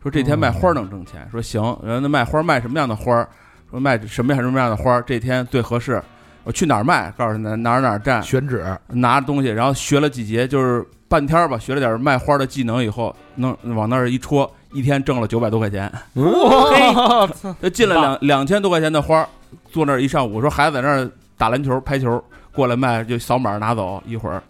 [0.00, 1.28] 说这天卖花儿能挣钱。
[1.30, 3.28] 说行，然后那卖花儿卖什么样的花儿？
[3.70, 5.02] 说卖什么样什么样的花儿？
[5.06, 6.00] 这天最合适。
[6.44, 7.10] 我去哪儿卖？
[7.12, 17.26] 告诉哪哪儿哪儿站，选址，拿着东西，然后学了几节，就是半天儿吧，学了点卖花的技能以后，能往那儿一戳，一天挣了九百多块钱，哇，
[17.60, 19.28] 他进了两两千多块钱的花儿，
[19.70, 24.42] 坐那儿一上午，说孩子在那儿打篮球、拍球，过来卖就扫码拿走，一会儿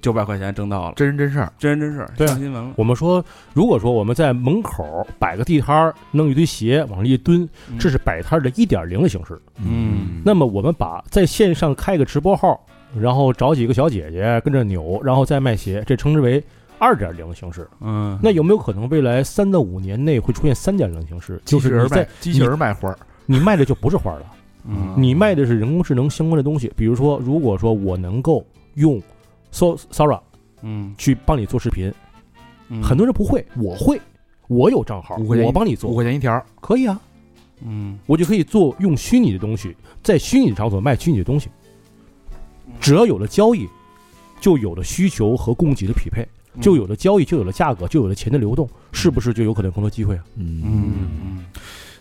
[0.00, 1.52] 九百块钱挣到了，真人真事儿。
[1.58, 2.70] 真人真事儿，上新闻了。
[2.76, 7.46] 我们说，如果说我们在门口摆个地摊儿，弄一堆鞋往上一蹲，
[7.78, 9.38] 这是摆摊儿的一点零的形式。
[9.58, 12.58] 嗯那么我们把在线上开个直播号，
[12.98, 16.42] 然后找几个小姐姐跟着扭，然后再卖鞋，这称之为
[16.80, 17.68] 二点零的形式。
[17.80, 21.40] 嗯，那有没有可能未来三到五年内会出现三点零的形式？
[21.44, 24.26] 就是你在机器人卖花儿，你卖的就不是花了，
[24.64, 26.72] 嗯你卖的是人工智能相关的东西。
[26.74, 29.00] 比如说，如果说我能够用
[29.52, 30.18] So Sora
[30.62, 31.92] 嗯去帮你做视频，
[32.68, 34.00] 嗯很多人不会，我会，
[34.48, 36.42] 我有账号，我帮你做，五块钱一条。
[36.60, 36.98] 可以啊，
[37.62, 41.50] 嗯我就可以做用虚拟的东西，在虚拟场所卖虚拟的东西。
[42.80, 43.68] 只要有了交易，
[44.40, 46.26] 就有了需求和供给的匹配，
[46.60, 50.24] 就有了交易，就有了价格，就有了钱的流动，是不是就有可能更多机会啊？
[50.36, 50.92] 嗯嗯
[51.22, 51.44] 嗯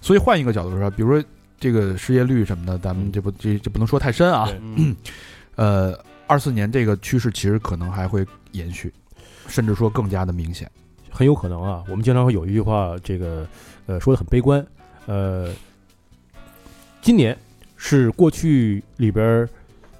[0.01, 1.23] 所以换一个角度说，比如说
[1.59, 4.49] 这个失业率什么的，咱们这不这这不能说太深啊。
[4.61, 4.95] 嗯
[5.55, 5.93] 呃，
[6.25, 8.93] 二四年这个趋势其实可能还会延续，
[9.47, 10.71] 甚至说更加的明显。
[11.11, 11.83] 很有可能啊。
[11.89, 13.45] 我们经常会有一句话，这个
[13.87, 14.65] 呃说的很悲观，
[15.05, 15.53] 呃，
[17.01, 17.37] 今年
[17.75, 19.49] 是过去里边儿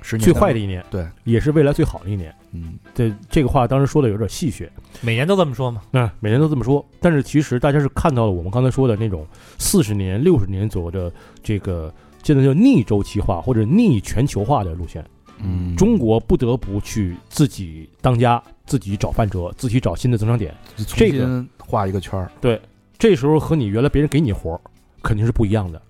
[0.01, 2.33] 最坏的的，一年，对，也是未来最好的一年。
[2.51, 4.67] 嗯，这这个话当时说的有点戏谑，
[5.01, 5.81] 每年都这么说嘛。
[5.91, 9.25] 那、每年都这么说，但是其实大家是看到了我们刚才说的那种
[9.57, 11.11] 四十年、六十年左右的
[11.43, 11.93] 这个
[12.23, 15.05] 现在叫逆周期化或者逆全球化的路线。
[15.43, 15.75] 嗯。
[15.75, 20.55] 中国不得不去自己当家，自己找饭辙，自己找新的增长点。
[20.87, 22.59] 这个画一个圈儿，对
[22.97, 24.61] 这时候和你原来别人给你活儿
[25.01, 25.81] 肯定是不一样的，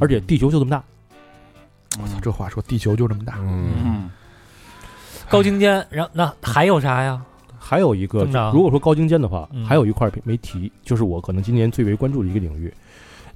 [0.00, 0.82] 而且地球就这么大，
[2.02, 4.10] 我操，这话说地球就这么大，嗯，嗯
[5.28, 7.20] 高精尖，然后那还有啥呀？
[7.58, 12.72] 还有一个，如果说高精尖的话，嗯还有一块没提，就是我可能今年最为关注的一个领域。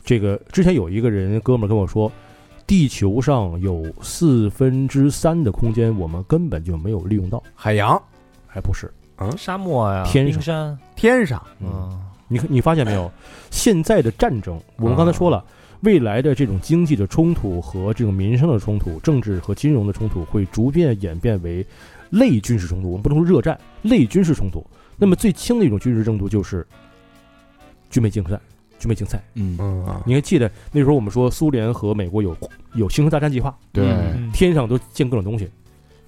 [0.04, 2.10] 这个之前有一个人哥们儿跟我说，
[2.66, 8.00] 地球上有四分之三的空间我们根本就没有利用到，海洋、
[8.46, 8.92] 还不是？
[9.18, 13.10] 嗯沙漠呀，天上山，天上，嗯，你看，你发现没有？
[13.50, 15.44] 现在的战争，我们刚才说了，
[15.82, 21.64] 未来的这种经济的冲突和这种民生的冲突、政治和金融的冲突，会逐渐演变为
[22.10, 22.88] 类军事冲突。
[22.90, 24.64] 我们不能说热战，类军事冲突。
[24.96, 26.66] 那么最轻的一种军事冲突就是
[27.88, 28.38] 军备竞赛。
[28.78, 32.34] 军备竞赛，嗯，嗯，你还记得那时候我们说苏联和美国有
[32.72, 35.46] 有星球大战计划，对，嗯天上都建各种东西，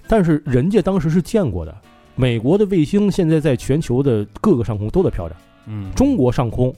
[0.07, 1.77] 但是人家当时是见过的。
[2.15, 5.35] 美国的卫星现在在全球的各个上空都在飘着。
[5.67, 6.73] 嗯中国上空，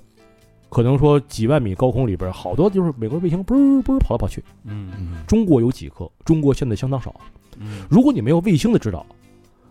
[0.69, 4.43] 可能说几万米高空里边，好多就是美国卫星嘣儿嘣儿跑来跑去。
[4.65, 6.09] 嗯嗯，中国有几颗？
[6.25, 7.15] 中国现在相当少。
[7.59, 9.05] 嗯如果你没有卫星的指导，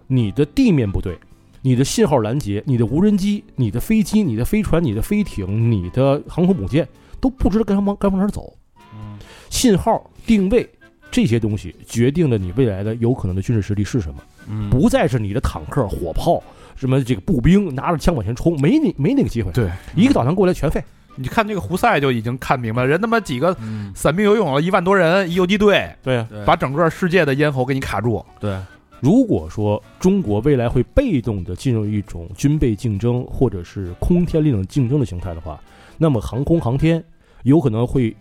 [0.07, 1.18] 你的地面部队、
[1.61, 6.88] 你的信号拦截、你的无人机、你的飞机、你的飞船、你的飞艇、你的航空母舰
[7.20, 8.57] 都不知道该往该往哪儿走。
[8.95, 9.18] 嗯
[9.51, 10.68] 信号定位
[11.11, 16.42] 这些东西决定了你未来的有可能的军事实力是什么，嗯不再是你的坦克、火炮。
[16.77, 20.83] 什么这个步兵拿着枪往前冲，没那没那个机会，对，一个导弹过来全废。
[21.16, 23.93] 你看这个胡塞就已经看明白了，人他妈几个嗯。
[23.95, 28.59] 散兵游勇了一万多人，一游击队对把整个世界的咽喉给你卡住，对。
[29.01, 35.61] 如果说中国未来会被动的进入一种军备竞争或者是空天力量竞争的形态的话，
[35.99, 37.05] 那么航空航天
[37.43, 38.16] 有可能会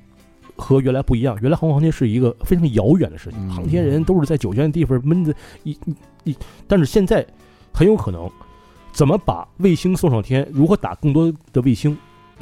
[0.56, 1.36] 和原来不一样。
[1.42, 3.50] 原来航空航天是一个非常遥远的事情，嗯。
[3.50, 5.34] 航天人都是在酒泉的地方闷着
[5.64, 5.96] 一一
[6.26, 6.38] 一，
[6.68, 7.26] 但是现在
[7.72, 8.30] 很有可能
[8.94, 11.98] 怎么把卫星送上天，如何打更多的卫星，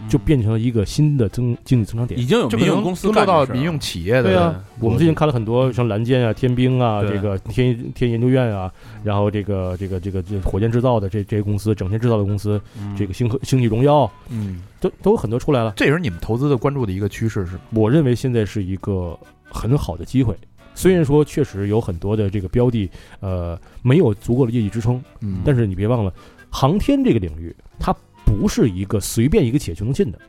[0.10, 2.26] 就变成了一个新的增经济增长点已。
[2.26, 8.72] 经有民用公司落干到民用企业的，对啊，我们最近看了很多像蓝箭啊、天兵啊、这个天天研究院啊，
[9.04, 15.74] 然后这个这个这个这火箭制造的这这些公司，整天制造的公司，嗯这个星河星际荣耀嗯，都都有很多出来了。
[15.78, 17.62] 这也是你们投资的关注的一个趋势，是吗？
[17.72, 19.18] 我认为现在是一个
[19.50, 20.36] 很好的机会。
[20.74, 22.90] 虽然说确实有很多的这个标的，
[23.20, 26.12] 呃，没有足够的业绩支撑，嗯但是你别忘了，
[26.52, 27.96] 航天这个领域它
[28.26, 30.20] 不是一个随便一个企业就能进的，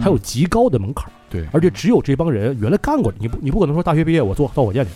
[0.00, 1.12] 它有极高的门槛儿。
[1.28, 4.90] 对，而且只有这帮人原来干过，你不你不可能说大学毕业我做造火箭去，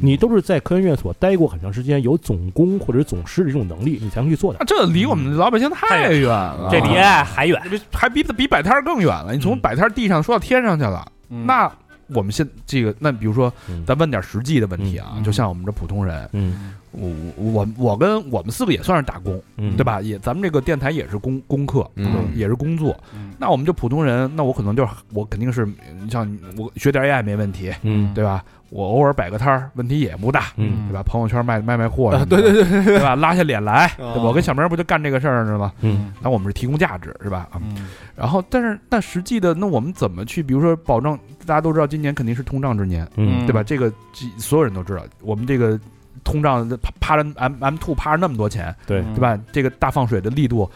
[0.00, 4.58] 你都是在科研院所待过很长时间，有总工或者总师的这种能力，你才能去做的。
[4.60, 7.60] 那这离我们老百姓太远了，这离岸还远。
[7.92, 9.32] 还比比摆摊儿更远了。
[9.32, 11.70] 你从嗯摆摊儿地上说到天上去了，嗯那
[12.08, 19.84] 我们现这个，那比如说，嗯咱问点实际的问题啊，嗯就像我们这普通人，嗯我我我跟我们四个也算是打工，嗯，对？
[19.84, 20.00] 吧？
[20.00, 22.98] 也咱们这个电台也是工功课，嗯也是工作。
[23.14, 28.42] 嗯那我们就普通人，那我可能就是我肯定是，你像我学点 AI 没问题，嗯对吧？
[28.70, 31.02] 我偶尔摆个摊儿，问题也不大，嗯对吧？
[31.02, 33.16] 朋友圈卖卖卖货对对对，对吧？
[33.16, 35.72] 拉下脸来，哦我跟小明不就干这个事儿呢吗？
[35.80, 37.48] 嗯那我们是提供价值，是吧？
[37.50, 43.62] 啊，嗯然后但是那实际的，那我们怎么去，比如说保证大家都知道今年肯定是通胀之年，嗯对吧？
[43.62, 45.78] 这个这所有人都知道，我们这个
[46.24, 49.38] 通胀趴趴着 M M two 趴着那么多钱，对，对吧？
[49.50, 50.70] 这个大放水的力度，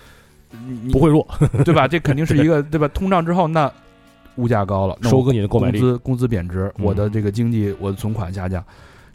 [0.91, 1.27] 不会弱，
[1.65, 1.87] 对吧？
[1.87, 2.89] 这肯定是一个对吧？
[2.89, 3.71] 通胀之后，那
[4.37, 5.81] 物价高了，收割你的购买力。
[5.81, 8.65] 工资工资贬值，嗯我的这个经济我的存款下降，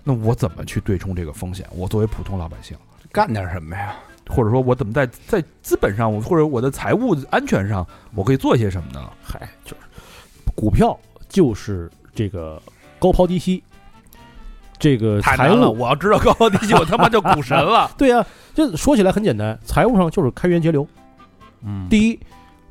[0.03, 1.65] 那我怎么去对冲这个风险？
[1.75, 2.77] 我作为普通老百姓，
[3.11, 3.95] 干点什么呀？
[4.29, 9.09] 或者说我怎么在在资本上，我或者我的财务安全上，我可以做些什么呢？
[9.23, 9.77] 嗨，就是
[10.55, 10.97] 股票
[11.29, 12.61] 就是这个
[12.99, 13.63] 高抛低吸，
[14.77, 15.73] 这个财务。
[15.77, 20.85] 我要知道高抛低吸， 我他妈就股神了 对呀、这说起来很简单，财务上就是开源节流。
[21.63, 22.19] 嗯第一，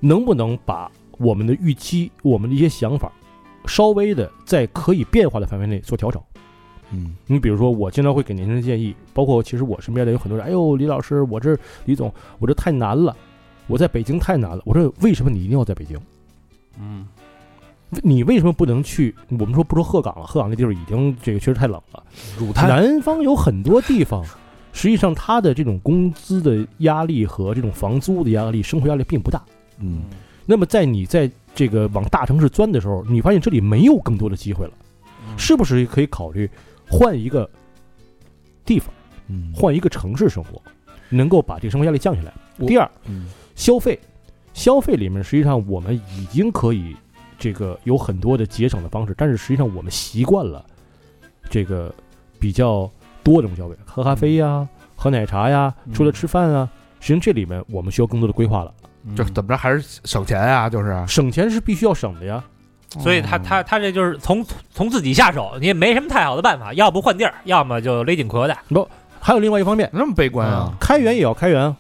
[0.00, 3.10] 能不能把我们的预期、我们的一些想法，
[3.66, 6.22] 稍微的在可以变化的范围内做调整？
[6.92, 13.16] 嗯你比如说，我经常会给年轻人建议，包括其实我身边的有很多人，哎呦，李老师，我这李总，我这太难了，
[13.66, 14.62] 我在北京太难了。
[14.64, 15.98] 我说为什么你一定要在北京？
[16.78, 17.06] 嗯
[18.02, 19.14] 你为什么不能去？
[19.30, 22.02] 我们说不说鹤岗了，鹤岗那地方已经这个确实太冷了。
[22.54, 24.24] 南方有很多地方，
[24.72, 29.42] 实际上它的这种工资的压力和这种房租的压力、生活压力并不大。
[29.78, 30.02] 嗯
[30.46, 34.72] 那么在你在这个往大城市钻的时候，你发现这里没有更多的机会了，
[35.36, 36.48] 是不是可以考虑
[36.88, 37.48] 换一个
[38.64, 38.94] 地方，
[39.28, 40.62] 嗯换一个城市生活，
[41.08, 42.32] 能够把这个生活压力降下来？
[42.66, 43.98] 第二，嗯消费，
[44.54, 46.94] 消费里面实际上我们已经可以
[47.38, 50.64] 这个有很多的节省的方式，但是实际上我们习惯了
[51.50, 51.94] 这个
[52.38, 52.90] 比较
[53.24, 56.70] 多的这种消费，喝咖啡呀、喝奶茶呀、出来吃饭啊。
[57.00, 58.72] 实际上这里面我们需要更多的规划了，
[59.14, 62.42] 就怎么着还是省钱啊，就是省钱是必须要省的呀。
[62.98, 68.56] 所以他他他这就是从从自己下手，你也没什么太好的办法，要不换地儿，要么就勒紧裤腰带。
[69.20, 71.76] 还有另外一方面，那么悲观啊，开源也要开源啊。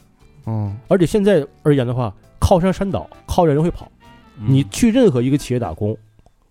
[0.46, 3.90] 嗯而且现在而言的话，靠山山倒，靠人人会跑。
[4.36, 5.96] 你去任何一个企业打工，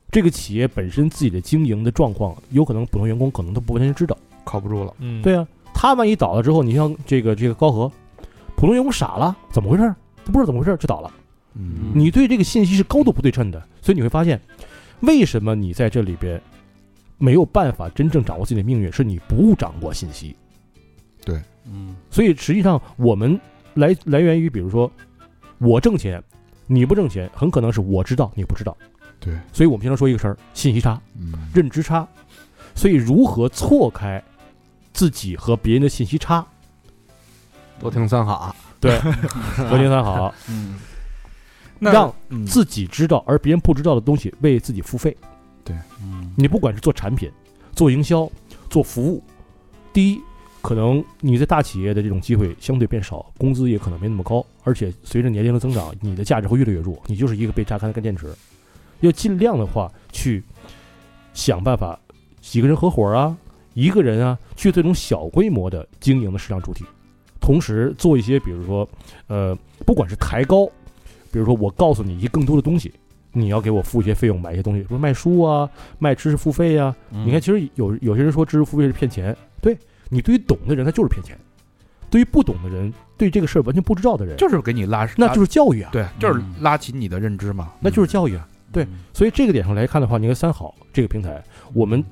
[0.10, 4.18] 这个企业本身自己的经营的状况，有可能普通员工可能都不完全知道。
[4.44, 7.92] 靠不住了，嗯，对啊，他万一倒了之后，你像这个这个高和，
[8.56, 9.94] 普通员工傻了，怎么回事
[10.26, 11.12] 不知道怎么回事就倒了。
[11.54, 14.40] 嗯你对这个信息是高度不对称的，所以你会发现，
[15.02, 16.42] 为什么你在这里边
[17.18, 20.36] 没有办法真正掌握自己的命运，是你不掌握信息。
[21.24, 23.40] 对嗯所以实际上我们
[23.74, 24.92] 来来源于，比如说
[25.58, 26.22] 我挣钱，
[26.68, 28.76] 你不挣钱，很可能是我知道你不知道。
[29.20, 32.08] 对，所以我们经常说一个事儿：信息差、嗯认知差。
[32.76, 34.22] 所以如何错开
[34.92, 36.46] 自己和别人的信息差？
[37.80, 38.54] 多听三好，
[38.86, 39.00] 对，
[39.70, 40.76] 国情三好，嗯，
[41.80, 42.46] 那让嗯。
[42.46, 45.16] 自己知道而别人不知道的东西为自己付费。
[46.02, 46.32] 嗯。
[46.36, 47.32] 你不管是做产品、
[47.74, 48.30] 做营销、
[48.70, 49.24] 做服务，
[49.92, 50.22] 第一，
[50.62, 58.34] 可能你在大企业的这种机会相对变少，工资也可能没那么高，而且随着年龄的增长，你的价值会越来越弱，你就是一个被榨干的干电池。
[59.02, 60.44] 要尽量的话去
[61.34, 62.00] 想办法，
[62.42, 63.36] 几个人合伙啊，
[63.74, 66.86] 一个人啊，去这种小规模的经营的市场主体，
[67.46, 68.90] 同时做一些，比如说，
[69.28, 70.66] 呃，不管是抬高，
[71.32, 72.92] 比如说我告诉你一些更多的东西，
[73.34, 75.70] 你要给我付一些费用，买一些东西，比如卖书啊，
[76.00, 77.24] 卖知识付费呀、嗯。
[77.24, 79.78] 你看，其实有有些人说知识付费是骗钱，对
[80.10, 81.38] 你对于懂的人他就是骗钱，
[82.10, 86.56] 对于不懂的人，对这个事儿完全不知道的人，就是给你拉，那就是教育啊，对，就是嗯。
[86.62, 88.48] 拉起你的认知嘛，那就是教育啊。
[88.72, 91.42] 对所以这个点上来看的话，你看三好这个平台，
[91.74, 92.04] 我们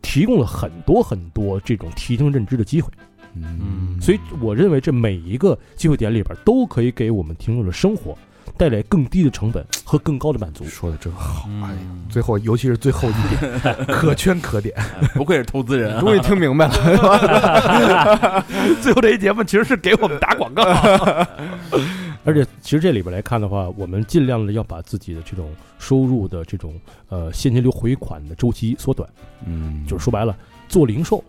[0.00, 2.90] 提供了很多很多这种提升认知的机会，
[3.34, 4.00] 嗯。
[4.00, 8.16] 所以我认为这每一个机会点里边都可以给我们听众的生活
[8.58, 10.64] 带来更低的成本和更高的满足。
[10.64, 11.62] 说的真好，嗯。
[11.62, 11.78] 哎呀，
[12.08, 14.74] 最后尤其是最后一点， 可圈可点，
[15.14, 18.44] 不愧是投资人啊，终于听明白了。
[18.82, 20.62] 最后这一节目其实是给我们打广告，
[22.24, 26.74] 而且其实这里边来看的话，我们尽量的要把自己的这种收入的这种
[27.08, 29.08] 呃现金流回款的周期缩短，
[29.46, 29.84] 嗯。
[29.88, 30.36] 就是说白了，
[30.68, 31.22] 做零售，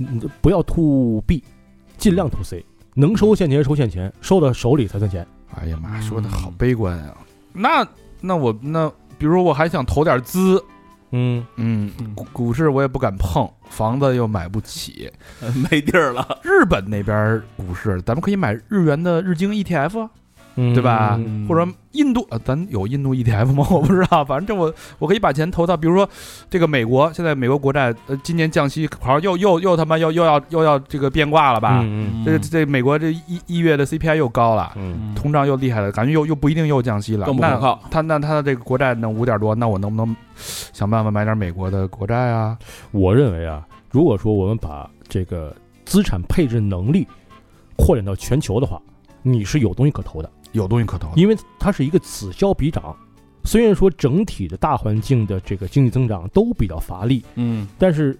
[0.00, 1.44] 嗯，不要 to B，
[1.98, 5.26] 尽量 to C，能收现钱收现钱，收到手里才算钱。
[5.54, 7.16] 哎呀妈，说的好悲观啊！
[7.52, 7.86] 那
[8.20, 10.62] 那我那比如我还想投点资，
[11.10, 15.10] 嗯，嗯，股股市我也不敢碰，房子又买不起。
[15.70, 20.10] 没地儿了，日本那边股市，咱们可以买日元的日经 ETF 啊，
[20.60, 21.16] 嗯对吧？
[21.18, 23.66] 嗯或者印度，呃，咱有印度 ETF 吗？
[23.72, 26.08] 我不知道，反正这我我可以把钱投到，比如说
[26.48, 31.80] 这个美国，现在美国国债，呃，今年降息，好像又又又他妈又又要又要这个变卦了吧？
[31.82, 37.80] 嗯这这美国这一一月的 CPI 又高了，嗯通胀又厉害了，感觉又又不一定又降息了，那更不可靠。
[37.90, 42.56] 他那他的这个国债能五点多，那我能不能想办法买点美国的国债啊？
[42.92, 45.54] 我认为啊，如果说我们把这个
[45.84, 47.06] 资产配置能力
[47.76, 48.80] 扩展到全球的话，
[49.22, 50.30] 你是有东西可投的。
[50.52, 52.96] 有东西可投，因为它是一个此消彼长。
[53.44, 58.16] 虽然说整体的大环境的这个经济增长都比较乏力，嗯但是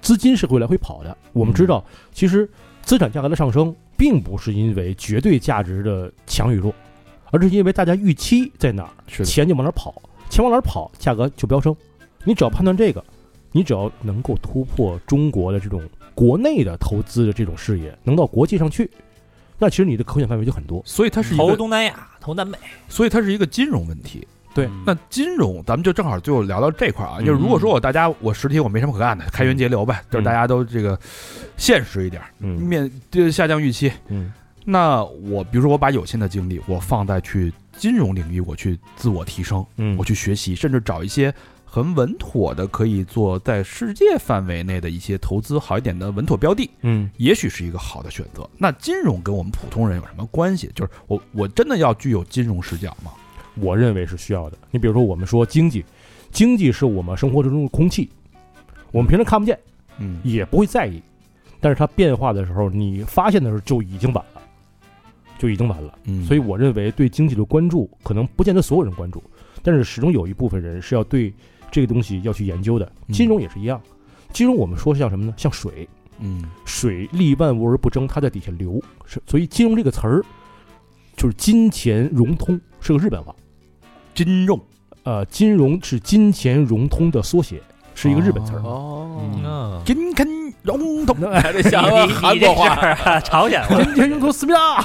[0.00, 1.16] 资金是会来回跑的。
[1.32, 2.48] 我们知道，其实
[2.82, 6.74] 资产价格的上升，并不是因为绝对价值的强与弱，
[7.30, 9.94] 而是因为大家预期在哪儿，是，钱就往哪儿跑，
[10.30, 11.76] 钱往哪儿跑，价格就飙升。
[12.24, 13.04] 你只要判断这个，
[13.52, 15.82] 你只要能够突破中国的这种
[16.14, 18.90] 国内的投资的这种视野，能到国际上去，
[19.58, 20.82] 那其实你的可选范围就很多。
[20.84, 22.56] 所以它是一投个，东南亚，投南美，
[22.88, 24.26] 所以它是一个金融问题。
[24.54, 24.68] 对。
[24.86, 27.24] 那金融，咱们就正好就聊到这块儿啊，嗯。
[27.24, 30.98] 就是如果说我大家我实体我没什么可干的，开源节流呗，就是大家都这个
[31.56, 34.32] 现实一点面对下降预期，嗯。
[34.64, 39.96] 那我比如说我把有限的精力我放在去金融领域，我去自我提升，嗯。
[39.98, 41.32] 我去学习，甚至找一些
[41.74, 48.48] 很稳妥的可以做在世界范围内的一些投资好一点的稳妥标的，嗯也许是一个好的选择。
[48.56, 50.70] 那金融跟我们普通人有什么关系？
[50.72, 53.10] 就是我我真的要具有金融视角吗？
[53.56, 54.56] 我认为是需要的。
[54.70, 55.84] 你比如说，我们说经济，
[56.30, 58.08] 经济是我们生活之中的空气，
[58.92, 59.58] 我们平时看不见，
[59.98, 61.02] 嗯也不会在意，
[61.60, 64.40] 但是它变化的时候，你发现的时候就已经晚了，
[65.40, 65.98] 就已经晚了。
[66.04, 69.20] 嗯所以我认为对经济的关注，可能不见得所有人关注，
[69.60, 71.34] 但是始终有一部分人是要对
[71.74, 72.86] 这个东西要去研究的。
[73.08, 73.80] 嗯金融也是一样，
[74.32, 75.34] 金融我们说像什么呢？
[75.36, 75.88] 像水，
[76.20, 80.24] 嗯水利万物而不争，它在底下流，是所以金融这个词儿
[81.16, 83.34] 就是金钱融通，是个日本话。
[84.14, 84.60] 金融
[85.02, 87.60] 呃，金融是金钱融通的缩写，
[87.92, 88.60] 是一个日本词儿。
[88.60, 90.24] 哦嗯，金肯
[90.62, 94.80] 融通，还得想你韩国话，话， 朝鲜话，金钱融通思密达。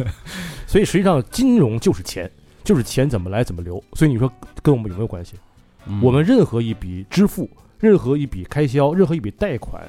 [0.68, 2.30] 所以实际上，金融就是钱，
[2.62, 3.82] 就是钱怎么来怎么流。
[3.94, 4.30] 所以你说
[4.62, 5.32] 跟我们有没有关系？
[5.88, 9.82] 嗯我们任何一笔支付、任何一笔开销、任何一笔贷款、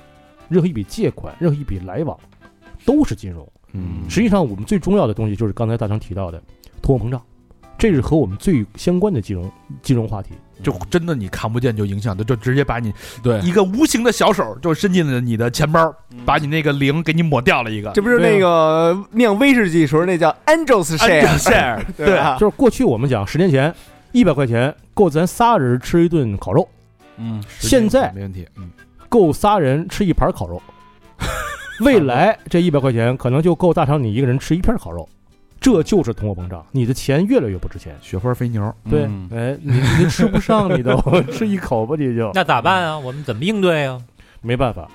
[0.48, 2.18] 任何一笔借款、任何一笔来往，
[2.86, 3.48] 都是金融。
[3.74, 6.42] 嗯实际上，我们最重要的东西就是刚才大成提到的
[6.82, 7.22] 通货膨胀，
[7.78, 10.32] 这是和我们最相关的金融金融话题。
[10.62, 12.94] 就真的你看不见就影响的，就直接把你
[13.24, 15.90] 对一个无形的小手就伸进了你的钱包，
[16.26, 17.92] 把你那个零给你抹掉了一个。
[17.92, 22.36] 这不是那个酿威士忌时候那叫 Angels Share 对吧？
[22.38, 23.74] 就是过去我们讲十年前
[24.12, 26.68] 一百块钱够咱仨人吃一顿烤肉，
[27.18, 28.70] 嗯，现在没问题，嗯，
[29.08, 30.62] 够仨人吃一盘烤肉，
[31.82, 35.08] 未来这一百块钱可能就够大厂你一个人吃一片烤肉，
[35.62, 37.96] 这就是通货膨胀，你的钱越来越不值钱。
[38.02, 41.00] 雪花肥牛，对，嗯哎，你你吃不上，你都
[41.32, 42.98] 吃一口吧，你就那咋办啊？
[42.98, 44.02] 我们怎么应对啊？
[44.42, 44.88] 没办法。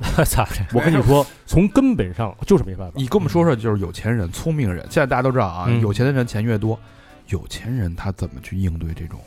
[0.16, 0.64] 那咋的？
[0.72, 2.92] 我跟你说，从根本上就是没办法。
[2.96, 6.78] 你跟我们说说，就是有钱人、聪明人，现在大家都知道啊，嗯有钱的人钱越多，
[7.28, 9.20] 有钱人他怎么去应对这种？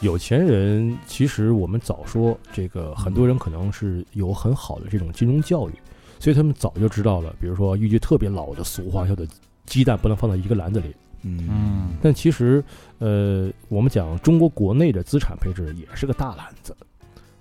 [0.00, 5.72] 有钱人其实我们早说，这个很多人可能是有很好的这种金融教育，
[6.18, 7.34] 所以他们早就知道了。
[7.38, 9.26] 比如说一句特别老的俗话，叫做
[9.66, 10.94] “鸡蛋不能放在一个篮子里”。
[11.22, 12.64] 嗯嗯但其实，
[12.98, 16.74] 呃，我们讲中国国内的资产配置也是个大篮子。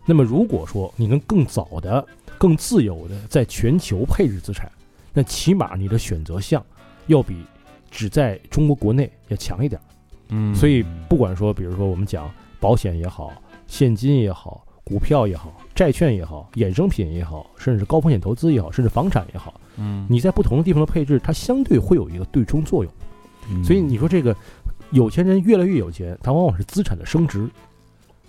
[0.06, 2.06] 那么如果说你能更早的、
[2.38, 4.70] 更自由的在全球配置资产，
[5.14, 6.62] 那起码你的选择项
[7.08, 7.38] 要比
[7.90, 9.80] 只在中国国内要强一点。
[10.30, 12.30] 嗯所以不管说，比如说我们讲
[12.60, 13.34] 保险也好，
[13.66, 22.94] 现金也好，股票也好，债券也好，衍生品也好，甚至高风险投资也好，甚至房产也好，嗯你在不同的地方的配置，它相对会有一个对冲作用。
[23.52, 24.36] 嗯所以你说这个
[24.92, 27.50] 有钱人越来越有钱，他往往是资产的升值，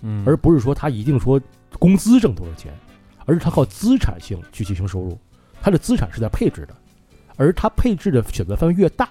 [0.01, 1.39] 嗯而不是说他一定说
[1.77, 2.73] 工资挣多少钱，
[3.25, 5.15] 而是他靠资产性去进行收入，
[5.61, 6.75] 他的资产是在配置的，
[7.35, 9.07] 而他配置的选择范围越大，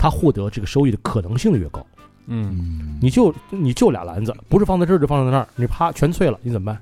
[0.00, 1.84] 他获得这个收益的可能性就越高。
[2.26, 6.80] 嗯嗯，你就你就俩篮子，不是放在这儿就放在那儿，你啪全碎了，你怎么办？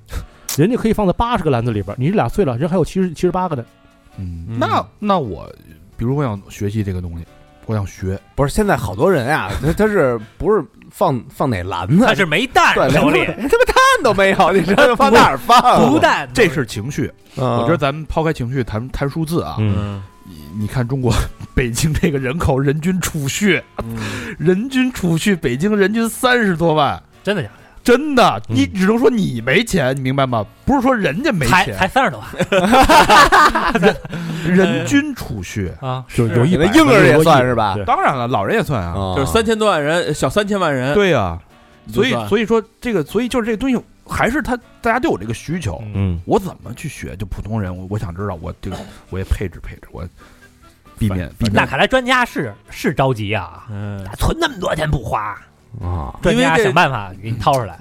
[0.57, 3.65] 人家可以放在八十个篮子里边，你这俩碎了，人还有七十七十八个呢。
[4.19, 5.51] 嗯，嗯那那我，
[5.97, 7.25] 比如我想学习这个东西，
[7.67, 12.05] 我想学，不是，现在好多人啊，他他是不是放放哪篮子？
[12.05, 15.89] 他是没蛋对，手里连他妈蛋都没有，你知道放哪儿放啊？
[15.89, 17.11] 不蛋，这是情绪。
[17.37, 21.13] 嗯我觉得咱们抛开情绪谈谈数字啊，嗯，你你看中国
[21.59, 23.97] 北京这个人口人均储蓄，嗯
[24.39, 27.55] 人均储蓄北京人均三十多万，真的假的？
[27.83, 30.47] 真的，嗯你只能说你没钱，你明白吗？
[30.65, 32.29] 不是说人家没钱才，三十多万
[34.47, 35.73] 人均储蓄。
[35.83, 36.05] 啊！
[36.15, 38.93] 就是有一百那婴儿也算是吧当然了，老人也算啊。
[38.95, 41.37] 啊就是三千多万人，小三千万人，对呀、
[41.93, 45.83] 所以所以说这个，所以就是这个东西，还是他大家都有这个需求。
[45.93, 47.17] 嗯，我怎么去学？
[47.17, 48.77] 就普通人，我我想知道，我这个
[49.11, 50.07] 我也配置配置，我
[50.99, 51.53] 避免避免。
[51.55, 55.39] 那看来专家是是着急啊，嗯，存那么多钱不花，
[55.81, 57.79] 啊，专家想办法给你掏出来。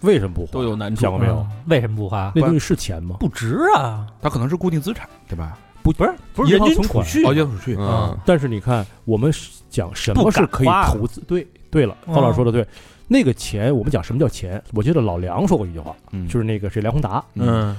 [0.00, 0.52] 为什么不花？
[0.52, 1.36] 都有难处想过没有？
[1.36, 2.30] 嗯为什么不花？
[2.34, 3.16] 那东西是钱吗？
[3.18, 4.06] 不值啊！
[4.20, 5.58] 它可能是固定资产，对吧？
[5.82, 7.76] 不不是不是人均银行存款储蓄哦，要储蓄。
[7.78, 9.32] 嗯但是你看，我们
[9.70, 11.20] 讲什么是可以投资？
[11.26, 12.66] 对对了，嗯方老师说的对，
[13.08, 14.62] 那个钱我们讲什么叫钱？
[14.72, 17.76] 我记得老梁说过一句话，嗯，就是那个谁梁宏达，嗯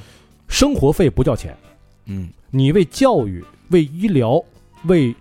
[0.47, 1.55] 生活费不叫钱，
[2.05, 4.41] 嗯你为教育、为医疗、
[4.87, 5.15] 为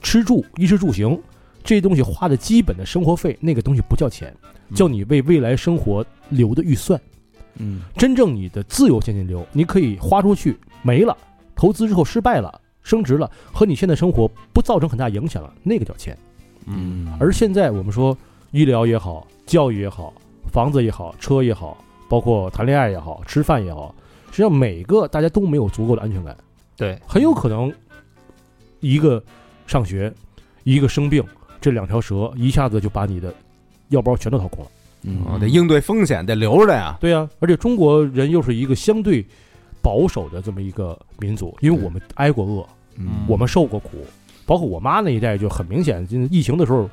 [0.00, 1.20] 吃住、衣食住行
[1.62, 4.34] 这些东西花的基本的生活费，那个东西不叫钱，
[4.68, 4.74] 嗯。
[4.74, 7.00] 叫你为未来生活留的预算。
[7.56, 7.82] 嗯。
[7.96, 11.16] 真正你的自由现金流，你可以花出去没了，
[11.54, 16.16] 投资之后失败了，升值了，和你现在生活不造成很大影响了，那个叫钱。
[16.66, 18.16] 嗯，而现在我们说
[18.50, 20.12] 医疗也好，教育也好，
[20.50, 21.76] 房子也好，车也好，
[22.08, 23.94] 包括谈恋爱也好，吃饭也好，
[24.30, 26.36] 实际上每个大家都没有足够的安全感，
[26.76, 27.72] 对，很有可能
[28.82, 29.22] 一个
[29.66, 30.12] 上学，
[30.64, 31.24] 一个生病，
[31.58, 33.32] 这两条蛇一下子就把你的
[33.88, 34.70] 药包全都掏空了。
[35.04, 36.98] 嗯啊得应对风险，得留着呀。
[37.00, 39.24] 对呀、而且中国人又是一个相对
[39.80, 42.64] 保守的这么一个民族，因为我们挨过饿，
[42.96, 44.06] 嗯我们受过苦，
[44.46, 46.88] 包括我妈那一代就很明显，就疫情的时候，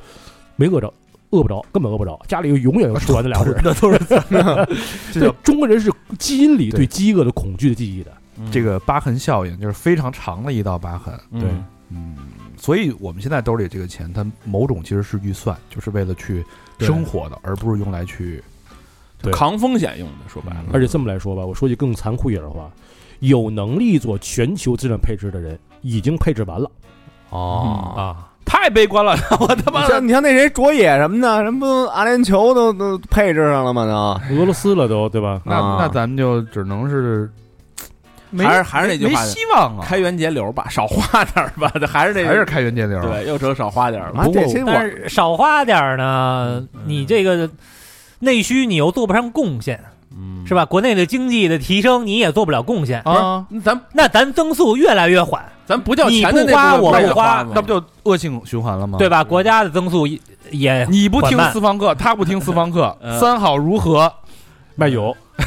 [0.56, 0.92] 没饿着，
[1.30, 3.56] 饿不着，根本饿不着，家里永远有吃完的粮食。
[3.64, 8.12] 那都是中国人是基因里对对饥饿的恐惧的记忆的。
[8.52, 11.14] 这个疤痕效应，就是非常长的一道疤痕。
[11.30, 11.66] 嗯对嗯，
[12.58, 16.46] 所以我们现在兜里这个钱，它某种其实是预算，就是为了去
[16.80, 18.44] 生活的，而不是用来去
[19.22, 22.70] 对扛风险用的，说白了，而且这么来说吧，我说句更残酷一点的话，
[23.20, 26.70] 有能力做全球资产配置的人已经配置完了。
[27.30, 33.86] 哦啊，太悲观了， 我他妈的你像你像那谁卓野什么的，人不阿联酋都都配置上了吗？
[34.30, 35.42] 都俄罗斯了都，对吧？
[35.46, 37.32] 那啊那咱们就只能是
[38.32, 43.02] 没还是还是那句没话希望啊，开源节流吧，少花点儿吧，这 还是这还是开源节流。
[43.02, 44.22] 对，又成少花点儿了。
[44.22, 47.50] 啊，这些我但是少花点儿呢，你这个
[48.20, 49.80] 内需你又做不上贡献，
[50.12, 50.66] 嗯是吧？
[50.66, 58.98] 国内的经济的提升你也做不了贡献，啊，那咱那咱增速越来越缓，咱不叫你钱的那不花我不不花那不就恶性循环了吗？
[58.98, 59.24] 对吧？
[59.24, 60.20] 国家的增速也
[60.52, 64.12] 也你不听私房课，他不听私房课，嗯三好如何？
[64.76, 65.16] 卖油，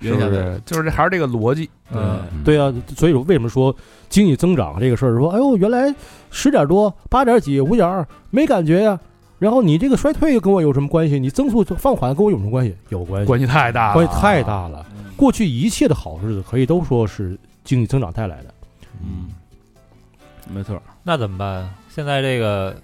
[0.00, 0.60] 是不是？
[0.64, 1.68] 就是这还是这个逻辑。
[1.92, 3.74] 嗯，对啊，所以说为什么说
[4.08, 5.94] 经济增长这个事儿，说哎呦原来
[6.30, 8.98] 十点多、八点几、五点二没感觉呀、
[9.38, 11.20] 然后你这个衰退跟我有什么关系？
[11.20, 12.74] 你增速放缓跟我有什么关系？
[12.88, 14.84] 有关系，关系太大了，关系太大了。
[14.96, 18.52] 嗯过去一切的好日子可以都说是经济增长带来的。
[19.00, 19.28] 嗯，
[20.52, 21.72] 没错，那怎么办？
[21.88, 22.74] 现在这个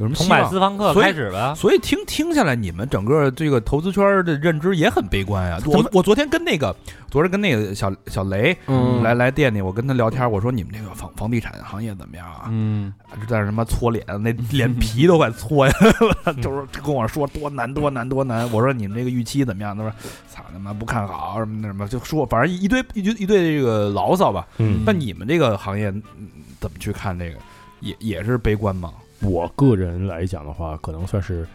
[0.00, 0.42] 有什么重买？
[0.48, 1.54] 私房课所以开始吧。
[1.54, 5.60] 所以听听下来，你们整个这个投资圈的认知也很悲观呀。
[5.66, 6.74] 我我昨天跟那个，
[7.10, 12.46] 昨天跟那个小小雷嗯来来店里，我跟他聊天，我说你们这个房房地产行业怎么样啊？
[12.48, 12.92] 嗯，
[13.28, 15.92] 在那他妈搓脸，那脸皮都快搓下来
[16.32, 18.50] 了， 就是跟我说多难多难多难。
[18.50, 19.76] 我说你们这个预期怎么样？
[19.76, 19.92] 他说
[20.32, 24.46] 操他妈不看好什么那什么，就说反正一堆一堆一堆这个牢骚吧。
[24.56, 26.26] 嗯那你们这个行业嗯
[26.58, 27.36] 怎么去看这个？
[27.80, 28.92] 也也是悲观吗？
[29.22, 31.46] 我个人来讲的话，可能算是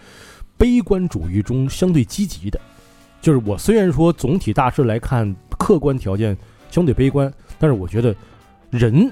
[0.58, 2.60] 悲观主义中相对积极的。
[3.22, 6.38] 就是我虽然说总体大势来看，客观条件
[6.70, 8.16] 相对悲观，但是我觉得
[8.70, 9.12] 人，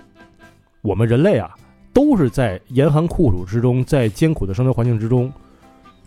[0.82, 1.56] 我们人类啊，
[1.92, 5.34] 都是在严寒酷暑之中，在艰苦的生活环境之中，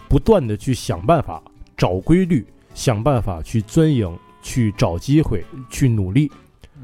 [0.09, 1.43] 不断的去想办法
[1.77, 6.31] 找规律，想办法去钻营，去找机会，去努力。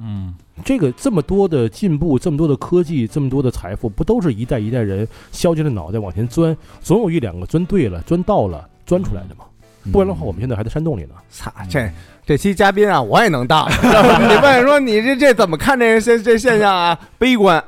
[0.00, 9.44] 嗯，这个这么多的进步，这么多的科技，这么多的财富，不都是一代一代人削尖了脑袋往前钻，总有一两个钻对了、钻到了、钻出来的嘛？
[9.90, 11.14] 不然的话，我们现在还在山洞里呢。
[11.30, 11.90] 操， 这
[12.24, 13.68] 这期嘉宾啊，我也能当。
[13.70, 16.98] 你问说你这这怎么看这现这现象啊？
[17.18, 17.62] 悲观。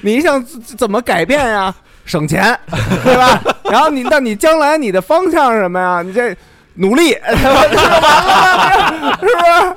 [0.00, 1.74] 你想怎怎么改变呀？
[2.04, 2.58] 省钱，
[3.04, 3.40] 对吧？
[3.70, 6.02] 然后你那你将来你的方向是什么呀？
[6.02, 6.36] 你这
[6.74, 9.76] 努力，完了，是不是？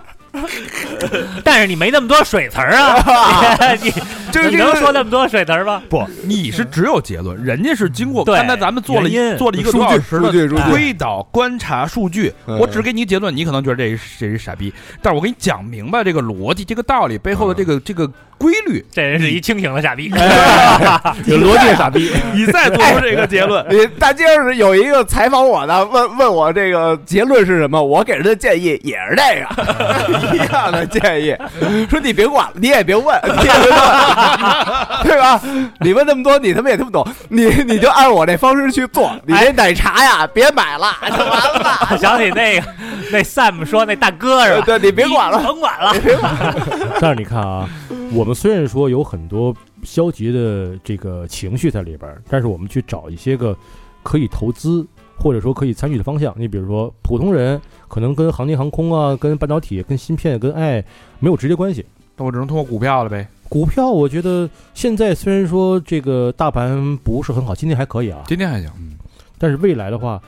[1.43, 3.93] 但是你没那么多水词儿啊，你
[4.43, 5.81] 你这这个能说那么多水词儿吗？
[5.89, 18.07] 不，你是只有结论，人家是经过刚才咱们做了原因一做了一个多小时的数据推导、观察、数据，嗯我只给你结论，你可能觉得这是这是傻逼，但是我给你讲明白这个逻辑、这个道理背后的这个这个
[18.37, 20.11] 规律，这人是一清醒的傻逼。
[21.25, 31.35] 有逻辑傻逼， 你再做出这个结论，你大街上是有一个采访我的，问问我这个结论是什么，我给人的建议也是这个一样的建议，
[31.89, 33.79] 说你别管了，你也别问，你也别问，
[35.03, 35.41] 对吧？
[35.81, 41.97] 你问那么多，你他妈也听不懂，你 你就按我这方式去做，你这奶茶呀 别买了，就完了。
[41.97, 42.67] 想起那个
[43.11, 44.65] 那 Sam 说那大哥是吧？
[44.65, 45.93] 对你别管了甭管了。
[46.99, 47.69] 但是你看啊，
[48.13, 53.55] 我们虽然说有很多消极的这个情绪在里边，但是我们去找一些个
[54.03, 54.85] 可以投资
[55.17, 56.33] 或者说可以参与的方向。
[56.37, 60.83] 你比如说，普通人可能跟航天航空啊、跟半导体、跟芯片、跟爱
[61.19, 61.85] 没有直接关系。
[62.17, 63.27] 那我只能通过股票了呗。
[63.47, 68.97] 股票，我觉得现在虽然说这个大盘不是很好，今天还可以啊，今天还行，嗯
[69.37, 70.21] 但是未来的话，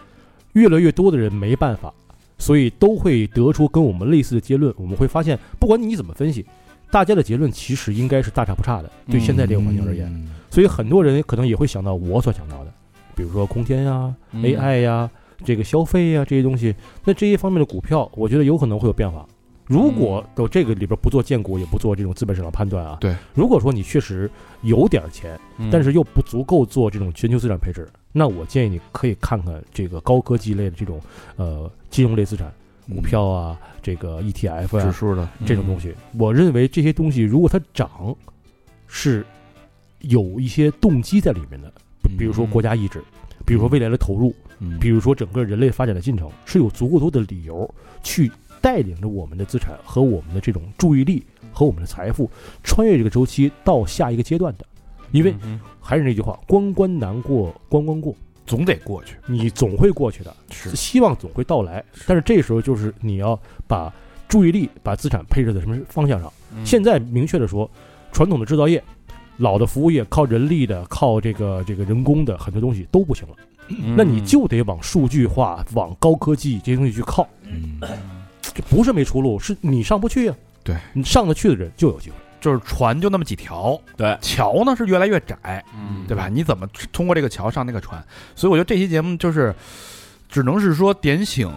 [0.54, 1.94] 越来越多的人没办法，
[2.38, 4.74] 所以都会得出跟我们类似的结论。
[4.78, 6.46] 我们会发现，不管你怎么分析，
[6.92, 8.92] 大家的结论其实应该是大差不差的。
[9.10, 12.74] 对现在这个环境而言，嗯所以很多人可能也会想到我所想到的，
[13.16, 15.10] 比如说空间呀、嗯 AI 呀、
[15.44, 16.76] 这个消费呀这些东西。
[17.06, 19.26] 那这些方面的股票，我觉得有可能会有变化。
[19.68, 23.16] 如果都这个里边不做荐股，也不做这种资本市场判断啊，对。
[23.34, 24.30] 如果说你确实
[24.62, 25.70] 有点钱，嗯。
[25.70, 31.02] 但是又不足够做这种全球资产配置，那我建议你可以看看这个高科技类的这种
[31.36, 32.52] 呃金融类资产，
[32.88, 35.94] 股票啊，这个 ETF 啊指数的，这种东西。
[36.18, 38.16] 我认为这些东西如果它涨，
[38.88, 39.26] 是
[40.00, 41.70] 有一些动机在里面的，
[42.18, 43.04] 比如说国家意志，
[43.46, 44.80] 比如说未来的投入，嗯。
[44.80, 47.70] 比如说整个人类发展的进程，是有足够多的理由
[48.02, 48.32] 去
[48.68, 51.24] 带领着我们的资产和我们的这种注意力
[51.54, 52.30] 和我们的财富
[52.66, 54.66] 穿越这个周期到下一个阶段的。
[55.12, 58.14] 因为嗯还是那句话，关关难过关关过，
[58.46, 59.16] 总得过去。
[59.26, 61.82] 你总会过去的，是希望总会到来。
[62.06, 63.94] 但是这时候就是你要把
[64.28, 66.30] 注意力、把资产配置在什么方向上。
[66.54, 67.72] 嗯现在明确的说，
[68.12, 68.84] 传统的制造业、
[69.38, 73.36] 老的服务业靠人力的、靠这个这个人工的很多东西都不行了，
[73.70, 77.26] 嗯那你就得往数据化、往高科技这些东西去靠。
[77.44, 77.80] 嗯，
[78.54, 80.34] 这不是没出路，是你上不去呀、
[80.64, 82.16] 对你上得去的人就有机会。
[82.40, 86.30] 就是船就那么几条，对桥呢是越来越窄，嗯对吧？
[86.30, 88.02] 你怎么通过这个桥上那个船？
[88.36, 89.54] 所以我觉得这期节目就是，
[90.30, 91.52] 只能是说点醒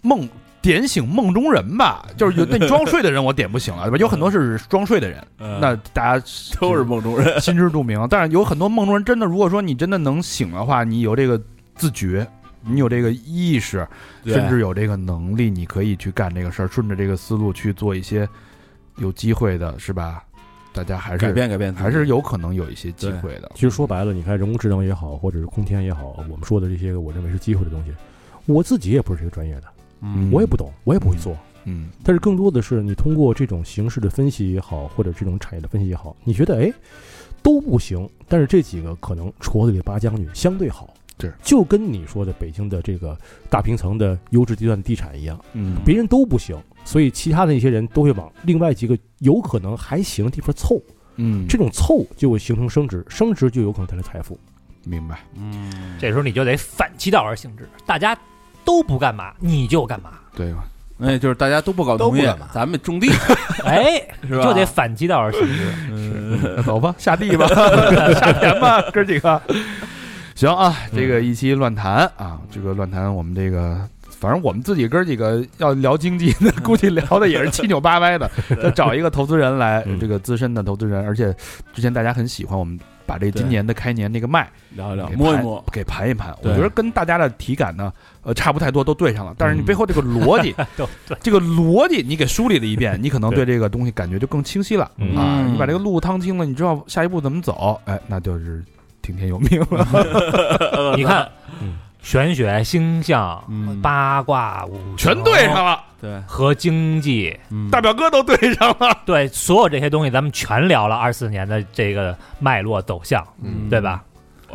[0.00, 0.28] 梦。
[0.60, 3.96] 点醒梦中人吧，就是有那装睡的人我点不醒了，对吧？
[3.96, 6.24] 有很多是装睡的人，嗯那大家
[6.60, 7.40] 都是梦中人。
[7.40, 8.06] 心知肚明。
[8.08, 11.40] 但是有很多梦中人真的，如果说你真的能醒的话，你有这个
[11.74, 12.24] 自觉，
[12.64, 13.86] 你有这个意识，
[14.24, 18.28] 甚至有这个能力，你可以去干这个事儿，顺着这个思路去做一些
[18.96, 20.24] 有机会的，是吧？
[20.74, 23.52] 大家还是改变改变，还是有可能有一些机会的。
[23.54, 27.92] 其实说白了，你看人工智能也好，或者是空天也好，我们说的这些个我认为是机会的东西，
[28.46, 29.64] 我自己也不是这个专业的，
[30.00, 30.30] 嗯。
[30.32, 31.36] 我也不懂，我也不会做。
[31.64, 31.90] 嗯。
[32.02, 36.72] 但是更多的是你通过这种形式的分析也好，或者这种产业的分析也好，你觉得哎
[37.42, 40.88] 都不行，但是这几个可能矬子里拔将军相对好，
[41.20, 43.16] 是就跟你说的北京的这个
[43.48, 50.80] 大平层的优质地段地产一样，嗯别人都不行，所以其他的一些人都会往另外几个有可能还行的地方凑，
[51.16, 54.38] 嗯，这种凑就会形成升值，升值就有可能带来财富。
[54.84, 55.20] 明白。
[55.36, 58.18] 嗯，这时候你就得反其道而行之，大家
[58.64, 60.64] 都不干嘛，你就干嘛，对吧？
[61.00, 63.08] 哎，就是大家都不搞农业嘛，咱们种地
[63.64, 64.44] 哎，是吧？
[64.44, 65.72] 就得反其道而行之。
[65.90, 67.46] 嗯 走吧，下地吧，
[68.14, 69.40] 下田吧，哥几个。
[70.34, 73.80] 行啊，这个一期乱谈啊，这个乱谈我们这个。
[74.20, 78.30] 反正我们自己哥几个要聊经济，那 估计聊的也是七扭八歪的。
[78.62, 81.34] 要找一个投资人来，嗯这个资深的投资人，而且
[81.74, 86.32] 之前大家很喜欢我们把这今年的开年那个麦聊一聊，摸一摸，给盘一盘。
[86.40, 87.92] 我觉得跟大家的体感呢，
[88.22, 89.34] 呃，差不太多，都对上了。
[89.36, 90.54] 但是你嗯背后这个逻辑，
[91.20, 95.40] 这个逻辑你给梳理了一遍，你可能对这个东西感觉就更清晰了嗯啊。
[95.40, 98.64] 嗯你把这个路趟清了，你知道下一步怎么走，哎，那就是
[99.02, 99.86] 听天由命了，
[100.96, 101.28] 你看
[101.60, 103.80] 嗯，玄学、星象、嗯。
[103.82, 107.68] 八卦、五全对上了，对，和经济，嗯。
[107.70, 108.96] 大表哥都对上了。
[109.04, 113.68] 对所有这些东西，咱们全聊了二四年的这个脉络走向，嗯。
[113.68, 114.02] 对吧？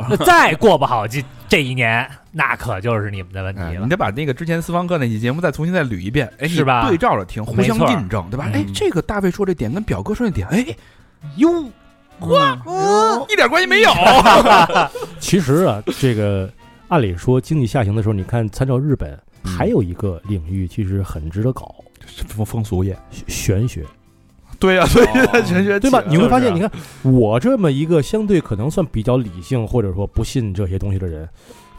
[0.09, 3.83] 那再过不好这这一年，那可就是你们的问哎，题了。
[3.83, 3.89] 你。
[3.89, 6.87] 得把那个之前私房课那期节目再重新再捋一遍，哎，是吧？
[6.87, 8.47] 对照着听，互相印证，对吧？
[8.53, 8.61] 嗯。
[8.61, 10.63] 哎，这个大卫说这点跟表哥说那点，哎，
[11.37, 11.49] 哟，
[12.21, 12.57] 哇，
[13.29, 13.91] 一点关系没有。
[15.19, 16.49] 其实啊，这个
[16.87, 19.11] 按理说经济下行的时候，你看参照日本，
[19.43, 21.75] 嗯还有一个领域其实很值得搞，
[22.27, 23.85] 风风俗业，玄学。
[24.59, 26.03] 对呀，所以哦玄学对吧？
[26.07, 26.71] 你会发现，你看
[27.03, 31.29] 我这么一个相对可能算比较理性，或者说不信这些东西的人，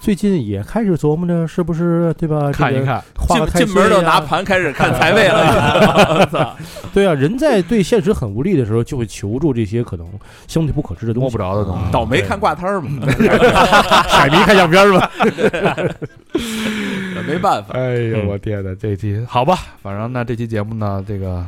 [0.00, 2.50] 最近也开始琢磨着是不是对吧？
[2.52, 6.56] 看一看，进进门就拿盘开始看 财位了，
[6.94, 10.06] 对啊，人在对现实很无力的时候，就会求助这些可能
[10.46, 11.24] 相对不可知的东西。
[11.24, 11.92] 摸不着的东西。
[11.92, 13.06] 倒霉看挂摊儿嘛，
[14.08, 15.10] 海迷看相片吧。
[17.26, 18.74] 没办法，哎呦，嗯我天哪！
[18.76, 21.44] 这期好吧，反正那，这期节目呢，这个这个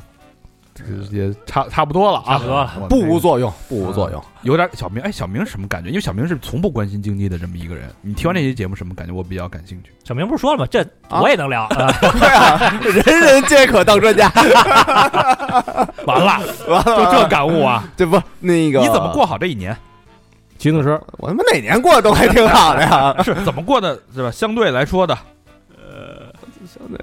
[1.10, 4.22] 也差差不多了啊，差不多了不无作用，不无作用。
[4.42, 5.88] 有点小明，哎，小明什么感觉？
[5.90, 7.90] 因为小明是从不关心经济的这么一个人。
[8.00, 9.12] 你听完这期节目什么感觉？
[9.12, 9.92] 我比较感兴趣。
[10.04, 10.66] 小明不是说了吗？
[10.70, 11.68] 这啊我也能聊。
[12.82, 14.30] 人人皆可当专家。
[16.06, 17.84] 完了，完就这感悟啊！
[17.96, 19.26] 这不那个你怎么过？
[19.26, 19.76] 好这一年？
[20.58, 23.14] 骑自行车，我他妈哪年过的都还挺好的呀。
[23.22, 23.98] 是怎么过的？
[24.14, 24.30] 是吧？
[24.30, 25.16] 相对来说的，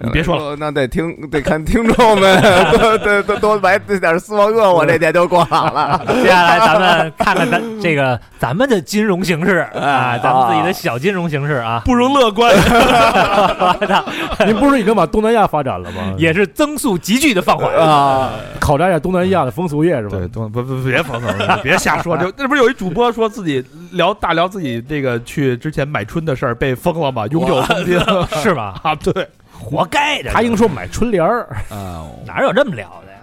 [0.02, 2.42] 你别说了，那得听得看听众们
[2.72, 6.02] 多多多多买点私房课，我这年就过好了。
[6.22, 12.54] 接下来咱们看看咱这个咱们的金融形势啊，咱们自己的小金融形势啊，不容乐观。
[14.46, 16.14] 您不是已经把东南亚发展了吗？
[16.18, 17.74] 也是增速急剧的放缓。
[17.76, 20.18] 啊，考察一下东南亚的风俗业是吧？
[20.18, 22.18] 对，东不不，别讽刺，别瞎说。
[22.18, 27.26] 就那不是有一主播说自己聊大聊自己这个去之前买春的事儿被封了吗？
[27.28, 28.00] 永久封禁
[28.42, 28.76] 是吧？
[28.84, 28.96] 啊！
[28.96, 29.28] 对，
[29.60, 30.32] 活该的。
[30.32, 33.18] 他应说买春联儿，啊，哪有这么聊的呀？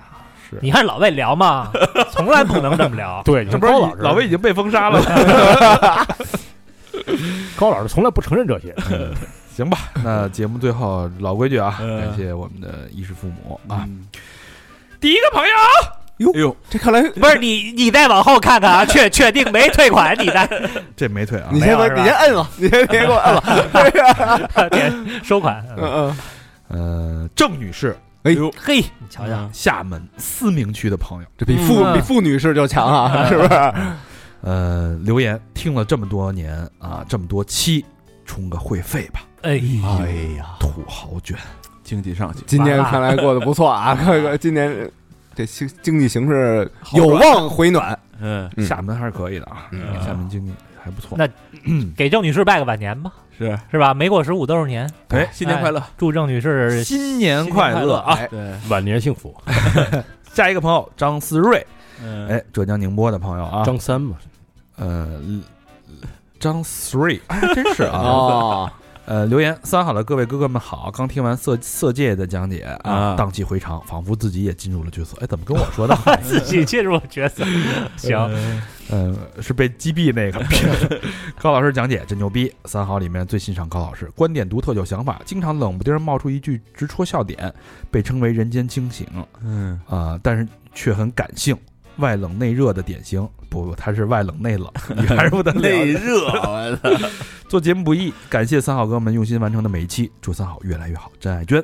[0.51, 1.71] 是你看老魏聊吗？
[2.13, 3.23] 从来不能这么聊。
[3.25, 6.07] 对，这不是高老师，老魏已经被封杀了吗？
[7.57, 8.75] 高老师从来不承认这些。
[9.55, 13.85] 行吧，那节目最后老规矩啊，嗯感谢我们的衣食父母啊。
[13.87, 14.07] 嗯
[15.01, 15.55] 第一个朋友，
[16.33, 20.49] 哎呦，这看来不是你，你再往后看看啊， 确确定没退款，你再
[20.97, 24.69] 这没退啊你，先你先摁了， 你先别给我摁了。
[24.71, 24.93] 点
[25.23, 25.65] 收款。
[25.77, 26.17] 嗯嗯。
[26.69, 33.73] 呃，郑女士，哎呦嘿，你瞧瞧，厦门思明区的朋友，这比付比付女士就强啊，是不是？
[34.41, 37.85] 呃，留言听了这么多年啊，这么多期，
[38.25, 39.61] 充个会费吧，哎，
[40.01, 41.37] 哎呀，土豪卷。
[41.85, 44.91] 经济上去，今年看来过得不错啊，这个今年
[45.35, 47.99] 这经经济形势有望回暖。
[48.21, 50.53] 嗯，嗯厦门还是可以的啊，嗯厦门经济
[50.83, 51.19] 还不错。
[51.19, 51.29] 那
[51.97, 53.93] 给郑女士拜个晚年吧，是，是吧？
[53.93, 58.15] 没过十五都是年，哎，新年快乐，祝郑女士新年快乐啊！
[58.15, 59.35] 哎对，晚年幸福。
[60.33, 61.65] 下一个朋友张思睿，
[62.03, 64.17] 嗯，哎，浙江宁波的朋友啊，张三嘛，
[64.77, 65.21] 呃，
[66.39, 67.21] 张 three，
[67.55, 68.73] 真是啊。
[69.07, 75.17] 哦，呃，留言三好的各位哥哥们好，刚听完色色戒的讲解啊啊，荡气回肠，仿佛自己也进入了角色。
[75.21, 75.97] 哎，怎么跟我说的？
[76.23, 77.45] 自己进入了角色，
[77.97, 78.19] 行，
[78.91, 80.45] 嗯，是被击毙那个。
[81.41, 87.53] 高老师讲解真牛逼，三好里面最欣赏高老师，观点独特有想法，经常冷不丁冒出一句直戳笑点，
[87.91, 89.07] 被称为人间清醒
[89.43, 91.57] 嗯，啊、但是却很感性，
[91.97, 93.29] 外冷内热的典型。
[93.51, 95.53] 不，他是外冷内冷， 你还是不得。
[95.53, 97.09] 内热，我操，
[97.55, 101.13] 做节目不易，感谢三好哥们用心完成的每一期，祝三好越来越好。
[101.21, 101.63] 真爱娟，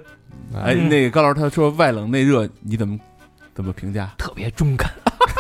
[0.55, 2.97] 哎，那个高老师他说外冷内热，你怎么
[3.53, 4.15] 怎么评价？
[4.17, 4.89] 特别中肯，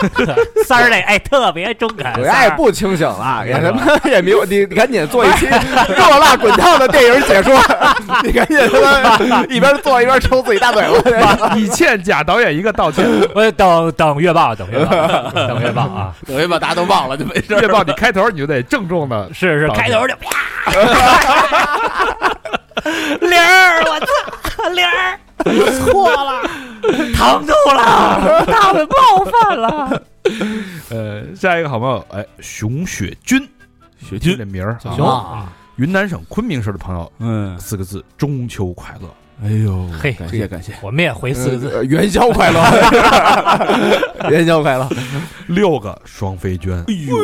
[0.66, 5.46] 三儿那哎特别中肯，我也不清醒了，也他妈也没有你，你赶紧做一期
[5.88, 7.58] 热辣滚烫的电影解说，
[8.22, 10.82] 你赶紧他妈一边做一边抽自己大嘴
[11.20, 11.52] 巴。
[11.56, 13.04] 你欠贾导演一个道歉。
[13.34, 16.12] 我等等月报，等月报，等月报啊！
[16.26, 20.72] 等月报大家都忘了就没事月报你开头你就得郑重的，是是，开头就啪，
[23.20, 24.06] 玲儿，我操，
[24.68, 25.18] 玲儿，
[25.90, 26.42] 错了，
[27.14, 30.02] 疼住了，他们冒犯了，
[30.90, 33.48] 呃，下一个好朋友，哎，熊雪军，
[33.98, 35.06] 雪军这名儿啊，熊。
[35.08, 39.08] 啊，云南省昆明市的朋友，嗯，四个字，中秋快乐。
[39.42, 42.60] 哎呦，嘿感谢感谢，我们也回四个字，呃元宵快乐，
[44.28, 44.86] 元宵快乐，
[45.46, 47.16] 六个双飞娟，哎呦。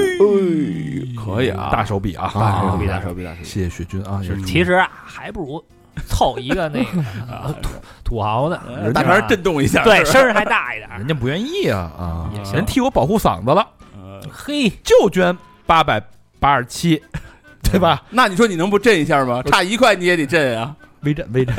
[1.23, 5.63] 可以啊，大手笔啊，大手笔大手笔大手笔，谢谢雪军啊，其实啊，还不如
[6.07, 6.91] 凑一个那个
[7.31, 7.71] 呃土
[8.05, 8.61] 土豪的，
[8.93, 11.09] 大肠震动一下，对，声儿还大一点儿人。
[11.09, 13.67] 家不愿意啊啊也，行人替我保护嗓子了，
[13.97, 15.37] 呃嘿，就捐
[15.67, 16.03] 八百
[16.39, 17.03] 八十七，
[17.71, 18.03] 对吧？
[18.11, 19.43] 那你说你能不震一下吗？
[19.47, 20.75] 差一块你也得震啊！
[21.03, 21.55] 微震微震，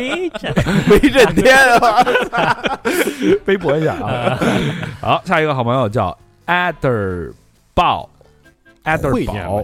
[0.00, 0.54] 威震
[0.88, 2.78] 威震天啊！
[3.46, 4.38] 微博一下啊。
[5.00, 6.16] 好，下一个好朋友叫
[6.46, 7.32] Adder
[7.74, 8.08] 豹
[8.84, 9.62] ，Adder 宝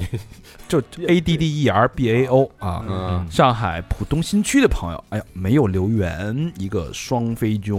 [0.69, 2.83] 就 A D D E R B A O 啊。
[2.89, 7.75] 嗯，上海浦东新区的朋友，哎呀，没有留言，一个双飞娟，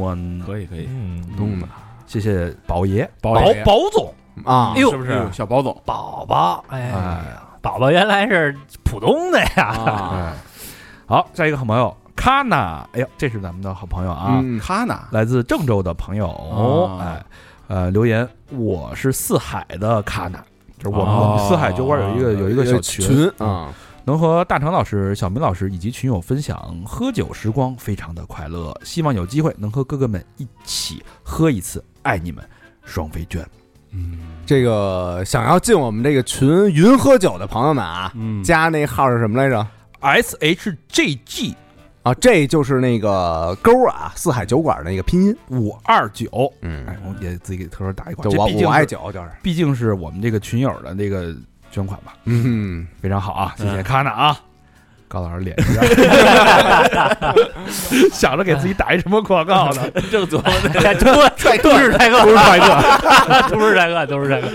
[0.46, 1.68] 可以可以，嗯，东的
[2.08, 3.64] 谢谢宝爷，宝爷。
[3.64, 4.14] 宝总，
[4.44, 4.92] 啊哎，呦。
[4.92, 5.28] 是不是？
[5.32, 5.76] 小宝总？
[5.86, 10.34] 宝宝，哎哎，呀，宝宝原来是浦东的呀，
[11.08, 15.00] 好，下一个好朋友卡娜，哎呦，这是咱们的好朋友啊，嗯他呢？
[15.12, 17.26] 来自郑州的朋友，哦哎，
[17.68, 20.44] 呃，留言，我是四海的卡娜，
[20.78, 23.74] 就是我们、哦四海酒馆有一个有一个小群，群啊，
[24.04, 28.76] 能和大成老师、小明老师以及群友分享喝酒时光，非常的快乐。
[28.84, 32.44] 希望有机会能和哥哥们一起喝一次，爱你们，
[32.84, 33.46] 双飞娟。
[33.92, 39.66] 嗯这个想要进我们这个群云喝酒的朋友们啊，嗯，加那号是什么来着
[40.02, 41.56] ？S H J G
[42.06, 45.36] 啊，这就是那个勾啊，四海酒馆的那个拼音。
[45.50, 51.36] 五二九，嗯哎，我也自己给特殊打一就款，这我我爱毕竟是酒就是，毕竟是我们这个群友的那个
[51.72, 54.40] 捐款吧，嗯，非常好啊，谢谢嗯卡娜啊。
[55.16, 55.82] 高老师脸上，
[58.12, 59.82] 想着给自己打一什么广告呢？
[60.12, 61.14] 正琢磨呢，都
[61.64, 64.50] 都是帅哥，都是帅哥，都是这个，都是这个。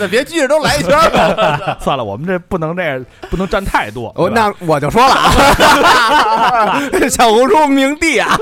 [0.00, 1.76] 那别聚着都来一圈儿吧。
[1.82, 4.08] 算了，我们这不能这样，不能占太多。
[4.16, 6.80] 哦，对吧那我就说了啊，
[7.10, 8.38] 小红书明帝啊，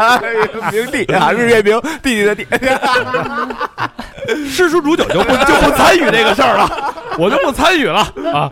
[0.70, 2.46] 明帝啊，日月明，弟弟的弟，
[4.48, 8.00] 诗书煮酒就不就不参与这个事儿了，我就不参与了
[8.32, 8.48] 啊。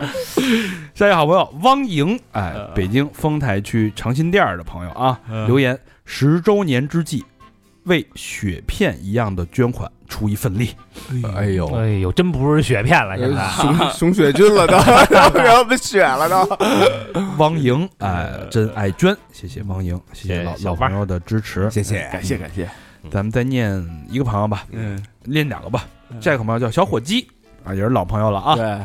[0.93, 7.23] 下一个好朋友汪莹，哎，北京丰台区长辛店儿的朋友啊，留言十周年之际，
[7.85, 10.69] 为雪片一样的捐款出一份力。
[11.35, 13.47] 哎呦，哎呦，真不是雪片了，现在。
[13.49, 14.77] 熊 熊雪菌了都，
[15.41, 16.57] 然后被雪了都。
[17.37, 21.71] 汪莹，哎，真爱捐，谢谢汪莹，谢谢老老朋友的支持。
[21.71, 22.69] 谢谢，感谢感谢，
[23.09, 25.85] 咱们再念一个朋友吧，嗯，念两个吧。
[26.21, 27.27] 下一个朋友叫小伙鸡
[27.63, 28.55] 啊，也是老朋友了啊。
[28.55, 28.79] 对，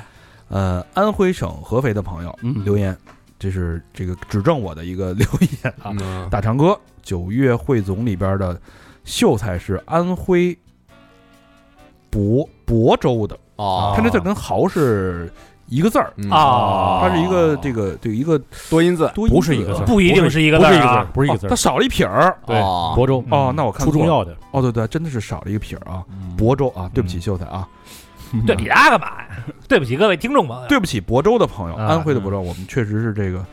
[0.49, 2.65] 呃，安徽省合肥的朋友嗯。
[2.65, 2.97] 留言，
[3.39, 5.93] 这是这个指正我的一个留言啊。
[6.01, 6.29] 嗯。
[6.31, 8.59] 大长哥九月汇总里边的
[9.05, 10.57] 秀才是安徽
[12.11, 13.93] 亳亳州的，哦。
[13.97, 15.31] 他这字跟豪是
[15.67, 16.31] 一个字儿，嗯。
[16.31, 17.01] 啊。
[17.03, 19.35] 它是一个这个对一个多音字，多音字。
[19.37, 21.51] 不是一个字，不一定是一个字不是一个字，不是一个字儿。
[21.51, 22.37] 它，少了一撇儿。
[22.47, 23.23] 对，哦亳州。
[23.31, 26.03] 哦，那我看出中要的，哦，对对，真的是少了一个撇儿啊。
[26.09, 26.35] 嗯。
[26.39, 27.21] 亳州啊，对不起，嗯。
[27.21, 27.69] 秀才啊。
[28.47, 29.29] 对比他干嘛呀？
[29.69, 33.45] 对不起各位听众朋友，对不起，亳州的朋友，啊安徽的亳州，我们确实是这个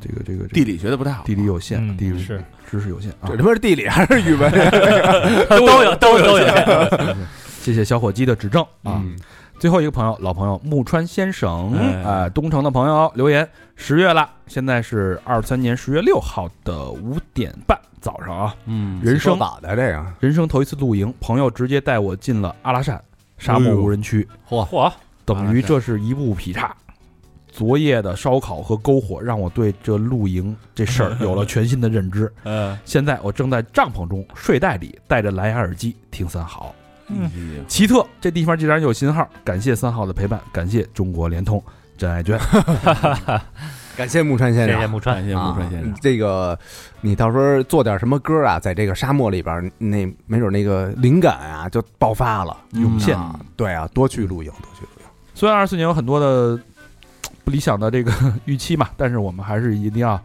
[0.00, 3.36] 这个这个这个地理学的不太好，地理有限，嗯地理是知识有限啊这。
[3.36, 4.50] 他妈是地理还是语文？
[5.48, 7.16] 都有都有都有。
[7.60, 9.00] 谢谢小伙计的指正啊。
[9.02, 9.16] 嗯
[9.60, 23.02] 最后一个朋友，老朋友木川先生，哎呃，东城的朋友留言，十月了，现在是二三年十月六号的五点半早上啊，嗯，人生咋的这个，人生头一次露营，朋友直接带我进了阿拉善
[23.38, 24.92] 沙漠无人区，嚯嚯，
[25.24, 26.74] 等于这是一步劈叉。
[27.50, 32.32] 昨夜的烧烤和篝火让我对这露营这事儿 有了全新的认知。
[32.44, 36.74] 嗯，现在我正在帐篷中睡袋里戴着蓝牙耳机听三好。
[37.08, 37.28] 嗯，
[37.66, 41.60] 奇特，这地方竟然有信号，感谢三号的陪伴，感谢中国联通，
[41.96, 42.38] 真爱娟。
[43.98, 45.16] 感谢木川先生，谢谢木川。
[45.16, 45.90] 感谢木川先生。
[45.90, 46.56] 啊，这个
[47.00, 53.18] 你到时候做点什么歌啊，在这个沙漠里边，那没准那个灵感啊就爆发了，涌现。
[53.18, 55.06] 啊对啊，多去露营，多去露营。
[55.34, 56.56] 虽然二四年有很多的
[57.42, 58.12] 不理想的这个
[58.44, 60.22] 预期嘛，但是我们还是一定要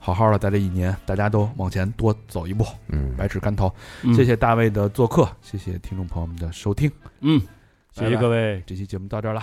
[0.00, 3.72] 好好的在这一年，大家都往前多走一步，嗯，百尺竿头。
[4.02, 4.12] 嗯。
[4.12, 6.90] 谢，谢大卫的做客，谢谢听众朋友们的收听，
[7.20, 7.40] 嗯，
[7.92, 8.60] 谢谢各位。
[8.66, 9.42] 这期节目到这儿了。